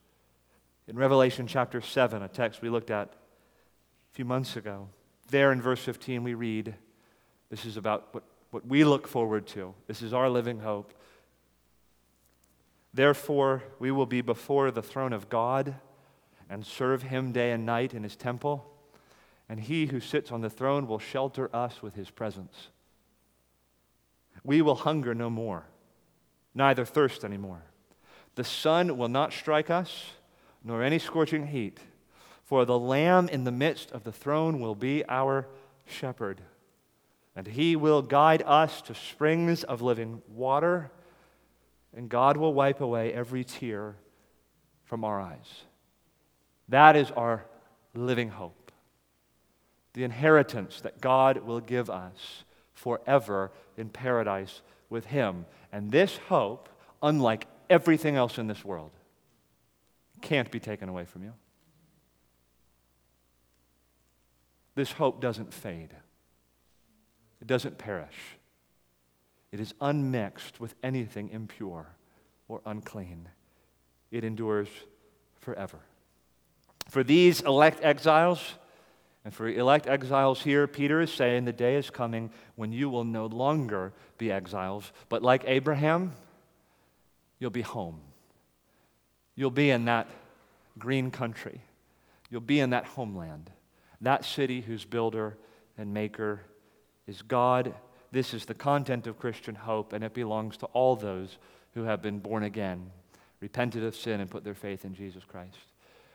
In 0.89 0.95
Revelation 0.95 1.45
chapter 1.45 1.81
7, 1.81 2.23
a 2.23 2.27
text 2.27 2.63
we 2.63 2.69
looked 2.69 2.89
at 2.89 3.09
a 3.09 4.13
few 4.13 4.25
months 4.25 4.55
ago, 4.55 4.89
there 5.29 5.51
in 5.51 5.61
verse 5.61 5.83
15, 5.83 6.23
we 6.23 6.33
read 6.33 6.73
this 7.51 7.63
is 7.63 7.77
about 7.77 8.07
what, 8.11 8.23
what 8.49 8.65
we 8.65 8.83
look 8.83 9.07
forward 9.07 9.45
to. 9.49 9.75
This 9.85 10.01
is 10.01 10.13
our 10.13 10.27
living 10.31 10.61
hope. 10.61 10.95
Therefore, 12.91 13.61
we 13.77 13.91
will 13.91 14.07
be 14.07 14.21
before 14.21 14.71
the 14.71 14.81
throne 14.81 15.13
of 15.13 15.29
God 15.29 15.75
and 16.49 16.65
serve 16.65 17.03
him 17.03 17.31
day 17.31 17.51
and 17.51 17.67
night 17.67 17.93
in 17.93 18.01
his 18.01 18.15
temple, 18.15 18.67
and 19.47 19.59
he 19.59 19.85
who 19.85 19.99
sits 19.99 20.31
on 20.31 20.41
the 20.41 20.49
throne 20.49 20.87
will 20.87 20.97
shelter 20.97 21.55
us 21.55 21.83
with 21.83 21.93
his 21.93 22.09
presence. 22.09 22.69
We 24.43 24.63
will 24.63 24.73
hunger 24.73 25.13
no 25.13 25.29
more, 25.29 25.67
neither 26.55 26.83
thirst 26.83 27.23
anymore. 27.23 27.61
The 28.33 28.43
sun 28.43 28.97
will 28.97 29.07
not 29.07 29.33
strike 29.33 29.69
us, 29.69 30.13
nor 30.63 30.83
any 30.83 30.99
scorching 30.99 31.47
heat, 31.47 31.79
for 32.43 32.65
the 32.65 32.79
Lamb 32.79 33.29
in 33.29 33.43
the 33.43 33.51
midst 33.51 33.91
of 33.91 34.03
the 34.03 34.11
throne 34.11 34.59
will 34.59 34.75
be 34.75 35.03
our 35.07 35.47
shepherd, 35.85 36.41
and 37.35 37.47
he 37.47 37.75
will 37.75 38.01
guide 38.01 38.43
us 38.45 38.81
to 38.81 38.95
springs 38.95 39.63
of 39.63 39.81
living 39.81 40.21
water, 40.27 40.91
and 41.95 42.09
God 42.09 42.37
will 42.37 42.53
wipe 42.53 42.81
away 42.81 43.13
every 43.13 43.43
tear 43.43 43.95
from 44.83 45.03
our 45.03 45.19
eyes. 45.19 45.63
That 46.67 46.95
is 46.95 47.11
our 47.11 47.45
living 47.93 48.29
hope, 48.29 48.71
the 49.93 50.03
inheritance 50.03 50.81
that 50.81 51.01
God 51.01 51.37
will 51.37 51.59
give 51.59 51.89
us 51.89 52.43
forever 52.73 53.51
in 53.77 53.89
paradise 53.89 54.61
with 54.89 55.05
Him. 55.05 55.45
And 55.71 55.91
this 55.91 56.17
hope, 56.29 56.69
unlike 57.01 57.47
everything 57.69 58.15
else 58.15 58.37
in 58.37 58.47
this 58.47 58.63
world, 58.63 58.91
can't 60.21 60.51
be 60.51 60.59
taken 60.59 60.89
away 60.89 61.05
from 61.05 61.23
you. 61.23 61.33
This 64.75 64.91
hope 64.93 65.19
doesn't 65.19 65.53
fade, 65.53 65.93
it 67.41 67.47
doesn't 67.47 67.77
perish. 67.77 68.37
It 69.51 69.59
is 69.59 69.73
unmixed 69.81 70.59
with 70.59 70.75
anything 70.83 71.29
impure 71.29 71.87
or 72.47 72.61
unclean. 72.67 73.29
It 74.11 74.23
endures 74.23 74.67
forever. 75.39 75.79
For 76.87 77.03
these 77.03 77.41
elect 77.41 77.83
exiles, 77.83 78.53
and 79.25 79.33
for 79.33 79.47
elect 79.47 79.87
exiles 79.87 80.41
here, 80.41 80.67
Peter 80.67 81.01
is 81.01 81.11
saying 81.11 81.45
the 81.45 81.53
day 81.53 81.75
is 81.75 81.89
coming 81.89 82.31
when 82.55 82.71
you 82.71 82.89
will 82.89 83.03
no 83.03 83.25
longer 83.25 83.93
be 84.17 84.31
exiles, 84.31 84.91
but 85.09 85.21
like 85.21 85.43
Abraham, 85.45 86.13
you'll 87.39 87.49
be 87.49 87.61
home. 87.61 87.99
You'll 89.39 89.51
be 89.51 89.69
in 89.69 89.85
that 89.85 90.09
green 90.77 91.11
country. 91.11 91.61
You'll 92.29 92.41
be 92.41 92.59
in 92.59 92.71
that 92.71 92.83
homeland, 92.83 93.49
that 94.01 94.25
city 94.25 94.59
whose 94.59 94.83
builder 94.83 95.37
and 95.77 95.93
maker 95.93 96.41
is 97.07 97.21
God. 97.21 97.73
This 98.11 98.33
is 98.33 98.43
the 98.43 98.53
content 98.53 99.07
of 99.07 99.17
Christian 99.17 99.55
hope, 99.55 99.93
and 99.93 100.03
it 100.03 100.13
belongs 100.13 100.57
to 100.57 100.65
all 100.65 100.97
those 100.97 101.37
who 101.73 101.83
have 101.83 102.01
been 102.01 102.19
born 102.19 102.43
again, 102.43 102.91
repented 103.39 103.81
of 103.81 103.95
sin, 103.95 104.19
and 104.19 104.29
put 104.29 104.43
their 104.43 104.53
faith 104.53 104.83
in 104.83 104.93
Jesus 104.93 105.23
Christ. 105.23 105.55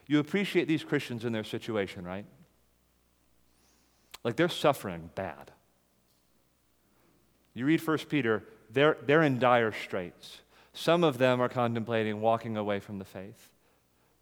You 0.05 0.19
appreciate 0.19 0.67
these 0.67 0.83
Christians 0.83 1.25
in 1.25 1.33
their 1.33 1.43
situation, 1.43 2.05
right? 2.05 2.27
Like 4.23 4.35
they're 4.35 4.49
suffering 4.49 5.09
bad. 5.15 5.49
You 7.55 7.65
read 7.65 7.81
1 7.81 7.97
Peter, 8.07 8.43
they're, 8.69 8.97
they're 9.07 9.23
in 9.23 9.39
dire 9.39 9.71
straits. 9.71 10.41
Some 10.77 11.05
of 11.05 11.17
them 11.17 11.41
are 11.41 11.47
contemplating 11.47 12.19
walking 12.19 12.57
away 12.57 12.81
from 12.81 12.99
the 12.99 13.05
faith. 13.05 13.49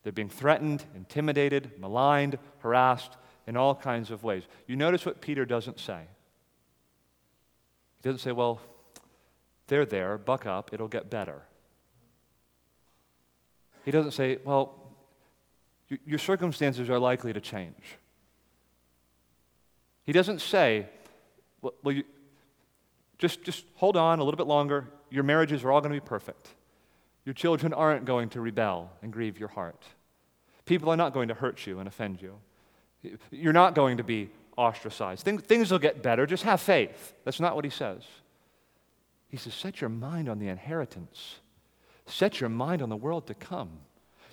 They're 0.04 0.12
being 0.14 0.30
threatened, 0.30 0.86
intimidated, 0.95 1.72
maligned, 1.80 2.38
harassed 2.60 3.18
in 3.47 3.58
all 3.58 3.74
kinds 3.74 4.12
of 4.12 4.24
ways. 4.24 4.43
You 4.68 4.76
notice 4.76 5.04
what 5.04 5.20
Peter 5.20 5.45
doesn't 5.45 5.80
say. 5.80 6.01
He 8.01 8.08
doesn't 8.08 8.20
say, 8.20 8.32
well, 8.32 8.62
they're 9.66 9.86
there, 9.86 10.20
buck 10.20 10.45
up, 10.45 10.70
it'll 10.72 10.88
get 10.88 11.10
better. 11.10 11.41
He 13.84 13.89
doesn't 13.89 14.12
say, 14.12 14.38
well, 14.45 14.76
your 16.06 16.20
circumstances 16.20 16.88
are 16.88 16.99
likely 16.99 17.34
to 17.34 17.41
change. 17.41 17.97
He 20.06 20.12
doesn't 20.12 20.39
say, 20.39 20.86
well, 21.62 21.95
you, 21.95 22.04
just, 23.18 23.43
just 23.43 23.66
hold 23.76 23.97
on 23.97 24.20
a 24.20 24.24
little 24.24 24.38
bit 24.38 24.47
longer. 24.47 24.88
Your 25.14 25.22
marriages 25.24 25.64
are 25.64 25.72
all 25.72 25.80
going 25.80 25.93
to 25.93 26.01
be 26.01 26.05
perfect. 26.05 26.47
Your 27.24 27.34
children 27.34 27.72
aren't 27.72 28.03
going 28.03 28.30
to 28.30 28.41
rebel 28.41 28.89
and 29.03 29.14
grieve 29.14 29.38
your 29.38 29.49
heart. 29.49 29.86
People 30.66 30.89
are 30.89 30.97
not 30.97 31.14
going 31.14 31.28
to 31.28 31.36
hurt 31.36 31.68
you 31.68 31.78
and 31.78 31.88
offend 31.88 32.20
you. 32.20 32.39
You're 33.30 33.53
not 33.53 33.76
going 33.76 33.97
to 33.97 34.03
be 34.03 34.32
ostracized. 34.57 35.24
Things, 35.24 35.43
things 35.43 35.70
will 35.70 35.78
get 35.78 36.01
better. 36.01 36.26
Just 36.26 36.41
have 36.43 36.59
faith. 36.59 37.14
That's 37.26 37.39
not 37.39 37.55
what 37.55 37.64
he 37.64 37.70
says. 37.70 38.01
He 39.30 39.38
says, 39.38 39.53
set 39.53 39.82
your 39.82 39.91
mind 39.91 40.28
on 40.28 40.39
the 40.39 40.47
inheritance, 40.47 41.36
set 42.07 42.39
your 42.39 42.49
mind 42.49 42.82
on 42.82 42.89
the 42.89 42.95
world 42.95 43.28
to 43.28 43.36
come. 43.36 43.70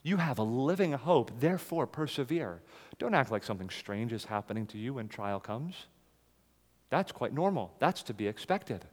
You 0.02 0.16
have 0.16 0.38
a 0.38 0.42
living 0.42 0.92
hope, 0.92 1.30
therefore 1.40 1.86
persevere. 1.86 2.62
Don't 2.98 3.14
act 3.14 3.30
like 3.30 3.44
something 3.44 3.68
strange 3.68 4.14
is 4.14 4.24
happening 4.24 4.66
to 4.68 4.78
you 4.78 4.94
when 4.94 5.08
trial 5.08 5.40
comes. 5.40 5.74
That's 6.88 7.12
quite 7.12 7.34
normal, 7.34 7.74
that's 7.80 8.02
to 8.04 8.14
be 8.14 8.26
expected. 8.26 8.86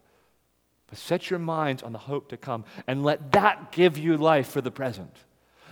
But 0.88 0.98
set 0.98 1.30
your 1.30 1.40
minds 1.40 1.84
on 1.84 1.92
the 1.92 2.00
hope 2.00 2.30
to 2.30 2.38
come 2.38 2.64
and 2.88 3.04
let 3.04 3.32
that 3.34 3.72
give 3.72 3.98
you 3.98 4.18
life 4.18 4.50
for 4.50 4.62
the 4.62 4.72
present. 4.72 5.16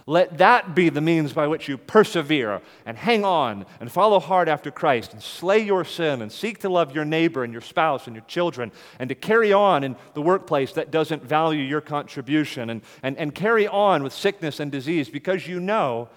Let 0.08 0.38
that 0.38 0.76
be 0.76 0.90
the 0.90 1.02
means 1.02 1.34
by 1.34 1.48
which 1.48 1.68
you 1.68 1.80
persevere 1.80 2.62
and 2.86 2.96
hang 2.96 3.26
on 3.26 3.66
and 3.80 3.92
follow 3.92 4.20
hard 4.20 4.48
after 4.48 4.70
Christ 4.70 5.14
and 5.14 5.22
slay 5.22 5.60
your 5.60 5.84
sin 5.84 6.22
and 6.22 6.32
seek 6.32 6.60
to 6.60 6.70
love 6.70 6.94
your 6.94 7.06
neighbor 7.06 7.44
and 7.44 7.52
your 7.52 7.64
spouse 7.64 8.06
and 8.06 8.16
your 8.16 8.26
children 8.26 8.72
and 9.00 9.10
to 9.10 9.16
carry 9.16 9.52
on 9.52 9.84
in 9.84 9.96
the 10.14 10.22
workplace 10.22 10.74
that 10.74 10.92
doesn't 10.92 11.24
value 11.24 11.64
your 11.64 11.82
contribution 11.82 12.70
and, 12.70 12.84
and, 13.02 13.18
and 13.18 13.34
carry 13.34 13.68
on 13.68 14.04
with 14.04 14.14
sickness 14.14 14.60
and 14.60 14.72
disease 14.72 15.10
because 15.10 15.48
you 15.48 15.60
know 15.60 16.08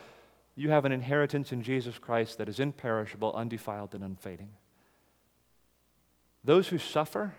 you 0.55 0.69
have 0.69 0.85
an 0.85 0.93
inheritance 0.93 1.51
in 1.51 1.63
Jesus 1.63 1.99
Christ 1.99 2.37
that 2.39 2.49
is 2.49 2.61
imperishable, 2.61 3.33
undefiled, 3.33 3.95
and 3.95 4.05
unfading. 4.05 4.51
Those 6.45 6.69
who 6.69 6.79
suffer 6.79 7.33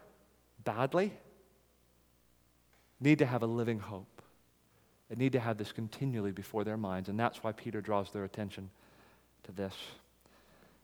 badly 0.64 1.14
need 3.00 3.20
to 3.20 3.26
have 3.26 3.44
a 3.44 3.48
living 3.48 3.80
hope. 3.80 4.22
They 5.10 5.16
need 5.16 5.32
to 5.34 5.40
have 5.40 5.58
this 5.58 5.72
continually 5.72 6.32
before 6.32 6.64
their 6.64 6.78
minds, 6.78 7.10
and 7.10 7.20
that's 7.20 7.44
why 7.44 7.52
Peter 7.52 7.82
draws 7.82 8.12
their 8.12 8.24
attention 8.24 8.70
to 9.44 9.52
this. 9.52 9.74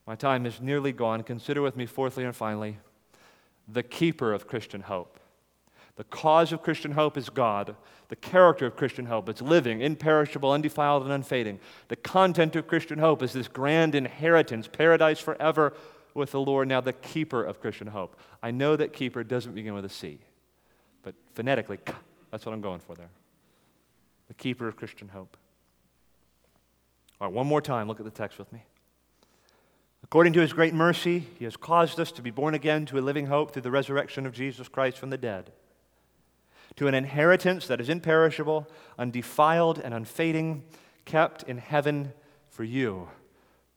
My 0.07 0.15
time 0.15 0.45
is 0.45 0.61
nearly 0.61 0.91
gone. 0.91 1.23
Consider 1.23 1.61
with 1.61 1.75
me, 1.75 1.85
fourthly 1.85 2.23
and 2.23 2.35
finally, 2.35 2.77
the 3.67 3.83
keeper 3.83 4.33
of 4.33 4.47
Christian 4.47 4.81
hope. 4.81 5.19
The 5.95 6.03
cause 6.03 6.51
of 6.51 6.61
Christian 6.61 6.91
hope 6.91 7.17
is 7.17 7.29
God. 7.29 7.75
The 8.09 8.15
character 8.15 8.65
of 8.65 8.75
Christian 8.75 9.05
hope 9.05 9.29
is 9.29 9.41
living, 9.41 9.81
imperishable, 9.81 10.51
undefiled, 10.51 11.03
and 11.03 11.11
unfading. 11.11 11.59
The 11.87 11.95
content 11.95 12.55
of 12.55 12.67
Christian 12.67 12.99
hope 12.99 13.23
is 13.23 13.33
this 13.33 13.47
grand 13.47 13.95
inheritance, 13.95 14.67
paradise 14.67 15.19
forever 15.19 15.73
with 16.13 16.31
the 16.31 16.39
Lord. 16.39 16.67
Now, 16.67 16.81
the 16.81 16.93
keeper 16.93 17.43
of 17.43 17.61
Christian 17.61 17.87
hope. 17.87 18.19
I 18.43 18.51
know 18.51 18.75
that 18.75 18.93
keeper 18.93 19.23
doesn't 19.23 19.55
begin 19.55 19.73
with 19.73 19.85
a 19.85 19.89
C, 19.89 20.19
but 21.05 21.13
phonetically, 21.35 21.79
that's 22.31 22.45
what 22.45 22.51
I'm 22.51 22.61
going 22.61 22.81
for 22.81 22.95
there 22.95 23.09
the 24.27 24.33
keeper 24.33 24.67
of 24.67 24.75
Christian 24.75 25.07
hope. 25.07 25.37
All 27.21 27.27
right, 27.27 27.33
one 27.33 27.45
more 27.45 27.61
time, 27.61 27.87
look 27.87 27.99
at 27.99 28.05
the 28.05 28.11
text 28.11 28.39
with 28.39 28.51
me. 28.51 28.63
According 30.03 30.33
to 30.33 30.41
his 30.41 30.51
great 30.51 30.73
mercy, 30.73 31.27
he 31.37 31.45
has 31.45 31.55
caused 31.55 31.99
us 31.99 32.11
to 32.13 32.23
be 32.23 32.31
born 32.31 32.55
again 32.55 32.87
to 32.87 32.97
a 32.97 33.01
living 33.01 33.27
hope 33.27 33.51
through 33.51 33.61
the 33.61 33.69
resurrection 33.69 34.25
of 34.25 34.33
Jesus 34.33 34.67
Christ 34.67 34.97
from 34.97 35.11
the 35.11 35.17
dead, 35.17 35.51
to 36.75 36.87
an 36.87 36.95
inheritance 36.95 37.67
that 37.67 37.79
is 37.79 37.87
imperishable, 37.87 38.67
undefiled, 38.97 39.77
and 39.77 39.93
unfading, 39.93 40.63
kept 41.05 41.43
in 41.43 41.59
heaven 41.59 42.11
for 42.49 42.63
you, 42.63 43.09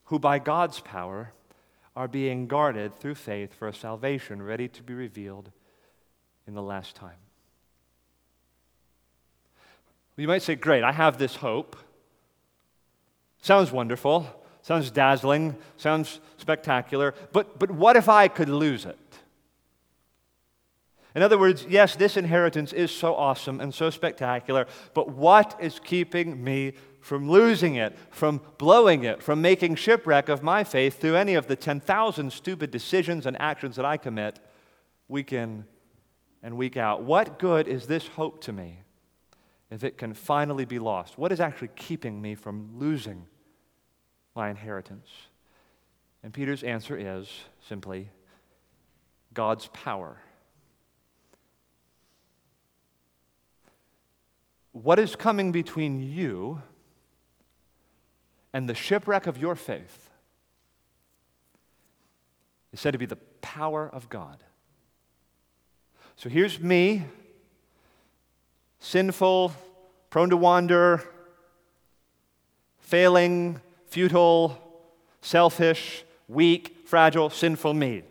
who 0.05 0.19
by 0.19 0.39
God's 0.39 0.81
power 0.81 1.33
are 1.95 2.09
being 2.09 2.47
guarded 2.47 2.97
through 2.97 3.17
faith 3.17 3.53
for 3.53 3.69
a 3.69 3.75
salvation 3.75 4.41
ready 4.41 4.67
to 4.67 4.83
be 4.83 4.95
revealed 4.95 5.51
in 6.49 6.55
the 6.55 6.63
last 6.63 6.97
time. 6.97 7.19
You 10.17 10.27
might 10.27 10.43
say, 10.43 10.57
Great, 10.57 10.83
I 10.83 10.91
have 10.91 11.19
this 11.19 11.37
hope. 11.37 11.77
Sounds 13.41 13.71
wonderful, 13.71 14.27
sounds 14.63 14.91
dazzling, 14.91 15.55
sounds 15.77 16.19
spectacular, 16.39 17.15
but, 17.33 17.61
but 17.61 17.71
what 17.71 17.95
if 17.95 18.09
I 18.09 18.27
could 18.27 18.49
lose 18.49 18.85
it? 18.85 18.99
In 21.15 21.23
other 21.23 21.39
words, 21.39 21.65
yes, 21.69 21.95
this 21.95 22.17
inheritance 22.17 22.73
is 22.73 22.91
so 22.91 23.15
awesome 23.15 23.61
and 23.61 23.73
so 23.73 23.91
spectacular, 23.91 24.67
but 24.93 25.11
what 25.11 25.57
is 25.61 25.79
keeping 25.79 26.43
me 26.43 26.73
from 27.01 27.31
losing 27.31 27.77
it, 27.77 27.97
from 28.11 28.41
blowing 28.59 29.05
it, 29.05 29.23
from 29.23 29.41
making 29.41 29.77
shipwreck 29.77 30.29
of 30.29 30.43
my 30.43 30.65
faith 30.65 31.01
through 31.01 31.17
any 31.17 31.35
of 31.35 31.47
the 31.47 31.57
10,000 31.57 32.33
stupid 32.33 32.71
decisions 32.71 33.25
and 33.25 33.41
actions 33.41 33.77
that 33.77 33.85
I 33.85 33.97
commit 33.97 34.41
week 35.09 35.33
in, 35.33 35.65
and 36.43 36.57
week 36.57 36.77
out. 36.77 37.03
What 37.03 37.39
good 37.39 37.69
is 37.69 37.87
this 37.87 38.07
hope 38.07 38.41
to 38.43 38.53
me 38.53 38.81
if 39.71 39.85
it 39.85 39.99
can 39.99 40.15
finally 40.15 40.65
be 40.65 40.79
lost? 40.79 41.19
What 41.19 41.33
is 41.33 41.41
actually 41.41 41.71
keeping 41.77 42.21
me 42.21 42.35
from 42.35 42.79
losing 42.79 43.27
my 44.35 44.51
inheritance? 44.51 45.09
And 46.23 46.33
Peter's 46.33 46.63
answer 46.63 46.97
is 46.97 47.29
simply 47.69 48.11
God's 49.35 49.69
power. 49.69 50.19
What 54.73 54.99
is 54.99 55.17
coming 55.17 55.53
between 55.53 56.01
you 56.01 56.63
and 58.53 58.69
the 58.69 58.75
shipwreck 58.75 59.27
of 59.27 59.39
your 59.39 59.55
faith 59.55 60.11
is 62.73 62.81
said 62.81 62.93
to 62.93 62.99
be 62.99 63.07
the 63.07 63.17
power 63.41 63.89
of 63.89 64.09
God. 64.09 64.45
So 66.19 66.29
here's 66.29 66.59
me, 66.59 67.05
sinful, 68.81 69.53
prone 70.11 70.31
to 70.31 70.37
wander, 70.37 71.05
failing, 72.81 73.61
futile, 73.87 74.59
selfish, 75.21 76.03
weak, 76.27 76.79
fragile, 76.87 77.31
sinful 77.31 77.73
me. 77.73 78.03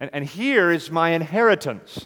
And, 0.00 0.10
and 0.12 0.26
here 0.26 0.70
is 0.70 0.90
my 0.90 1.12
inheritance 1.12 2.04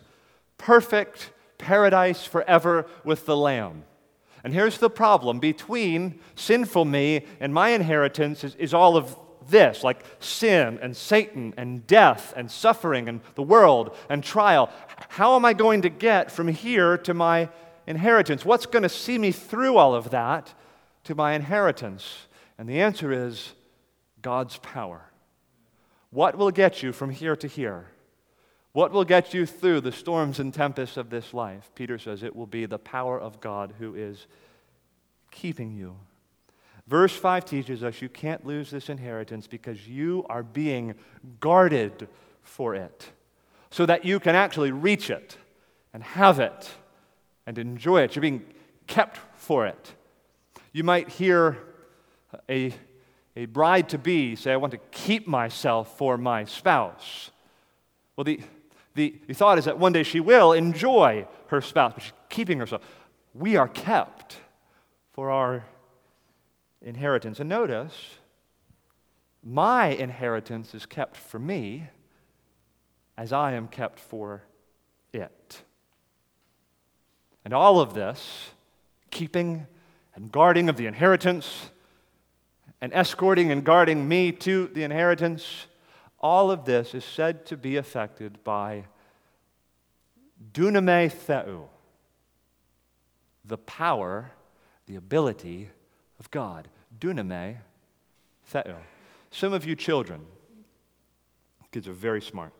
perfect 0.56 1.32
paradise 1.58 2.24
forever 2.24 2.86
with 3.02 3.26
the 3.26 3.36
Lamb. 3.36 3.82
And 4.44 4.54
here's 4.54 4.78
the 4.78 4.88
problem 4.88 5.40
between 5.40 6.20
sinful 6.36 6.84
me 6.84 7.26
and 7.40 7.52
my 7.52 7.70
inheritance 7.70 8.44
is, 8.44 8.54
is 8.54 8.72
all 8.72 8.96
of 8.96 9.16
this, 9.48 9.84
like 9.84 10.04
sin 10.20 10.78
and 10.82 10.96
Satan 10.96 11.54
and 11.56 11.86
death 11.86 12.32
and 12.36 12.50
suffering 12.50 13.08
and 13.08 13.20
the 13.34 13.42
world 13.42 13.96
and 14.08 14.22
trial. 14.22 14.70
How 15.08 15.36
am 15.36 15.44
I 15.44 15.52
going 15.52 15.82
to 15.82 15.88
get 15.88 16.30
from 16.30 16.48
here 16.48 16.98
to 16.98 17.14
my 17.14 17.48
inheritance? 17.86 18.44
What's 18.44 18.66
going 18.66 18.82
to 18.82 18.88
see 18.88 19.18
me 19.18 19.32
through 19.32 19.76
all 19.76 19.94
of 19.94 20.10
that 20.10 20.54
to 21.04 21.14
my 21.14 21.34
inheritance? 21.34 22.26
And 22.58 22.68
the 22.68 22.80
answer 22.80 23.12
is 23.12 23.52
God's 24.22 24.58
power. 24.58 25.10
What 26.10 26.36
will 26.36 26.50
get 26.50 26.82
you 26.82 26.92
from 26.92 27.10
here 27.10 27.36
to 27.36 27.48
here? 27.48 27.88
What 28.72 28.92
will 28.92 29.04
get 29.04 29.34
you 29.34 29.46
through 29.46 29.82
the 29.82 29.92
storms 29.92 30.40
and 30.40 30.52
tempests 30.52 30.96
of 30.96 31.10
this 31.10 31.32
life? 31.32 31.70
Peter 31.74 31.98
says 31.98 32.22
it 32.22 32.34
will 32.34 32.46
be 32.46 32.66
the 32.66 32.78
power 32.78 33.20
of 33.20 33.40
God 33.40 33.74
who 33.78 33.94
is 33.94 34.26
keeping 35.30 35.72
you. 35.72 35.96
Verse 36.86 37.16
5 37.16 37.44
teaches 37.44 37.82
us 37.82 38.02
you 38.02 38.08
can't 38.08 38.44
lose 38.44 38.70
this 38.70 38.88
inheritance 38.88 39.46
because 39.46 39.88
you 39.88 40.26
are 40.28 40.42
being 40.42 40.94
guarded 41.40 42.08
for 42.42 42.74
it 42.74 43.10
so 43.70 43.86
that 43.86 44.04
you 44.04 44.20
can 44.20 44.34
actually 44.34 44.70
reach 44.70 45.08
it 45.08 45.36
and 45.94 46.02
have 46.02 46.40
it 46.40 46.70
and 47.46 47.58
enjoy 47.58 48.02
it. 48.02 48.14
You're 48.14 48.20
being 48.20 48.44
kept 48.86 49.18
for 49.36 49.66
it. 49.66 49.94
You 50.72 50.84
might 50.84 51.08
hear 51.08 51.58
a, 52.50 52.74
a 53.34 53.46
bride 53.46 53.88
to 53.90 53.98
be 53.98 54.36
say, 54.36 54.52
I 54.52 54.56
want 54.56 54.72
to 54.72 54.80
keep 54.90 55.26
myself 55.26 55.96
for 55.96 56.18
my 56.18 56.44
spouse. 56.44 57.30
Well, 58.16 58.24
the, 58.24 58.40
the, 58.94 59.14
the 59.26 59.34
thought 59.34 59.58
is 59.58 59.64
that 59.64 59.78
one 59.78 59.92
day 59.92 60.02
she 60.02 60.20
will 60.20 60.52
enjoy 60.52 61.26
her 61.48 61.60
spouse, 61.60 61.94
but 61.94 62.02
she's 62.02 62.12
keeping 62.28 62.58
herself. 62.58 62.82
We 63.32 63.56
are 63.56 63.68
kept 63.68 64.36
for 65.12 65.30
our 65.30 65.64
inheritance. 66.84 67.40
And 67.40 67.48
notice, 67.48 67.94
my 69.42 69.88
inheritance 69.88 70.74
is 70.74 70.86
kept 70.86 71.16
for 71.16 71.38
me 71.38 71.88
as 73.16 73.32
I 73.32 73.52
am 73.52 73.68
kept 73.68 73.98
for 73.98 74.44
it. 75.12 75.62
And 77.44 77.52
all 77.52 77.80
of 77.80 77.94
this, 77.94 78.50
keeping 79.10 79.66
and 80.14 80.30
guarding 80.30 80.68
of 80.68 80.76
the 80.76 80.86
inheritance, 80.86 81.70
and 82.80 82.92
escorting 82.92 83.50
and 83.50 83.64
guarding 83.64 84.06
me 84.06 84.32
to 84.32 84.68
the 84.68 84.82
inheritance, 84.82 85.66
all 86.20 86.50
of 86.50 86.64
this 86.64 86.94
is 86.94 87.04
said 87.04 87.46
to 87.46 87.56
be 87.56 87.76
affected 87.76 88.42
by 88.44 88.84
dunamei 90.52 91.10
theou, 91.10 91.68
the 93.44 93.58
power, 93.58 94.32
the 94.86 94.96
ability 94.96 95.70
of 96.18 96.30
God. 96.30 96.68
Dunamei 96.98 97.56
theou. 98.46 98.76
Some 99.30 99.52
of 99.52 99.66
you 99.66 99.74
children, 99.74 100.24
kids 101.72 101.88
are 101.88 101.92
very 101.92 102.22
smart. 102.22 102.52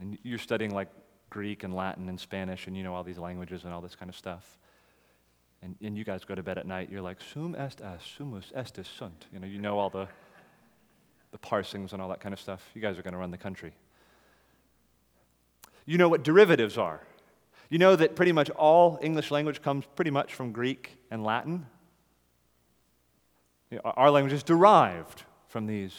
And 0.00 0.16
you're 0.22 0.38
studying 0.38 0.74
like 0.74 0.88
Greek 1.28 1.64
and 1.64 1.74
Latin 1.74 2.08
and 2.08 2.18
Spanish, 2.18 2.66
and 2.66 2.76
you 2.76 2.82
know 2.82 2.94
all 2.94 3.04
these 3.04 3.18
languages 3.18 3.64
and 3.64 3.72
all 3.72 3.80
this 3.80 3.94
kind 3.94 4.08
of 4.08 4.16
stuff. 4.16 4.58
And, 5.62 5.76
and 5.82 5.96
you 5.96 6.04
guys 6.04 6.24
go 6.24 6.34
to 6.34 6.42
bed 6.42 6.56
at 6.56 6.66
night, 6.66 6.88
you're 6.90 7.02
like, 7.02 7.18
sum 7.20 7.54
est 7.54 7.82
as, 7.82 8.00
sumus 8.02 8.50
estis 8.56 8.86
sunt. 8.86 9.26
You 9.32 9.38
know, 9.38 9.46
you 9.46 9.58
know 9.58 9.78
all 9.78 9.90
the, 9.90 10.08
the 11.32 11.38
parsings 11.38 11.92
and 11.92 12.00
all 12.00 12.08
that 12.08 12.20
kind 12.20 12.32
of 12.32 12.40
stuff. 12.40 12.70
You 12.74 12.80
guys 12.80 12.98
are 12.98 13.02
going 13.02 13.12
to 13.12 13.18
run 13.18 13.30
the 13.30 13.38
country. 13.38 13.74
You 15.84 15.98
know 15.98 16.08
what 16.08 16.22
derivatives 16.22 16.78
are. 16.78 17.02
You 17.68 17.78
know 17.78 17.94
that 17.96 18.16
pretty 18.16 18.32
much 18.32 18.48
all 18.50 18.98
English 19.02 19.30
language 19.30 19.60
comes 19.60 19.84
pretty 19.94 20.10
much 20.10 20.32
from 20.34 20.52
Greek 20.52 20.96
and 21.10 21.22
Latin. 21.22 21.66
Our 23.84 24.10
language 24.10 24.32
is 24.32 24.42
derived 24.42 25.22
from 25.48 25.66
these 25.66 25.94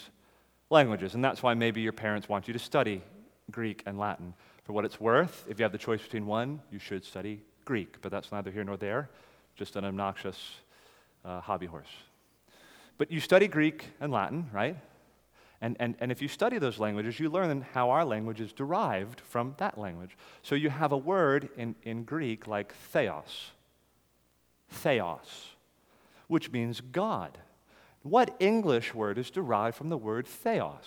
languages, 0.70 1.16
and 1.16 1.24
that's 1.24 1.42
why 1.42 1.54
maybe 1.54 1.82
your 1.82 1.94
parents 1.94 2.28
want 2.28 2.48
you 2.48 2.54
to 2.54 2.60
study 2.60 3.02
Greek 3.50 3.84
and 3.86 3.98
Latin. 3.98 4.34
For 4.64 4.74
what 4.74 4.86
it's 4.86 5.00
worth, 5.00 5.46
if 5.50 5.58
you 5.60 5.64
have 5.64 5.72
the 5.72 5.78
choice 5.78 6.02
between 6.02 6.26
one, 6.26 6.62
you 6.72 6.80
should 6.80 7.06
study 7.06 7.42
Greek, 7.66 8.02
but 8.02 8.12
that's 8.12 8.32
neither 8.32 8.52
here 8.52 8.64
nor 8.64 8.78
there, 8.78 9.10
just 9.56 9.76
an 9.76 9.86
obnoxious 9.86 10.38
uh, 11.24 11.40
hobby 11.40 11.66
horse. 11.66 11.90
But 12.98 13.12
you 13.12 13.20
study 13.20 13.48
Greek 13.48 13.86
and 14.00 14.12
Latin, 14.12 14.50
right? 14.54 14.78
And, 15.62 15.78
and, 15.80 15.96
and 16.00 16.12
if 16.12 16.22
you 16.22 16.28
study 16.28 16.58
those 16.58 16.80
languages, 16.80 17.20
you 17.20 17.30
learn 17.30 17.66
how 17.74 17.92
our 17.92 18.04
language 18.04 18.42
is 18.42 18.52
derived 18.52 19.22
from 19.22 19.56
that 19.58 19.78
language. 19.78 20.18
So 20.42 20.56
you 20.56 20.70
have 20.70 20.92
a 20.92 20.98
word 20.98 21.50
in, 21.56 21.76
in 21.84 22.04
Greek 22.04 22.48
like 22.48 22.74
theos, 22.74 23.52
theos, 24.70 25.48
which 26.28 26.52
means 26.52 26.82
God. 26.82 27.38
What 28.04 28.36
English 28.40 28.94
word 28.94 29.18
is 29.18 29.30
derived 29.30 29.78
from 29.78 29.90
the 29.90 29.98
word 29.98 30.28
theos? 30.28 30.86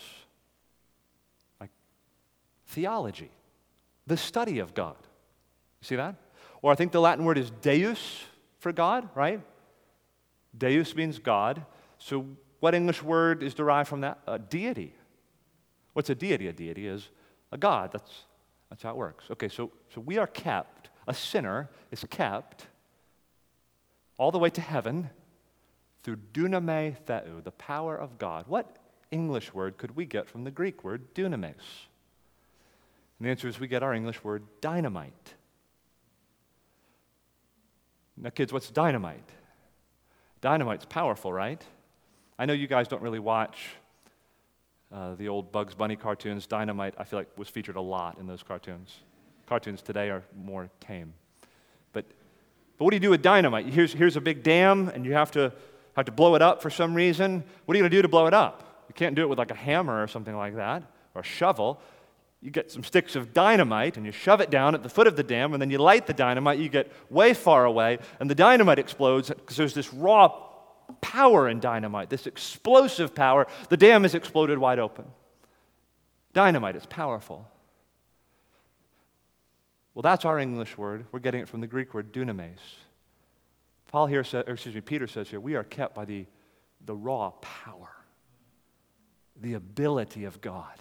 Like 1.60 1.70
theology, 2.66 3.30
the 4.06 4.16
study 4.16 4.58
of 4.58 4.74
God. 4.74 4.96
You 5.80 5.86
see 5.86 5.96
that? 5.96 6.16
Or 6.62 6.72
I 6.72 6.74
think 6.74 6.92
the 6.92 7.00
Latin 7.00 7.24
word 7.24 7.38
is 7.38 7.50
deus 7.50 8.24
for 8.58 8.72
God, 8.72 9.08
right? 9.14 9.40
Deus 10.56 10.94
means 10.96 11.18
God. 11.18 11.64
So 11.98 12.26
what 12.60 12.74
English 12.74 13.02
word 13.02 13.42
is 13.42 13.54
derived 13.54 13.88
from 13.88 14.00
that? 14.00 14.18
A 14.26 14.38
deity. 14.38 14.94
What's 15.92 16.10
a 16.10 16.14
deity? 16.14 16.48
A 16.48 16.52
deity 16.52 16.86
is 16.86 17.10
a 17.52 17.58
God. 17.58 17.92
That's, 17.92 18.24
that's 18.70 18.82
how 18.82 18.90
it 18.90 18.96
works. 18.96 19.26
Okay, 19.30 19.48
so, 19.48 19.70
so 19.94 20.00
we 20.00 20.18
are 20.18 20.26
kept, 20.26 20.88
a 21.06 21.14
sinner 21.14 21.68
is 21.90 22.04
kept 22.10 22.66
all 24.18 24.32
the 24.32 24.38
way 24.38 24.50
to 24.50 24.60
heaven 24.60 25.10
through 26.04 26.18
dunamei 26.32 26.94
theou, 27.06 27.42
the 27.42 27.50
power 27.50 27.96
of 27.96 28.18
God. 28.18 28.44
What 28.46 28.76
English 29.10 29.52
word 29.54 29.78
could 29.78 29.96
we 29.96 30.04
get 30.04 30.28
from 30.28 30.44
the 30.44 30.50
Greek 30.50 30.84
word 30.84 31.14
dunamis? 31.14 31.54
And 33.18 33.26
the 33.26 33.30
answer 33.30 33.48
is 33.48 33.58
we 33.58 33.68
get 33.68 33.82
our 33.82 33.94
English 33.94 34.22
word 34.22 34.44
dynamite. 34.60 35.34
Now, 38.16 38.30
kids, 38.30 38.52
what's 38.52 38.70
dynamite? 38.70 39.28
Dynamite's 40.40 40.84
powerful, 40.84 41.32
right? 41.32 41.62
I 42.38 42.46
know 42.46 42.52
you 42.52 42.66
guys 42.66 42.86
don't 42.86 43.02
really 43.02 43.18
watch 43.18 43.70
uh, 44.92 45.14
the 45.14 45.28
old 45.28 45.50
Bugs 45.50 45.74
Bunny 45.74 45.96
cartoons. 45.96 46.46
Dynamite, 46.46 46.94
I 46.98 47.04
feel 47.04 47.18
like, 47.18 47.38
was 47.38 47.48
featured 47.48 47.76
a 47.76 47.80
lot 47.80 48.18
in 48.18 48.26
those 48.26 48.42
cartoons. 48.42 48.98
Cartoons 49.46 49.82
today 49.82 50.10
are 50.10 50.22
more 50.36 50.68
tame. 50.80 51.14
But, 51.92 52.04
but 52.76 52.84
what 52.84 52.90
do 52.90 52.96
you 52.96 53.00
do 53.00 53.10
with 53.10 53.22
dynamite? 53.22 53.66
Here's, 53.66 53.92
here's 53.92 54.16
a 54.16 54.20
big 54.20 54.42
dam, 54.42 54.88
and 54.88 55.04
you 55.06 55.14
have 55.14 55.30
to 55.32 55.52
have 55.96 56.06
to 56.06 56.12
blow 56.12 56.34
it 56.34 56.42
up 56.42 56.62
for 56.62 56.70
some 56.70 56.94
reason. 56.94 57.44
What 57.64 57.74
are 57.74 57.78
you 57.78 57.82
going 57.82 57.90
to 57.90 57.96
do 57.96 58.02
to 58.02 58.08
blow 58.08 58.26
it 58.26 58.34
up? 58.34 58.84
You 58.88 58.94
can't 58.94 59.14
do 59.14 59.22
it 59.22 59.28
with 59.28 59.38
like 59.38 59.50
a 59.50 59.56
hammer 59.56 60.02
or 60.02 60.06
something 60.06 60.36
like 60.36 60.56
that, 60.56 60.82
or 61.14 61.20
a 61.20 61.24
shovel. 61.24 61.80
You 62.40 62.50
get 62.50 62.70
some 62.70 62.84
sticks 62.84 63.16
of 63.16 63.32
dynamite 63.32 63.96
and 63.96 64.04
you 64.04 64.12
shove 64.12 64.40
it 64.40 64.50
down 64.50 64.74
at 64.74 64.82
the 64.82 64.88
foot 64.88 65.06
of 65.06 65.16
the 65.16 65.22
dam, 65.22 65.52
and 65.52 65.62
then 65.62 65.70
you 65.70 65.78
light 65.78 66.06
the 66.06 66.12
dynamite. 66.12 66.58
You 66.58 66.68
get 66.68 66.92
way 67.10 67.32
far 67.32 67.64
away, 67.64 67.98
and 68.20 68.28
the 68.28 68.34
dynamite 68.34 68.78
explodes 68.78 69.28
because 69.28 69.56
there's 69.56 69.74
this 69.74 69.92
raw 69.94 70.28
power 71.00 71.48
in 71.48 71.60
dynamite, 71.60 72.10
this 72.10 72.26
explosive 72.26 73.14
power. 73.14 73.46
The 73.70 73.76
dam 73.76 74.02
has 74.02 74.14
exploded 74.14 74.58
wide 74.58 74.78
open. 74.78 75.06
Dynamite 76.34 76.76
is 76.76 76.84
powerful. 76.86 77.48
Well, 79.94 80.02
that's 80.02 80.24
our 80.24 80.38
English 80.38 80.76
word. 80.76 81.06
We're 81.12 81.20
getting 81.20 81.40
it 81.40 81.48
from 81.48 81.60
the 81.60 81.66
Greek 81.66 81.94
word 81.94 82.12
dunamis. 82.12 82.58
Paul 83.94 84.06
here 84.08 84.24
says, 84.24 84.42
excuse 84.48 84.74
me, 84.74 84.80
Peter 84.80 85.06
says 85.06 85.28
here, 85.28 85.38
we 85.38 85.54
are 85.54 85.62
kept 85.62 85.94
by 85.94 86.04
the, 86.04 86.26
the 86.84 86.96
raw 86.96 87.30
power, 87.40 87.90
the 89.40 89.54
ability 89.54 90.24
of 90.24 90.40
God, 90.40 90.74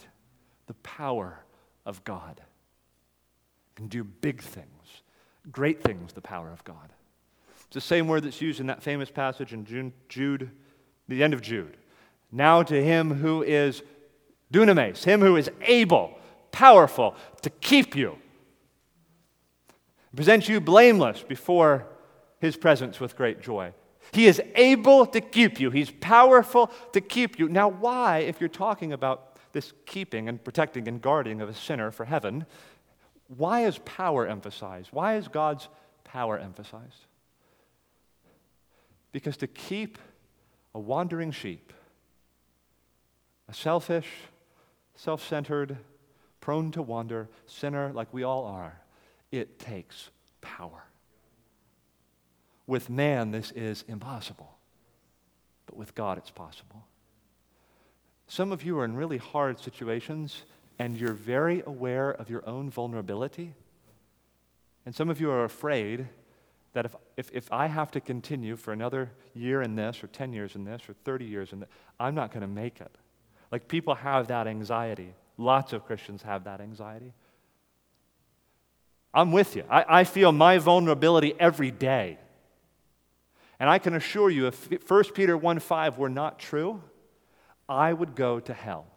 the 0.65 0.73
power 0.73 1.37
of 1.85 2.03
God. 2.03 2.41
can 3.75 3.85
do 3.87 4.03
big 4.03 4.41
things, 4.41 5.03
great 5.51 5.83
things, 5.83 6.13
the 6.13 6.21
power 6.21 6.49
of 6.51 6.63
God. 6.63 6.91
It's 7.67 7.75
the 7.75 7.81
same 7.81 8.07
word 8.07 8.23
that's 8.23 8.41
used 8.41 8.59
in 8.59 8.65
that 8.65 8.81
famous 8.81 9.11
passage 9.11 9.53
in 9.53 9.63
Jude, 9.63 9.91
Jude 10.09 10.49
the 11.07 11.21
end 11.21 11.35
of 11.35 11.41
Jude. 11.43 11.77
Now 12.31 12.63
to 12.63 12.83
him 12.83 13.11
who 13.11 13.43
is 13.43 13.83
dunamis, 14.51 15.03
him 15.03 15.21
who 15.21 15.35
is 15.35 15.51
able, 15.61 16.17
powerful 16.51 17.13
to 17.43 17.51
keep 17.51 17.95
you, 17.95 18.17
present 20.15 20.49
you 20.49 20.59
blameless 20.59 21.21
before 21.21 21.85
his 22.43 22.57
presence 22.57 22.99
with 22.99 23.15
great 23.15 23.41
joy. 23.41 23.73
He 24.11 24.27
is 24.27 24.41
able 24.55 25.05
to 25.05 25.21
keep 25.21 25.61
you. 25.61 25.71
He's 25.71 25.89
powerful 25.89 26.69
to 26.91 26.99
keep 26.99 27.39
you. 27.39 27.47
Now, 27.47 27.69
why, 27.69 28.19
if 28.19 28.41
you're 28.41 28.49
talking 28.49 28.91
about 28.91 29.37
this 29.53 29.71
keeping 29.85 30.27
and 30.27 30.43
protecting 30.43 30.89
and 30.89 31.01
guarding 31.01 31.39
of 31.39 31.47
a 31.47 31.53
sinner 31.53 31.89
for 31.89 32.03
heaven, 32.03 32.45
why 33.29 33.65
is 33.65 33.77
power 33.85 34.27
emphasized? 34.27 34.89
Why 34.91 35.15
is 35.15 35.29
God's 35.29 35.69
power 36.03 36.37
emphasized? 36.37 37.05
Because 39.13 39.37
to 39.37 39.47
keep 39.47 39.97
a 40.75 40.81
wandering 40.81 41.31
sheep, 41.31 41.71
a 43.47 43.53
selfish, 43.53 44.09
self 44.95 45.25
centered, 45.25 45.77
prone 46.41 46.71
to 46.71 46.81
wander 46.81 47.29
sinner 47.45 47.93
like 47.93 48.13
we 48.13 48.23
all 48.23 48.43
are, 48.43 48.81
it 49.31 49.59
takes 49.59 50.09
power. 50.41 50.83
With 52.65 52.89
man, 52.89 53.31
this 53.31 53.51
is 53.51 53.83
impossible, 53.87 54.57
but 55.65 55.75
with 55.75 55.95
God, 55.95 56.17
it's 56.17 56.31
possible. 56.31 56.85
Some 58.27 58.51
of 58.51 58.63
you 58.63 58.79
are 58.79 58.85
in 58.85 58.95
really 58.95 59.17
hard 59.17 59.59
situations 59.59 60.43
and 60.79 60.97
you're 60.97 61.13
very 61.13 61.61
aware 61.65 62.11
of 62.11 62.29
your 62.29 62.47
own 62.47 62.69
vulnerability. 62.69 63.53
And 64.85 64.95
some 64.95 65.09
of 65.09 65.21
you 65.21 65.29
are 65.29 65.43
afraid 65.43 66.07
that 66.73 66.85
if, 66.85 66.95
if, 67.15 67.31
if 67.31 67.51
I 67.51 67.67
have 67.67 67.91
to 67.91 68.01
continue 68.01 68.55
for 68.55 68.73
another 68.73 69.11
year 69.33 69.61
in 69.61 69.75
this, 69.75 70.03
or 70.03 70.07
10 70.07 70.33
years 70.33 70.55
in 70.55 70.65
this, 70.65 70.81
or 70.89 70.93
30 71.05 71.25
years 71.25 71.53
in 71.53 71.59
this, 71.59 71.69
I'm 71.99 72.15
not 72.15 72.31
going 72.31 72.41
to 72.41 72.47
make 72.47 72.81
it. 72.81 72.91
Like 73.51 73.67
people 73.67 73.93
have 73.93 74.27
that 74.27 74.47
anxiety. 74.47 75.13
Lots 75.37 75.73
of 75.73 75.85
Christians 75.85 76.23
have 76.23 76.45
that 76.45 76.59
anxiety. 76.59 77.13
I'm 79.13 79.31
with 79.31 79.55
you. 79.55 79.63
I, 79.69 79.99
I 79.99 80.03
feel 80.05 80.31
my 80.31 80.57
vulnerability 80.57 81.35
every 81.39 81.69
day. 81.69 82.17
And 83.63 83.69
I 83.69 83.79
can 83.79 83.93
assure 83.93 84.29
you, 84.29 84.47
if 84.47 84.91
1 84.91 85.03
Peter 85.13 85.37
1 85.37 85.59
5 85.59 85.97
were 85.97 86.09
not 86.09 86.37
true, 86.37 86.81
I 87.69 87.93
would 87.93 88.13
go 88.13 88.41
to 88.41 88.53
hell. 88.53 88.87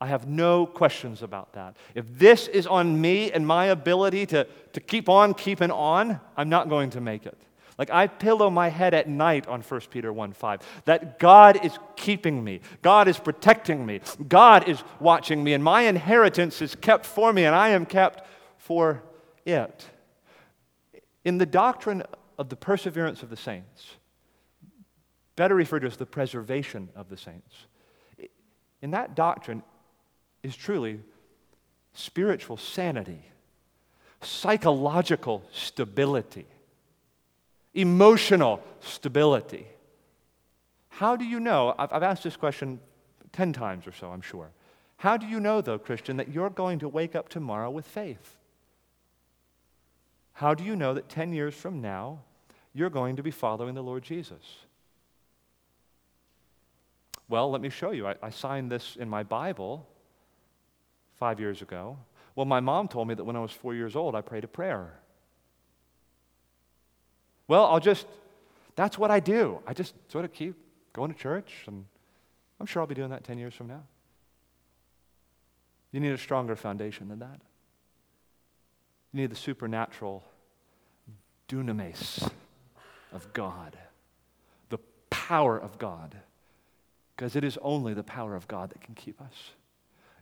I 0.00 0.06
have 0.06 0.26
no 0.26 0.64
questions 0.64 1.22
about 1.22 1.52
that. 1.52 1.76
If 1.94 2.06
this 2.18 2.48
is 2.48 2.66
on 2.66 2.98
me 2.98 3.30
and 3.32 3.46
my 3.46 3.66
ability 3.66 4.24
to, 4.28 4.46
to 4.72 4.80
keep 4.80 5.10
on 5.10 5.34
keeping 5.34 5.70
on, 5.70 6.20
I'm 6.38 6.48
not 6.48 6.70
going 6.70 6.88
to 6.92 7.02
make 7.02 7.26
it. 7.26 7.36
Like 7.76 7.90
I 7.90 8.06
pillow 8.06 8.48
my 8.48 8.70
head 8.70 8.94
at 8.94 9.10
night 9.10 9.46
on 9.46 9.60
1 9.60 9.80
Peter 9.90 10.10
1 10.10 10.32
5, 10.32 10.60
that 10.86 11.18
God 11.18 11.62
is 11.62 11.78
keeping 11.96 12.42
me, 12.42 12.62
God 12.80 13.08
is 13.08 13.18
protecting 13.18 13.84
me, 13.84 14.00
God 14.26 14.66
is 14.70 14.82
watching 15.00 15.44
me, 15.44 15.52
and 15.52 15.62
my 15.62 15.82
inheritance 15.82 16.62
is 16.62 16.74
kept 16.74 17.04
for 17.04 17.30
me, 17.30 17.44
and 17.44 17.54
I 17.54 17.68
am 17.68 17.84
kept 17.84 18.26
for 18.56 19.02
it. 19.44 19.84
In 21.26 21.36
the 21.36 21.44
doctrine 21.44 22.04
of 22.38 22.48
the 22.48 22.56
perseverance 22.56 23.22
of 23.22 23.30
the 23.30 23.36
saints, 23.36 23.96
better 25.36 25.54
referred 25.54 25.80
to 25.80 25.86
as 25.86 25.96
the 25.96 26.06
preservation 26.06 26.88
of 26.94 27.08
the 27.08 27.16
saints, 27.16 27.54
in 28.82 28.90
that 28.90 29.14
doctrine 29.14 29.62
is 30.42 30.54
truly 30.54 31.00
spiritual 31.94 32.56
sanity, 32.56 33.22
psychological 34.20 35.42
stability, 35.52 36.46
emotional 37.72 38.62
stability. 38.80 39.66
How 40.88 41.16
do 41.16 41.24
you 41.24 41.40
know? 41.40 41.74
I've, 41.78 42.02
asked 42.02 42.22
this 42.22 42.36
question 42.36 42.78
10 43.32 43.52
times 43.52 43.86
or 43.86 43.92
so, 43.92 44.10
I'm 44.10 44.20
sure. 44.20 44.50
How 44.96 45.16
do 45.16 45.26
you 45.26 45.40
know, 45.40 45.60
though, 45.60 45.78
Christian, 45.78 46.16
that 46.18 46.28
you're 46.28 46.50
going 46.50 46.78
to 46.80 46.88
wake 46.88 47.16
up 47.16 47.28
tomorrow 47.28 47.70
with 47.70 47.86
faith? 47.86 48.36
How 50.34 50.54
do 50.54 50.64
you 50.64 50.76
know 50.76 50.94
that 50.94 51.08
10 51.08 51.32
years 51.32 51.54
from 51.54 51.80
now 51.80 52.20
you're 52.72 52.90
going 52.90 53.16
to 53.16 53.22
be 53.22 53.30
following 53.30 53.74
the 53.74 53.82
Lord 53.82 54.02
Jesus? 54.02 54.42
Well, 57.28 57.50
let 57.50 57.60
me 57.60 57.70
show 57.70 57.92
you. 57.92 58.06
I, 58.06 58.16
I 58.22 58.30
signed 58.30 58.70
this 58.70 58.96
in 58.96 59.08
my 59.08 59.22
Bible 59.22 59.86
five 61.14 61.40
years 61.40 61.62
ago. 61.62 61.96
Well, 62.34 62.46
my 62.46 62.60
mom 62.60 62.88
told 62.88 63.08
me 63.08 63.14
that 63.14 63.24
when 63.24 63.36
I 63.36 63.40
was 63.40 63.52
four 63.52 63.74
years 63.74 63.96
old, 63.96 64.14
I 64.14 64.20
prayed 64.20 64.44
a 64.44 64.48
prayer. 64.48 64.92
Well, 67.46 67.66
I'll 67.66 67.80
just, 67.80 68.06
that's 68.74 68.98
what 68.98 69.10
I 69.10 69.20
do. 69.20 69.60
I 69.66 69.72
just 69.72 69.94
sort 70.10 70.24
of 70.24 70.32
keep 70.32 70.56
going 70.92 71.12
to 71.12 71.18
church, 71.18 71.52
and 71.66 71.84
I'm 72.58 72.66
sure 72.66 72.82
I'll 72.82 72.88
be 72.88 72.94
doing 72.94 73.10
that 73.10 73.24
10 73.24 73.38
years 73.38 73.54
from 73.54 73.68
now. 73.68 73.82
You 75.92 76.00
need 76.00 76.12
a 76.12 76.18
stronger 76.18 76.56
foundation 76.56 77.08
than 77.08 77.20
that. 77.20 77.40
You 79.14 79.20
need 79.20 79.30
the 79.30 79.36
supernatural 79.36 80.24
dunamis 81.48 82.28
of 83.12 83.32
God, 83.32 83.78
the 84.70 84.80
power 85.08 85.56
of 85.56 85.78
God, 85.78 86.16
because 87.14 87.36
it 87.36 87.44
is 87.44 87.56
only 87.62 87.94
the 87.94 88.02
power 88.02 88.34
of 88.34 88.48
God 88.48 88.70
that 88.70 88.80
can 88.80 88.96
keep 88.96 89.20
us. 89.20 89.52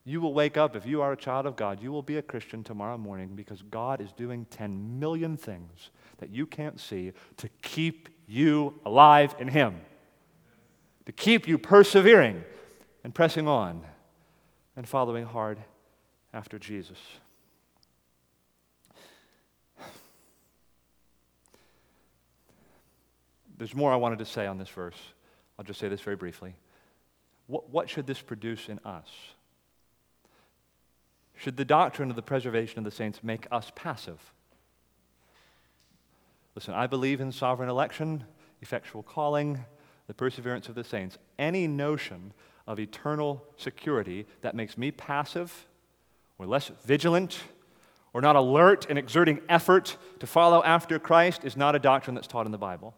You 0.05 0.21
will 0.21 0.35
wake 0.35 0.59
up, 0.59 0.77
if 0.77 0.85
you 0.85 1.01
are 1.01 1.13
a 1.13 1.17
child 1.17 1.47
of 1.47 1.57
God, 1.57 1.83
you 1.83 1.91
will 1.91 2.03
be 2.03 2.19
a 2.19 2.23
Christian 2.23 2.63
tomorrow 2.63 2.99
morning 2.99 3.35
because 3.35 3.63
God 3.63 4.03
is 4.03 4.13
doing 4.13 4.45
10 4.51 5.01
million 5.01 5.39
things 5.39 5.89
that 6.19 6.29
you 6.29 6.45
can't 6.45 6.79
see 6.79 7.13
to 7.39 7.49
keep 7.63 8.11
you 8.27 8.79
alive 8.85 9.35
in 9.39 9.49
Him, 9.49 9.81
to 11.07 11.13
keep 11.13 11.49
you 11.49 11.57
persevering 11.57 12.45
and 13.05 13.15
pressing 13.15 13.49
on 13.49 13.87
and 14.77 14.87
following 14.87 15.25
hard 15.25 15.57
after 16.35 16.59
Jesus. 16.59 16.99
There's 23.63 23.77
more 23.77 23.93
I 23.93 23.97
wanted 23.97 24.19
to 24.19 24.25
say 24.25 24.49
on 24.49 24.59
this 24.59 24.71
verse. 24.71 24.97
I'll 25.57 25.65
just 25.65 25.79
say 25.79 25.87
this 25.87 26.01
very 26.01 26.17
briefly. 26.17 26.57
What, 27.47 27.71
what 27.71 27.89
should 27.89 28.09
this 28.09 28.21
produce 28.21 28.69
in 28.69 28.81
us? 28.85 29.07
Should 31.37 31.57
the 31.57 31.65
doctrine 31.65 32.11
of 32.11 32.17
the 32.17 32.23
preservation 32.23 32.79
of 32.79 32.85
the 32.85 32.91
saints 32.91 33.23
make 33.23 33.47
us 33.53 33.71
passive? 33.77 34.19
Listen, 36.57 36.75
I 36.75 36.89
believe 36.89 37.21
in 37.21 37.31
sovereign 37.31 37.69
election, 37.69 38.25
effectual 38.61 39.05
calling, 39.05 39.65
the 40.09 40.15
perseverance 40.15 40.69
of 40.69 40.75
the 40.75 40.83
saints. 40.83 41.17
Any 41.39 41.69
notion 41.69 42.33
of 42.67 42.81
eternal 42.81 43.45
security 43.57 44.27
that 44.41 44.57
makes 44.57 44.77
me 44.77 44.91
passive 44.91 45.69
or 46.37 46.47
less 46.47 46.73
vigilant 46.85 47.39
or 48.13 48.21
not 48.21 48.35
alert 48.35 48.89
and 48.91 48.99
exerting 48.99 49.41
effort 49.49 49.97
to 50.19 50.27
follow 50.27 50.65
after 50.65 50.99
Christ 50.99 51.45
is 51.45 51.57
not 51.57 51.77
a 51.77 51.79
doctrine 51.79 52.17
that's 52.17 52.27
taught 52.27 52.47
in 52.47 52.51
the 52.51 52.59
Bible. 52.59 52.97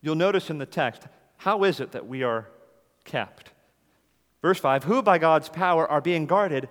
You'll 0.00 0.14
notice 0.14 0.50
in 0.50 0.58
the 0.58 0.66
text, 0.66 1.02
how 1.38 1.64
is 1.64 1.80
it 1.80 1.92
that 1.92 2.06
we 2.06 2.22
are 2.22 2.48
kept? 3.04 3.52
Verse 4.42 4.58
5 4.60 4.84
Who 4.84 5.02
by 5.02 5.18
God's 5.18 5.48
power 5.48 5.88
are 5.88 6.00
being 6.00 6.26
guarded 6.26 6.68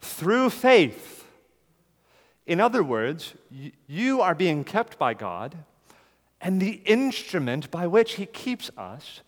through 0.00 0.50
faith. 0.50 1.24
In 2.46 2.60
other 2.60 2.82
words, 2.82 3.34
you 3.86 4.20
are 4.20 4.34
being 4.34 4.64
kept 4.64 4.98
by 4.98 5.14
God, 5.14 5.56
and 6.40 6.60
the 6.60 6.80
instrument 6.84 7.70
by 7.70 7.86
which 7.86 8.14
He 8.14 8.26
keeps 8.26 8.70
us 8.76 9.20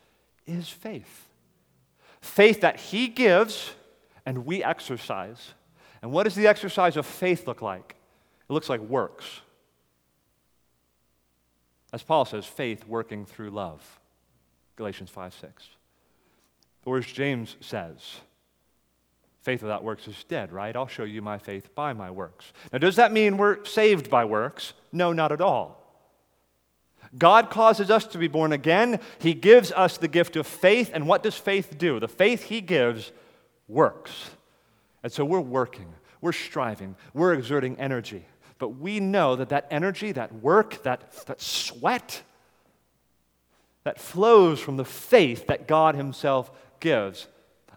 is 0.47 0.69
faith. 0.69 1.29
Faith 2.21 2.61
that 2.61 2.81
He 2.81 3.07
gives 3.07 3.73
and 4.27 4.47
we 4.47 4.65
exercise. 4.65 5.55
And 6.03 6.11
what 6.11 6.25
does 6.25 6.35
the 6.35 6.47
exercise 6.47 6.97
of 6.97 7.07
faith 7.07 7.47
look 7.47 7.63
like? 7.63 7.95
It 8.49 8.53
looks 8.53 8.69
like 8.69 8.81
works. 8.81 9.41
As 11.95 12.03
Paul 12.03 12.25
says, 12.25 12.45
faith 12.45 12.89
working 12.89 13.25
through 13.25 13.51
love. 13.51 14.01
Galatians 14.75 15.11
5 15.11 15.33
6. 15.33 15.69
Or 16.85 16.99
as 16.99 17.07
James 17.07 17.57
says, 17.61 18.17
faith 19.43 19.63
without 19.63 19.85
works 19.85 20.09
is 20.09 20.25
dead, 20.25 20.53
right? 20.53 20.75
I'll 20.75 20.89
show 20.89 21.05
you 21.05 21.23
my 21.23 21.39
faith 21.39 21.73
by 21.77 21.93
my 21.93 22.11
works. 22.11 22.53
Now, 22.73 22.79
does 22.79 22.97
that 22.97 23.13
mean 23.13 23.37
we're 23.37 23.65
saved 23.65 24.11
by 24.11 24.25
works? 24.25 24.73
No, 24.91 25.13
not 25.13 25.31
at 25.31 25.41
all. 25.41 25.81
God 27.17 27.49
causes 27.49 27.93
us 27.93 28.09
to 28.09 28.19
be 28.19 28.27
born 28.27 28.51
again. 28.51 28.99
He 29.21 29.33
gives 29.33 29.71
us 29.71 29.97
the 29.97 30.09
gift 30.09 30.35
of 30.35 30.49
faith. 30.49 30.91
And 30.93 31.07
what 31.07 31.23
does 31.23 31.37
faith 31.37 31.79
do? 31.79 32.01
The 32.01 32.09
faith 32.09 32.43
He 32.43 32.61
gives 32.61 33.13
works. 33.69 34.31
And 35.05 35.13
so 35.13 35.25
we're 35.25 35.39
working, 35.39 35.95
we're 36.21 36.33
striving, 36.33 36.97
we're 37.13 37.35
exerting 37.35 37.79
energy. 37.79 38.27
But 38.65 38.79
we 38.81 38.99
know 38.99 39.37
that 39.37 39.51
that 39.51 39.67
energy, 39.71 40.11
that 40.13 40.37
work, 40.37 40.85
that, 40.85 41.27
that 41.27 41.43
sweat, 41.43 42.23
that 43.83 44.01
flows 44.01 44.59
from 44.59 44.79
the 44.79 44.87
faith 44.87 45.49
that 45.49 45.69
God 45.69 45.97
Himself 45.97 46.51
gives. 46.81 47.29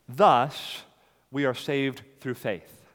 Thus, 0.08 0.84
we 1.30 1.44
are 1.44 1.54
saved 1.54 2.04
through 2.22 2.36
faith. 2.36 2.86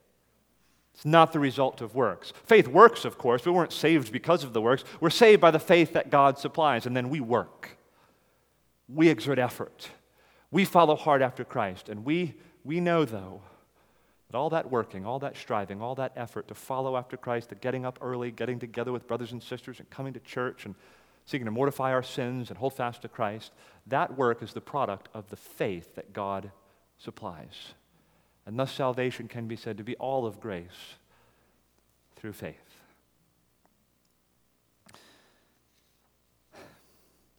It's 0.94 1.04
not 1.04 1.34
the 1.34 1.38
result 1.38 1.82
of 1.82 1.94
works. 1.94 2.32
Faith 2.46 2.66
works, 2.66 3.04
of 3.04 3.18
course. 3.18 3.44
We 3.44 3.52
weren't 3.52 3.74
saved 3.74 4.10
because 4.10 4.42
of 4.42 4.54
the 4.54 4.62
works. 4.62 4.84
We're 4.98 5.10
saved 5.10 5.42
by 5.42 5.50
the 5.50 5.58
faith 5.58 5.92
that 5.92 6.08
God 6.08 6.38
supplies, 6.38 6.86
and 6.86 6.96
then 6.96 7.10
we 7.10 7.20
work. 7.20 7.76
We 8.88 9.10
exert 9.10 9.38
effort. 9.38 9.90
We 10.50 10.64
follow 10.64 10.96
hard 10.96 11.20
after 11.20 11.44
Christ. 11.44 11.90
And 11.90 12.06
we, 12.06 12.36
we 12.64 12.80
know, 12.80 13.04
though, 13.04 13.42
all 14.34 14.50
that 14.50 14.70
working, 14.70 15.04
all 15.04 15.18
that 15.18 15.36
striving, 15.36 15.82
all 15.82 15.94
that 15.96 16.12
effort 16.16 16.48
to 16.48 16.54
follow 16.54 16.96
after 16.96 17.16
Christ, 17.16 17.48
the 17.48 17.54
getting 17.54 17.84
up 17.84 17.98
early, 18.00 18.30
getting 18.30 18.58
together 18.58 18.92
with 18.92 19.06
brothers 19.06 19.32
and 19.32 19.42
sisters, 19.42 19.78
and 19.78 19.90
coming 19.90 20.12
to 20.14 20.20
church, 20.20 20.64
and 20.64 20.74
seeking 21.26 21.44
to 21.44 21.50
mortify 21.50 21.92
our 21.92 22.02
sins 22.02 22.50
and 22.50 22.58
hold 22.58 22.74
fast 22.74 23.02
to 23.02 23.08
Christ, 23.08 23.52
that 23.86 24.16
work 24.16 24.42
is 24.42 24.52
the 24.52 24.60
product 24.60 25.08
of 25.14 25.28
the 25.28 25.36
faith 25.36 25.94
that 25.94 26.12
God 26.12 26.50
supplies. 26.98 27.74
And 28.46 28.58
thus, 28.58 28.72
salvation 28.72 29.28
can 29.28 29.46
be 29.46 29.56
said 29.56 29.76
to 29.78 29.84
be 29.84 29.96
all 29.96 30.26
of 30.26 30.40
grace 30.40 30.96
through 32.16 32.32
faith. 32.32 32.56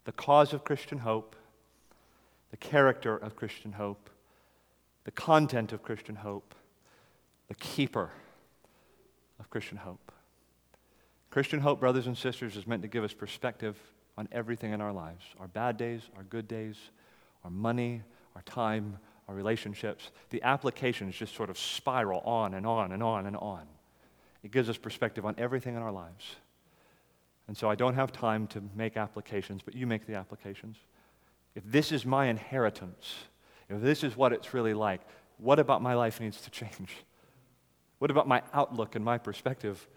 The 0.06 0.12
cause 0.12 0.54
of 0.54 0.64
Christian 0.64 1.00
hope, 1.00 1.36
the 2.52 2.58
character 2.58 3.16
of 3.16 3.36
Christian 3.36 3.74
hope, 3.74 4.10
the 5.06 5.12
content 5.12 5.74
of 5.74 5.84
Christian 5.84 6.16
hope, 6.16 6.56
the 7.48 7.56
keeper 7.56 8.12
of 9.40 9.50
Christian 9.50 9.78
hope. 9.78 10.12
Christian 11.30 11.60
hope, 11.60 11.80
brothers 11.80 12.08
and 12.08 12.18
sisters, 12.18 12.56
is 12.56 12.68
meant 12.68 12.82
to 12.84 12.88
give 12.88 13.04
us 13.04 13.14
perspective 13.14 13.78
on 14.18 14.28
everything 14.32 14.72
in 14.72 14.82
our 14.82 14.94
lives 14.94 15.24
our 15.40 15.48
bad 15.48 15.78
days, 15.78 16.02
our 16.16 16.24
good 16.24 16.48
days, 16.48 16.76
our 17.44 17.50
money, 17.50 18.04
our 18.36 18.42
time, 18.44 18.98
our 19.28 19.36
relationships, 19.36 20.12
the 20.30 20.42
applications 20.44 21.16
just 21.16 21.36
sort 21.36 21.50
of 21.50 21.58
spiral 21.58 22.20
on 22.22 22.54
and 22.54 22.66
on 22.66 22.92
and 22.92 23.02
on 23.02 23.26
and 23.26 23.38
on. 23.38 23.64
It 24.44 24.52
gives 24.52 24.70
us 24.70 24.78
perspective 24.78 25.26
on 25.26 25.36
everything 25.38 25.76
in 25.76 25.82
our 25.82 25.92
lives. 25.92 26.36
And 27.48 27.58
so 27.58 27.70
I 27.70 27.76
don't 27.76 27.96
have 27.96 28.12
time 28.12 28.48
to 28.48 28.62
make 28.76 28.98
applications, 28.98 29.62
but 29.64 29.76
you 29.76 29.88
make 29.88 30.06
the 30.06 30.16
applications. 30.16 30.78
If 31.56 31.64
this 31.66 31.92
is 31.92 32.06
my 32.06 32.28
inheritance, 32.28 33.16
if 33.70 33.82
this 33.82 34.04
is 34.04 34.16
what 34.16 34.34
it's 34.34 34.54
really 34.54 34.74
like, 34.74 35.02
what 35.38 35.60
about 35.60 35.82
my 35.82 35.94
life 35.94 36.20
needs 36.20 36.42
to 36.42 36.50
change? 36.52 36.98
What 38.04 38.12
about 38.12 38.28
my 38.28 38.42
outlook 38.54 38.98
and 38.98 39.06
my 39.06 39.18
perspective 39.18 39.88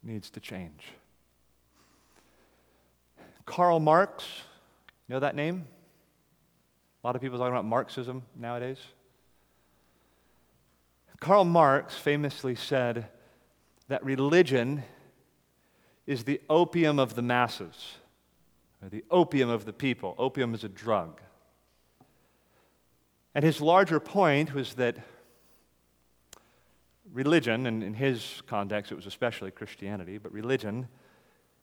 needs 0.00 0.30
to 0.30 0.38
change? 0.38 0.84
Karl 3.46 3.80
Marx, 3.80 4.24
you 5.08 5.14
know 5.14 5.18
that 5.18 5.34
name? 5.34 5.66
A 7.02 7.06
lot 7.06 7.16
of 7.16 7.20
people 7.20 7.36
talking 7.36 7.52
about 7.52 7.64
Marxism 7.64 8.22
nowadays. 8.36 8.78
Karl 11.18 11.44
Marx 11.44 11.96
famously 11.96 12.54
said 12.54 13.08
that 13.88 14.04
religion 14.04 14.84
is 16.06 16.22
the 16.22 16.40
opium 16.48 17.00
of 17.00 17.16
the 17.16 17.22
masses, 17.22 17.96
or 18.80 18.88
the 18.88 19.02
opium 19.10 19.50
of 19.50 19.64
the 19.64 19.72
people. 19.72 20.14
Opium 20.16 20.54
is 20.54 20.62
a 20.62 20.68
drug. 20.68 21.20
And 23.34 23.44
his 23.44 23.60
larger 23.60 23.98
point 23.98 24.54
was 24.54 24.74
that 24.74 24.98
religion, 27.12 27.66
and 27.66 27.82
in 27.82 27.94
his 27.94 28.42
context 28.46 28.92
it 28.92 28.94
was 28.94 29.06
especially 29.06 29.50
Christianity, 29.50 30.18
but 30.18 30.32
religion 30.32 30.88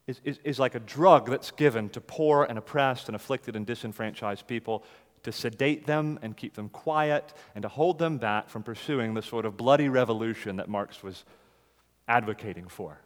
is, 0.07 0.21
is, 0.23 0.39
is 0.43 0.59
like 0.59 0.75
a 0.75 0.79
drug 0.79 1.29
that's 1.29 1.51
given 1.51 1.89
to 1.89 2.01
poor 2.01 2.43
and 2.43 2.57
oppressed 2.57 3.07
and 3.07 3.15
afflicted 3.15 3.55
and 3.55 3.65
disenfranchised 3.65 4.47
people 4.47 4.83
to 5.23 5.31
sedate 5.31 5.87
them 5.87 6.19
and 6.21 6.37
keep 6.37 6.53
them 6.53 6.69
quiet 6.69 7.33
and 7.55 7.63
to 7.63 7.67
hold 7.67 7.97
them 7.97 8.17
back 8.17 8.47
from 8.47 8.61
pursuing 8.61 9.15
the 9.15 9.21
sort 9.21 9.45
of 9.45 9.57
bloody 9.57 9.89
revolution 9.89 10.57
that 10.57 10.69
Marx 10.69 11.01
was 11.01 11.25
advocating 12.07 12.67
for. 12.67 12.99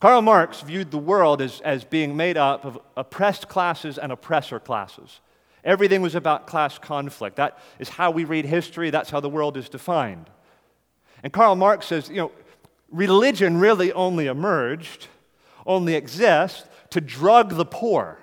Karl 0.00 0.22
Marx 0.22 0.60
viewed 0.60 0.90
the 0.90 0.98
world 0.98 1.40
as, 1.40 1.60
as 1.60 1.84
being 1.84 2.16
made 2.16 2.36
up 2.36 2.64
of 2.64 2.78
oppressed 2.96 3.48
classes 3.48 3.98
and 3.98 4.12
oppressor 4.12 4.60
classes. 4.60 5.20
Everything 5.64 6.02
was 6.02 6.14
about 6.14 6.46
class 6.46 6.78
conflict. 6.78 7.36
That 7.36 7.58
is 7.78 7.88
how 7.88 8.10
we 8.10 8.24
read 8.24 8.44
history, 8.44 8.90
that's 8.90 9.10
how 9.10 9.20
the 9.20 9.28
world 9.28 9.56
is 9.56 9.68
defined. 9.68 10.30
And 11.22 11.32
Karl 11.32 11.56
Marx 11.56 11.86
says, 11.86 12.08
you 12.08 12.16
know, 12.16 12.32
religion 12.90 13.58
really 13.58 13.92
only 13.92 14.26
emerged, 14.26 15.08
only 15.66 15.94
exists 15.94 16.64
to 16.90 17.00
drug 17.00 17.56
the 17.56 17.64
poor 17.64 18.18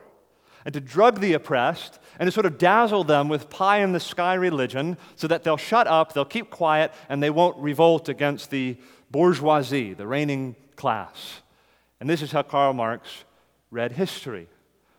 and 0.65 0.73
to 0.73 0.81
drug 0.81 1.19
the 1.19 1.33
oppressed 1.33 1.99
and 2.19 2.27
to 2.27 2.31
sort 2.31 2.45
of 2.45 2.57
dazzle 2.57 3.03
them 3.03 3.29
with 3.29 3.49
pie 3.49 3.79
in 3.79 3.91
the 3.91 3.99
sky 3.99 4.33
religion 4.33 4.97
so 5.15 5.27
that 5.27 5.43
they'll 5.43 5.57
shut 5.57 5.85
up, 5.87 6.13
they'll 6.13 6.25
keep 6.25 6.49
quiet, 6.49 6.91
and 7.09 7.21
they 7.21 7.29
won't 7.29 7.57
revolt 7.57 8.09
against 8.09 8.49
the 8.49 8.77
bourgeoisie, 9.11 9.93
the 9.93 10.07
reigning 10.07 10.55
class. 10.75 11.41
And 11.99 12.09
this 12.09 12.21
is 12.21 12.31
how 12.31 12.43
Karl 12.43 12.73
Marx 12.73 13.25
read 13.69 13.91
history. 13.91 14.47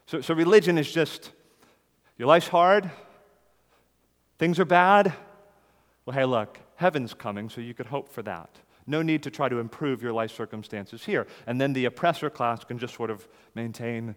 So, 0.07 0.21
so 0.21 0.35
religion 0.35 0.79
is 0.79 0.91
just 0.91 1.33
your 2.19 2.29
life's 2.29 2.49
hard, 2.49 2.91
things 4.39 4.59
are 4.61 4.65
bad. 4.65 5.13
Well, 6.05 6.15
hey, 6.15 6.25
look, 6.25 6.59
heaven's 6.77 7.15
coming, 7.15 7.49
so 7.49 7.61
you 7.61 7.75
could 7.75 7.87
hope 7.87 8.09
for 8.09 8.23
that. 8.23 8.51
No 8.87 9.03
need 9.03 9.23
to 9.25 9.31
try 9.31 9.49
to 9.49 9.59
improve 9.59 10.03
your 10.03 10.13
life 10.13 10.31
circumstances 10.31 11.05
here. 11.05 11.27
And 11.47 11.61
then 11.61 11.73
the 11.73 11.87
oppressor 11.87 12.31
class 12.31 12.65
can 12.65 12.79
just 12.79 12.95
sort 12.95 13.11
of 13.11 13.27
maintain 13.55 14.15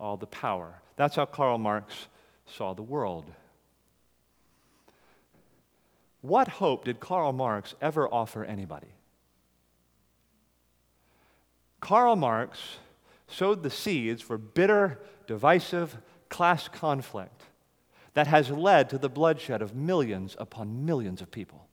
all 0.00 0.16
the 0.16 0.26
power. 0.26 0.80
That's 0.96 1.16
how 1.16 1.26
Karl 1.26 1.58
Marx 1.58 2.08
saw 2.46 2.72
the 2.72 2.82
world. 2.82 3.30
What 6.22 6.48
hope 6.48 6.84
did 6.84 6.98
Karl 6.98 7.32
Marx 7.32 7.74
ever 7.80 8.12
offer 8.12 8.44
anybody? 8.44 8.88
Karl 11.80 12.16
Marx 12.16 12.58
sowed 13.28 13.62
the 13.62 13.70
seeds 13.70 14.22
for 14.22 14.38
bitter, 14.38 14.98
divisive 15.26 15.98
class 16.28 16.68
conflict 16.68 17.42
that 18.14 18.26
has 18.26 18.50
led 18.50 18.88
to 18.90 18.98
the 18.98 19.10
bloodshed 19.10 19.60
of 19.60 19.74
millions 19.74 20.36
upon 20.38 20.86
millions 20.86 21.20
of 21.20 21.30
people. 21.30 21.65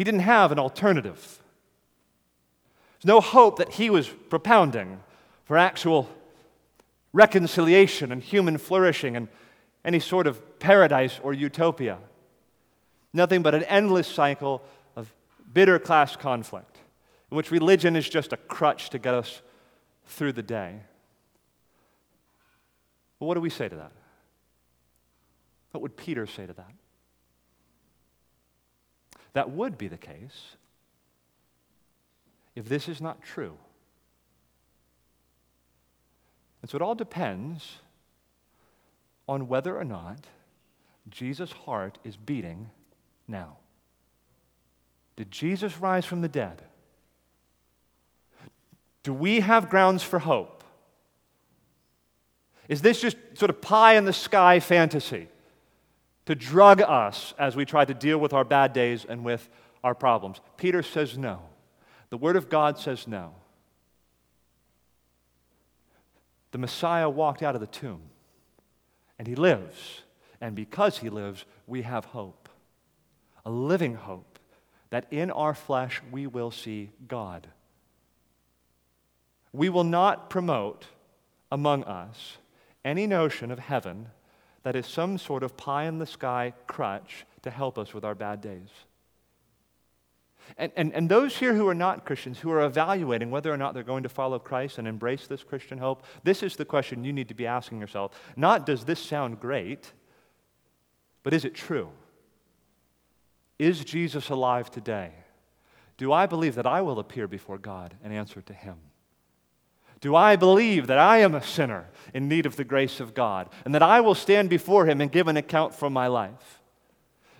He 0.00 0.04
didn't 0.04 0.20
have 0.20 0.50
an 0.50 0.58
alternative. 0.58 1.42
There's 2.94 3.04
no 3.04 3.20
hope 3.20 3.58
that 3.58 3.72
he 3.72 3.90
was 3.90 4.08
propounding 4.08 5.00
for 5.44 5.58
actual 5.58 6.08
reconciliation 7.12 8.10
and 8.10 8.22
human 8.22 8.56
flourishing 8.56 9.14
and 9.14 9.28
any 9.84 10.00
sort 10.00 10.26
of 10.26 10.58
paradise 10.58 11.20
or 11.22 11.34
utopia. 11.34 11.98
Nothing 13.12 13.42
but 13.42 13.54
an 13.54 13.62
endless 13.64 14.08
cycle 14.08 14.62
of 14.96 15.12
bitter 15.52 15.78
class 15.78 16.16
conflict, 16.16 16.78
in 17.30 17.36
which 17.36 17.50
religion 17.50 17.94
is 17.94 18.08
just 18.08 18.32
a 18.32 18.38
crutch 18.38 18.88
to 18.88 18.98
get 18.98 19.12
us 19.12 19.42
through 20.06 20.32
the 20.32 20.42
day. 20.42 20.80
Well, 23.18 23.28
what 23.28 23.34
do 23.34 23.42
we 23.42 23.50
say 23.50 23.68
to 23.68 23.76
that? 23.76 23.92
What 25.72 25.82
would 25.82 25.98
Peter 25.98 26.26
say 26.26 26.46
to 26.46 26.54
that? 26.54 26.72
That 29.32 29.50
would 29.50 29.78
be 29.78 29.88
the 29.88 29.96
case 29.96 30.56
if 32.54 32.68
this 32.68 32.88
is 32.88 33.00
not 33.00 33.22
true. 33.22 33.56
And 36.62 36.70
so 36.70 36.76
it 36.76 36.82
all 36.82 36.94
depends 36.94 37.78
on 39.28 39.48
whether 39.48 39.78
or 39.78 39.84
not 39.84 40.26
Jesus' 41.08 41.52
heart 41.52 41.98
is 42.04 42.16
beating 42.16 42.70
now. 43.26 43.56
Did 45.16 45.30
Jesus 45.30 45.78
rise 45.78 46.04
from 46.04 46.20
the 46.20 46.28
dead? 46.28 46.62
Do 49.02 49.14
we 49.14 49.40
have 49.40 49.70
grounds 49.70 50.02
for 50.02 50.18
hope? 50.18 50.64
Is 52.68 52.82
this 52.82 53.00
just 53.00 53.16
sort 53.34 53.50
of 53.50 53.60
pie 53.60 53.96
in 53.96 54.04
the 54.04 54.12
sky 54.12 54.60
fantasy 54.60 55.28
to 56.26 56.34
drug 56.34 56.80
us 56.80 57.34
as 57.38 57.56
we 57.56 57.64
try 57.64 57.84
to 57.84 57.94
deal 57.94 58.18
with 58.18 58.32
our 58.32 58.44
bad 58.44 58.72
days 58.72 59.04
and 59.08 59.24
with 59.24 59.48
our 59.82 59.94
problems? 59.94 60.40
Peter 60.56 60.82
says 60.82 61.16
no. 61.16 61.40
The 62.10 62.16
Word 62.16 62.36
of 62.36 62.48
God 62.48 62.78
says 62.78 63.06
no. 63.06 63.34
The 66.52 66.58
Messiah 66.58 67.08
walked 67.08 67.42
out 67.42 67.54
of 67.54 67.60
the 67.60 67.66
tomb, 67.66 68.02
and 69.18 69.28
he 69.28 69.36
lives. 69.36 70.02
And 70.40 70.56
because 70.56 70.98
he 70.98 71.10
lives, 71.10 71.44
we 71.66 71.82
have 71.82 72.06
hope 72.06 72.40
a 73.44 73.50
living 73.50 73.94
hope 73.94 74.38
that 74.90 75.06
in 75.10 75.30
our 75.30 75.54
flesh 75.54 76.00
we 76.10 76.26
will 76.26 76.50
see 76.50 76.90
God. 77.06 77.48
We 79.52 79.68
will 79.68 79.84
not 79.84 80.30
promote 80.30 80.86
among 81.50 81.84
us 81.84 82.38
any 82.84 83.06
notion 83.06 83.50
of 83.50 83.58
heaven 83.58 84.08
that 84.62 84.76
is 84.76 84.86
some 84.86 85.18
sort 85.18 85.42
of 85.42 85.56
pie 85.56 85.84
in 85.84 85.98
the 85.98 86.06
sky 86.06 86.52
crutch 86.66 87.24
to 87.42 87.50
help 87.50 87.78
us 87.78 87.94
with 87.94 88.04
our 88.04 88.14
bad 88.14 88.40
days. 88.40 88.68
And, 90.56 90.72
and, 90.76 90.92
and 90.92 91.08
those 91.08 91.36
here 91.36 91.54
who 91.54 91.68
are 91.68 91.74
not 91.74 92.04
Christians, 92.04 92.38
who 92.38 92.50
are 92.50 92.64
evaluating 92.64 93.30
whether 93.30 93.52
or 93.52 93.56
not 93.56 93.74
they're 93.74 93.82
going 93.82 94.02
to 94.02 94.08
follow 94.08 94.38
Christ 94.38 94.78
and 94.78 94.88
embrace 94.88 95.26
this 95.26 95.44
Christian 95.44 95.78
hope, 95.78 96.04
this 96.24 96.42
is 96.42 96.56
the 96.56 96.64
question 96.64 97.04
you 97.04 97.12
need 97.12 97.28
to 97.28 97.34
be 97.34 97.46
asking 97.46 97.80
yourself. 97.80 98.12
Not 98.36 98.66
does 98.66 98.84
this 98.84 99.00
sound 99.00 99.40
great, 99.40 99.92
but 101.22 101.32
is 101.32 101.44
it 101.44 101.54
true? 101.54 101.90
Is 103.58 103.84
Jesus 103.84 104.30
alive 104.30 104.70
today? 104.70 105.12
Do 105.96 106.12
I 106.12 106.26
believe 106.26 106.54
that 106.54 106.66
I 106.66 106.80
will 106.80 106.98
appear 106.98 107.28
before 107.28 107.58
God 107.58 107.94
and 108.02 108.12
answer 108.12 108.40
to 108.42 108.54
him? 108.54 108.76
Do 110.00 110.16
I 110.16 110.36
believe 110.36 110.86
that 110.86 110.98
I 110.98 111.18
am 111.18 111.34
a 111.34 111.42
sinner 111.42 111.88
in 112.14 112.28
need 112.28 112.46
of 112.46 112.56
the 112.56 112.64
grace 112.64 113.00
of 113.00 113.14
God 113.14 113.48
and 113.64 113.74
that 113.74 113.82
I 113.82 114.00
will 114.00 114.14
stand 114.14 114.48
before 114.48 114.86
him 114.86 115.00
and 115.00 115.12
give 115.12 115.28
an 115.28 115.36
account 115.36 115.74
for 115.74 115.90
my 115.90 116.06
life? 116.06 116.60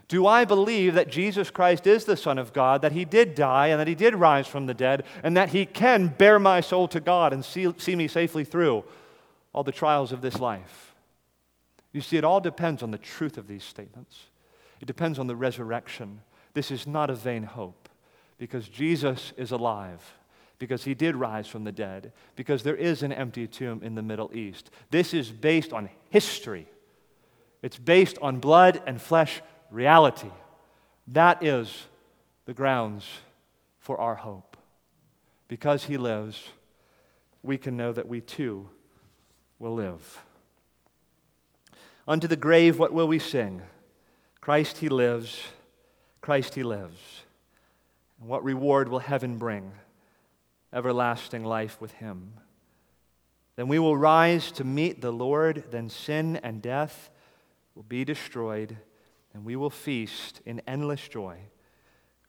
Do 0.09 0.27
I 0.27 0.45
believe 0.45 0.95
that 0.95 1.09
Jesus 1.09 1.51
Christ 1.51 1.87
is 1.87 2.05
the 2.05 2.17
Son 2.17 2.37
of 2.37 2.53
God, 2.53 2.83
that 2.83 2.93
he 2.93 3.05
did 3.05 3.37
die 3.37 3.69
and 3.69 3.79
that 3.79 3.87
he 3.87 3.95
did 3.95 4.15
rise 4.15 4.49
from 4.49 4.67
the 4.67 4.75
dead, 4.75 5.05
and 5.23 5.37
that 5.37 5.51
he 5.51 5.65
can 5.65 6.09
bear 6.09 6.41
my 6.41 6.61
soul 6.61 6.89
to 6.89 6.99
God 6.99 7.33
and 7.33 7.45
see, 7.45 7.73
see 7.79 7.95
me 7.95 8.09
safely 8.09 8.45
through 8.45 8.85
all 9.53 9.63
the 9.63 9.71
trials 9.71 10.11
of 10.11 10.21
this 10.21 10.41
life? 10.41 10.97
You 11.93 12.01
see, 12.01 12.17
it 12.17 12.25
all 12.25 12.41
depends 12.41 12.83
on 12.83 12.91
the 12.91 12.99
truth 12.99 13.39
of 13.39 13.47
these 13.47 13.63
statements. 13.63 14.25
It 14.81 14.87
depends 14.87 15.19
on 15.19 15.29
the 15.29 15.37
resurrection. 15.37 16.23
This 16.55 16.73
is 16.73 16.87
not 16.87 17.09
a 17.09 17.15
vain 17.15 17.45
hope 17.45 17.89
because 18.37 18.69
Jesus 18.69 19.33
is 19.37 19.53
alive, 19.53 20.19
because 20.61 20.85
he 20.85 20.95
did 20.95 21.17
rise 21.17 21.49
from 21.49 21.65
the 21.65 21.73
dead, 21.73 22.13
because 22.37 22.63
there 22.63 22.77
is 22.77 23.03
an 23.03 23.13
empty 23.13 23.47
tomb 23.49 23.81
in 23.83 23.95
the 23.95 24.03
Middle 24.03 24.31
East. 24.33 24.71
This 24.91 25.13
is 25.15 25.33
based 25.33 25.73
on 25.73 25.89
history, 26.11 26.69
it's 27.63 27.79
based 27.79 28.19
on 28.23 28.39
blood 28.39 28.81
and 28.87 29.03
flesh 29.03 29.43
reality. 29.71 30.31
That 31.09 31.43
is 31.43 31.87
the 32.45 32.55
grounds 32.55 33.05
for 33.81 33.99
our 33.99 34.15
hope. 34.15 34.57
Because 35.49 35.85
he 35.85 35.97
lives, 35.97 36.51
we 37.43 37.59
can 37.59 37.77
know 37.77 37.93
that 37.93 38.07
we 38.07 38.21
too 38.21 38.69
will 39.59 39.75
live. 39.75 40.23
Unto 42.07 42.29
the 42.29 42.37
grave, 42.37 42.79
what 42.79 42.93
will 42.93 43.09
we 43.09 43.19
sing? 43.19 43.63
Christ 44.41 44.79
he 44.79 44.89
lives, 44.89 45.41
Christ 46.21 46.55
he 46.55 46.63
lives. 46.63 47.23
And 48.21 48.29
what 48.29 48.45
reward 48.45 48.89
will 48.89 49.01
heaven 49.01 49.39
bring? 49.39 49.73
Everlasting 50.73 51.45
life 51.45 51.81
with 51.81 51.93
him. 51.93 52.35
Then 53.57 53.68
we 53.68 53.79
will 53.79 53.97
rise 53.97 54.53
to 54.53 54.64
meet 54.64 55.01
the 55.01 55.11
Lord, 55.11 55.64
then 55.71 55.89
sin 55.89 56.37
and 56.37 56.62
death 56.62 57.11
will 57.75 57.83
be 57.83 58.05
destroyed, 58.05 58.77
and 59.35 59.45
we 59.45 59.57
will 59.57 59.71
feast 59.71 60.41
in 60.47 60.62
endless 60.66 61.07
joy 61.09 61.39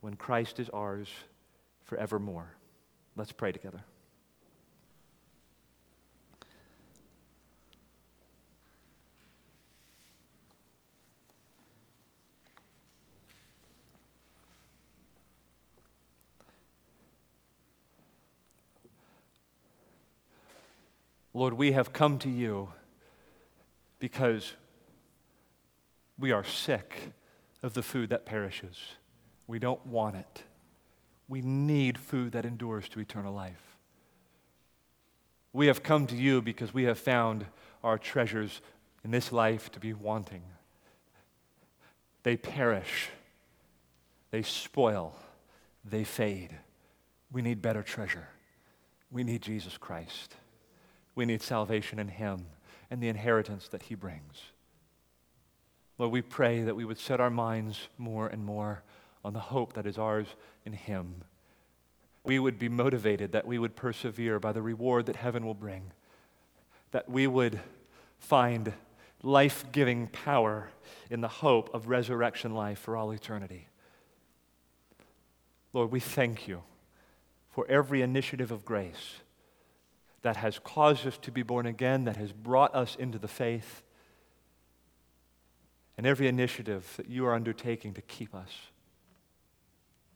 when 0.00 0.16
Christ 0.16 0.58
is 0.60 0.68
ours 0.70 1.08
forevermore. 1.84 2.56
Let's 3.16 3.32
pray 3.32 3.52
together. 3.52 3.84
Lord, 21.34 21.54
we 21.54 21.72
have 21.72 21.92
come 21.92 22.18
to 22.20 22.28
you 22.28 22.70
because 23.98 24.52
we 26.18 26.30
are 26.32 26.44
sick 26.44 27.12
of 27.62 27.74
the 27.74 27.82
food 27.82 28.10
that 28.10 28.26
perishes. 28.26 28.76
We 29.46 29.58
don't 29.58 29.84
want 29.86 30.16
it. 30.16 30.42
We 31.28 31.40
need 31.40 31.98
food 31.98 32.32
that 32.32 32.44
endures 32.44 32.88
to 32.90 33.00
eternal 33.00 33.32
life. 33.32 33.76
We 35.52 35.66
have 35.66 35.82
come 35.82 36.06
to 36.08 36.16
you 36.16 36.42
because 36.42 36.74
we 36.74 36.84
have 36.84 36.98
found 36.98 37.46
our 37.82 37.98
treasures 37.98 38.60
in 39.04 39.10
this 39.10 39.32
life 39.32 39.70
to 39.72 39.80
be 39.80 39.92
wanting. 39.92 40.42
They 42.22 42.36
perish, 42.36 43.08
they 44.30 44.42
spoil, 44.42 45.16
they 45.84 46.04
fade. 46.04 46.56
We 47.30 47.42
need 47.42 47.62
better 47.62 47.82
treasure. 47.82 48.28
We 49.10 49.24
need 49.24 49.42
Jesus 49.42 49.76
Christ. 49.76 50.36
We 51.14 51.24
need 51.24 51.42
salvation 51.42 51.98
in 51.98 52.08
Him 52.08 52.46
and 52.90 53.02
the 53.02 53.08
inheritance 53.08 53.68
that 53.68 53.84
He 53.84 53.94
brings. 53.94 54.42
Lord, 55.98 56.12
we 56.12 56.22
pray 56.22 56.62
that 56.62 56.76
we 56.76 56.84
would 56.84 56.98
set 56.98 57.20
our 57.20 57.30
minds 57.30 57.88
more 57.98 58.26
and 58.26 58.44
more 58.44 58.82
on 59.24 59.32
the 59.32 59.40
hope 59.40 59.74
that 59.74 59.86
is 59.86 59.98
ours 59.98 60.26
in 60.64 60.72
Him. 60.72 61.22
We 62.24 62.38
would 62.38 62.58
be 62.58 62.68
motivated, 62.68 63.32
that 63.32 63.46
we 63.46 63.58
would 63.58 63.76
persevere 63.76 64.38
by 64.38 64.52
the 64.52 64.62
reward 64.62 65.06
that 65.06 65.16
heaven 65.16 65.44
will 65.44 65.54
bring, 65.54 65.92
that 66.92 67.08
we 67.08 67.26
would 67.26 67.60
find 68.18 68.72
life 69.22 69.64
giving 69.72 70.08
power 70.08 70.68
in 71.10 71.20
the 71.20 71.28
hope 71.28 71.72
of 71.74 71.88
resurrection 71.88 72.54
life 72.54 72.78
for 72.78 72.96
all 72.96 73.10
eternity. 73.12 73.68
Lord, 75.72 75.90
we 75.90 76.00
thank 76.00 76.46
you 76.46 76.62
for 77.50 77.66
every 77.68 78.02
initiative 78.02 78.50
of 78.50 78.64
grace 78.64 79.20
that 80.22 80.36
has 80.36 80.58
caused 80.58 81.06
us 81.06 81.18
to 81.18 81.30
be 81.30 81.42
born 81.42 81.66
again, 81.66 82.04
that 82.04 82.16
has 82.16 82.32
brought 82.32 82.74
us 82.74 82.96
into 82.96 83.18
the 83.18 83.28
faith, 83.28 83.82
and 85.96 86.06
every 86.06 86.28
initiative 86.28 86.94
that 86.96 87.08
you 87.08 87.26
are 87.26 87.34
undertaking 87.34 87.92
to 87.94 88.02
keep 88.02 88.34
us. 88.34 88.50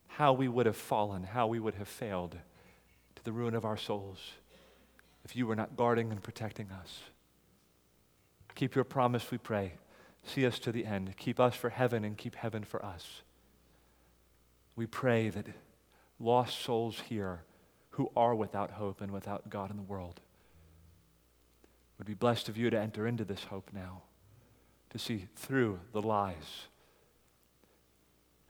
How 0.06 0.32
we 0.32 0.48
would 0.48 0.66
have 0.66 0.76
fallen, 0.76 1.24
how 1.24 1.46
we 1.46 1.60
would 1.60 1.74
have 1.74 1.88
failed 1.88 2.38
to 3.16 3.24
the 3.24 3.32
ruin 3.32 3.54
of 3.54 3.64
our 3.64 3.76
souls 3.76 4.18
if 5.24 5.36
you 5.36 5.46
were 5.46 5.56
not 5.56 5.76
guarding 5.76 6.12
and 6.12 6.22
protecting 6.22 6.70
us. 6.70 7.00
Keep 8.54 8.74
your 8.74 8.84
promise, 8.84 9.30
we 9.30 9.38
pray. 9.38 9.74
See 10.24 10.46
us 10.46 10.58
to 10.60 10.72
the 10.72 10.86
end. 10.86 11.16
Keep 11.16 11.38
us 11.38 11.54
for 11.54 11.68
heaven 11.68 12.04
and 12.04 12.16
keep 12.16 12.36
heaven 12.36 12.64
for 12.64 12.84
us. 12.84 13.22
We 14.76 14.86
pray 14.86 15.28
that 15.30 15.46
lost 16.18 16.60
souls 16.60 17.02
here 17.08 17.42
who 17.96 18.10
are 18.14 18.34
without 18.34 18.72
hope 18.72 19.00
and 19.00 19.10
without 19.10 19.48
God 19.48 19.70
in 19.70 19.76
the 19.78 19.82
world. 19.82 20.20
Would 21.96 22.06
be 22.06 22.12
blessed 22.12 22.50
of 22.50 22.56
you 22.58 22.68
to 22.68 22.78
enter 22.78 23.06
into 23.06 23.24
this 23.24 23.44
hope 23.44 23.70
now, 23.72 24.02
to 24.90 24.98
see 24.98 25.28
through 25.34 25.80
the 25.92 26.02
lies 26.02 26.66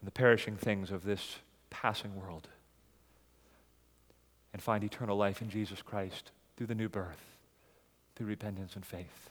and 0.00 0.06
the 0.06 0.12
perishing 0.12 0.56
things 0.56 0.90
of 0.90 1.04
this 1.04 1.36
passing 1.70 2.20
world, 2.20 2.48
and 4.52 4.60
find 4.60 4.82
eternal 4.82 5.16
life 5.16 5.40
in 5.40 5.48
Jesus 5.48 5.80
Christ 5.80 6.32
through 6.56 6.66
the 6.66 6.74
new 6.74 6.88
birth, 6.88 7.36
through 8.16 8.26
repentance 8.26 8.74
and 8.74 8.84
faith. 8.84 9.30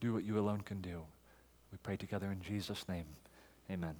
Do 0.00 0.14
what 0.14 0.24
you 0.24 0.38
alone 0.38 0.62
can 0.62 0.80
do. 0.80 1.02
We 1.70 1.76
pray 1.82 1.96
together 1.98 2.32
in 2.32 2.40
Jesus' 2.40 2.88
name. 2.88 3.06
Amen. 3.70 3.96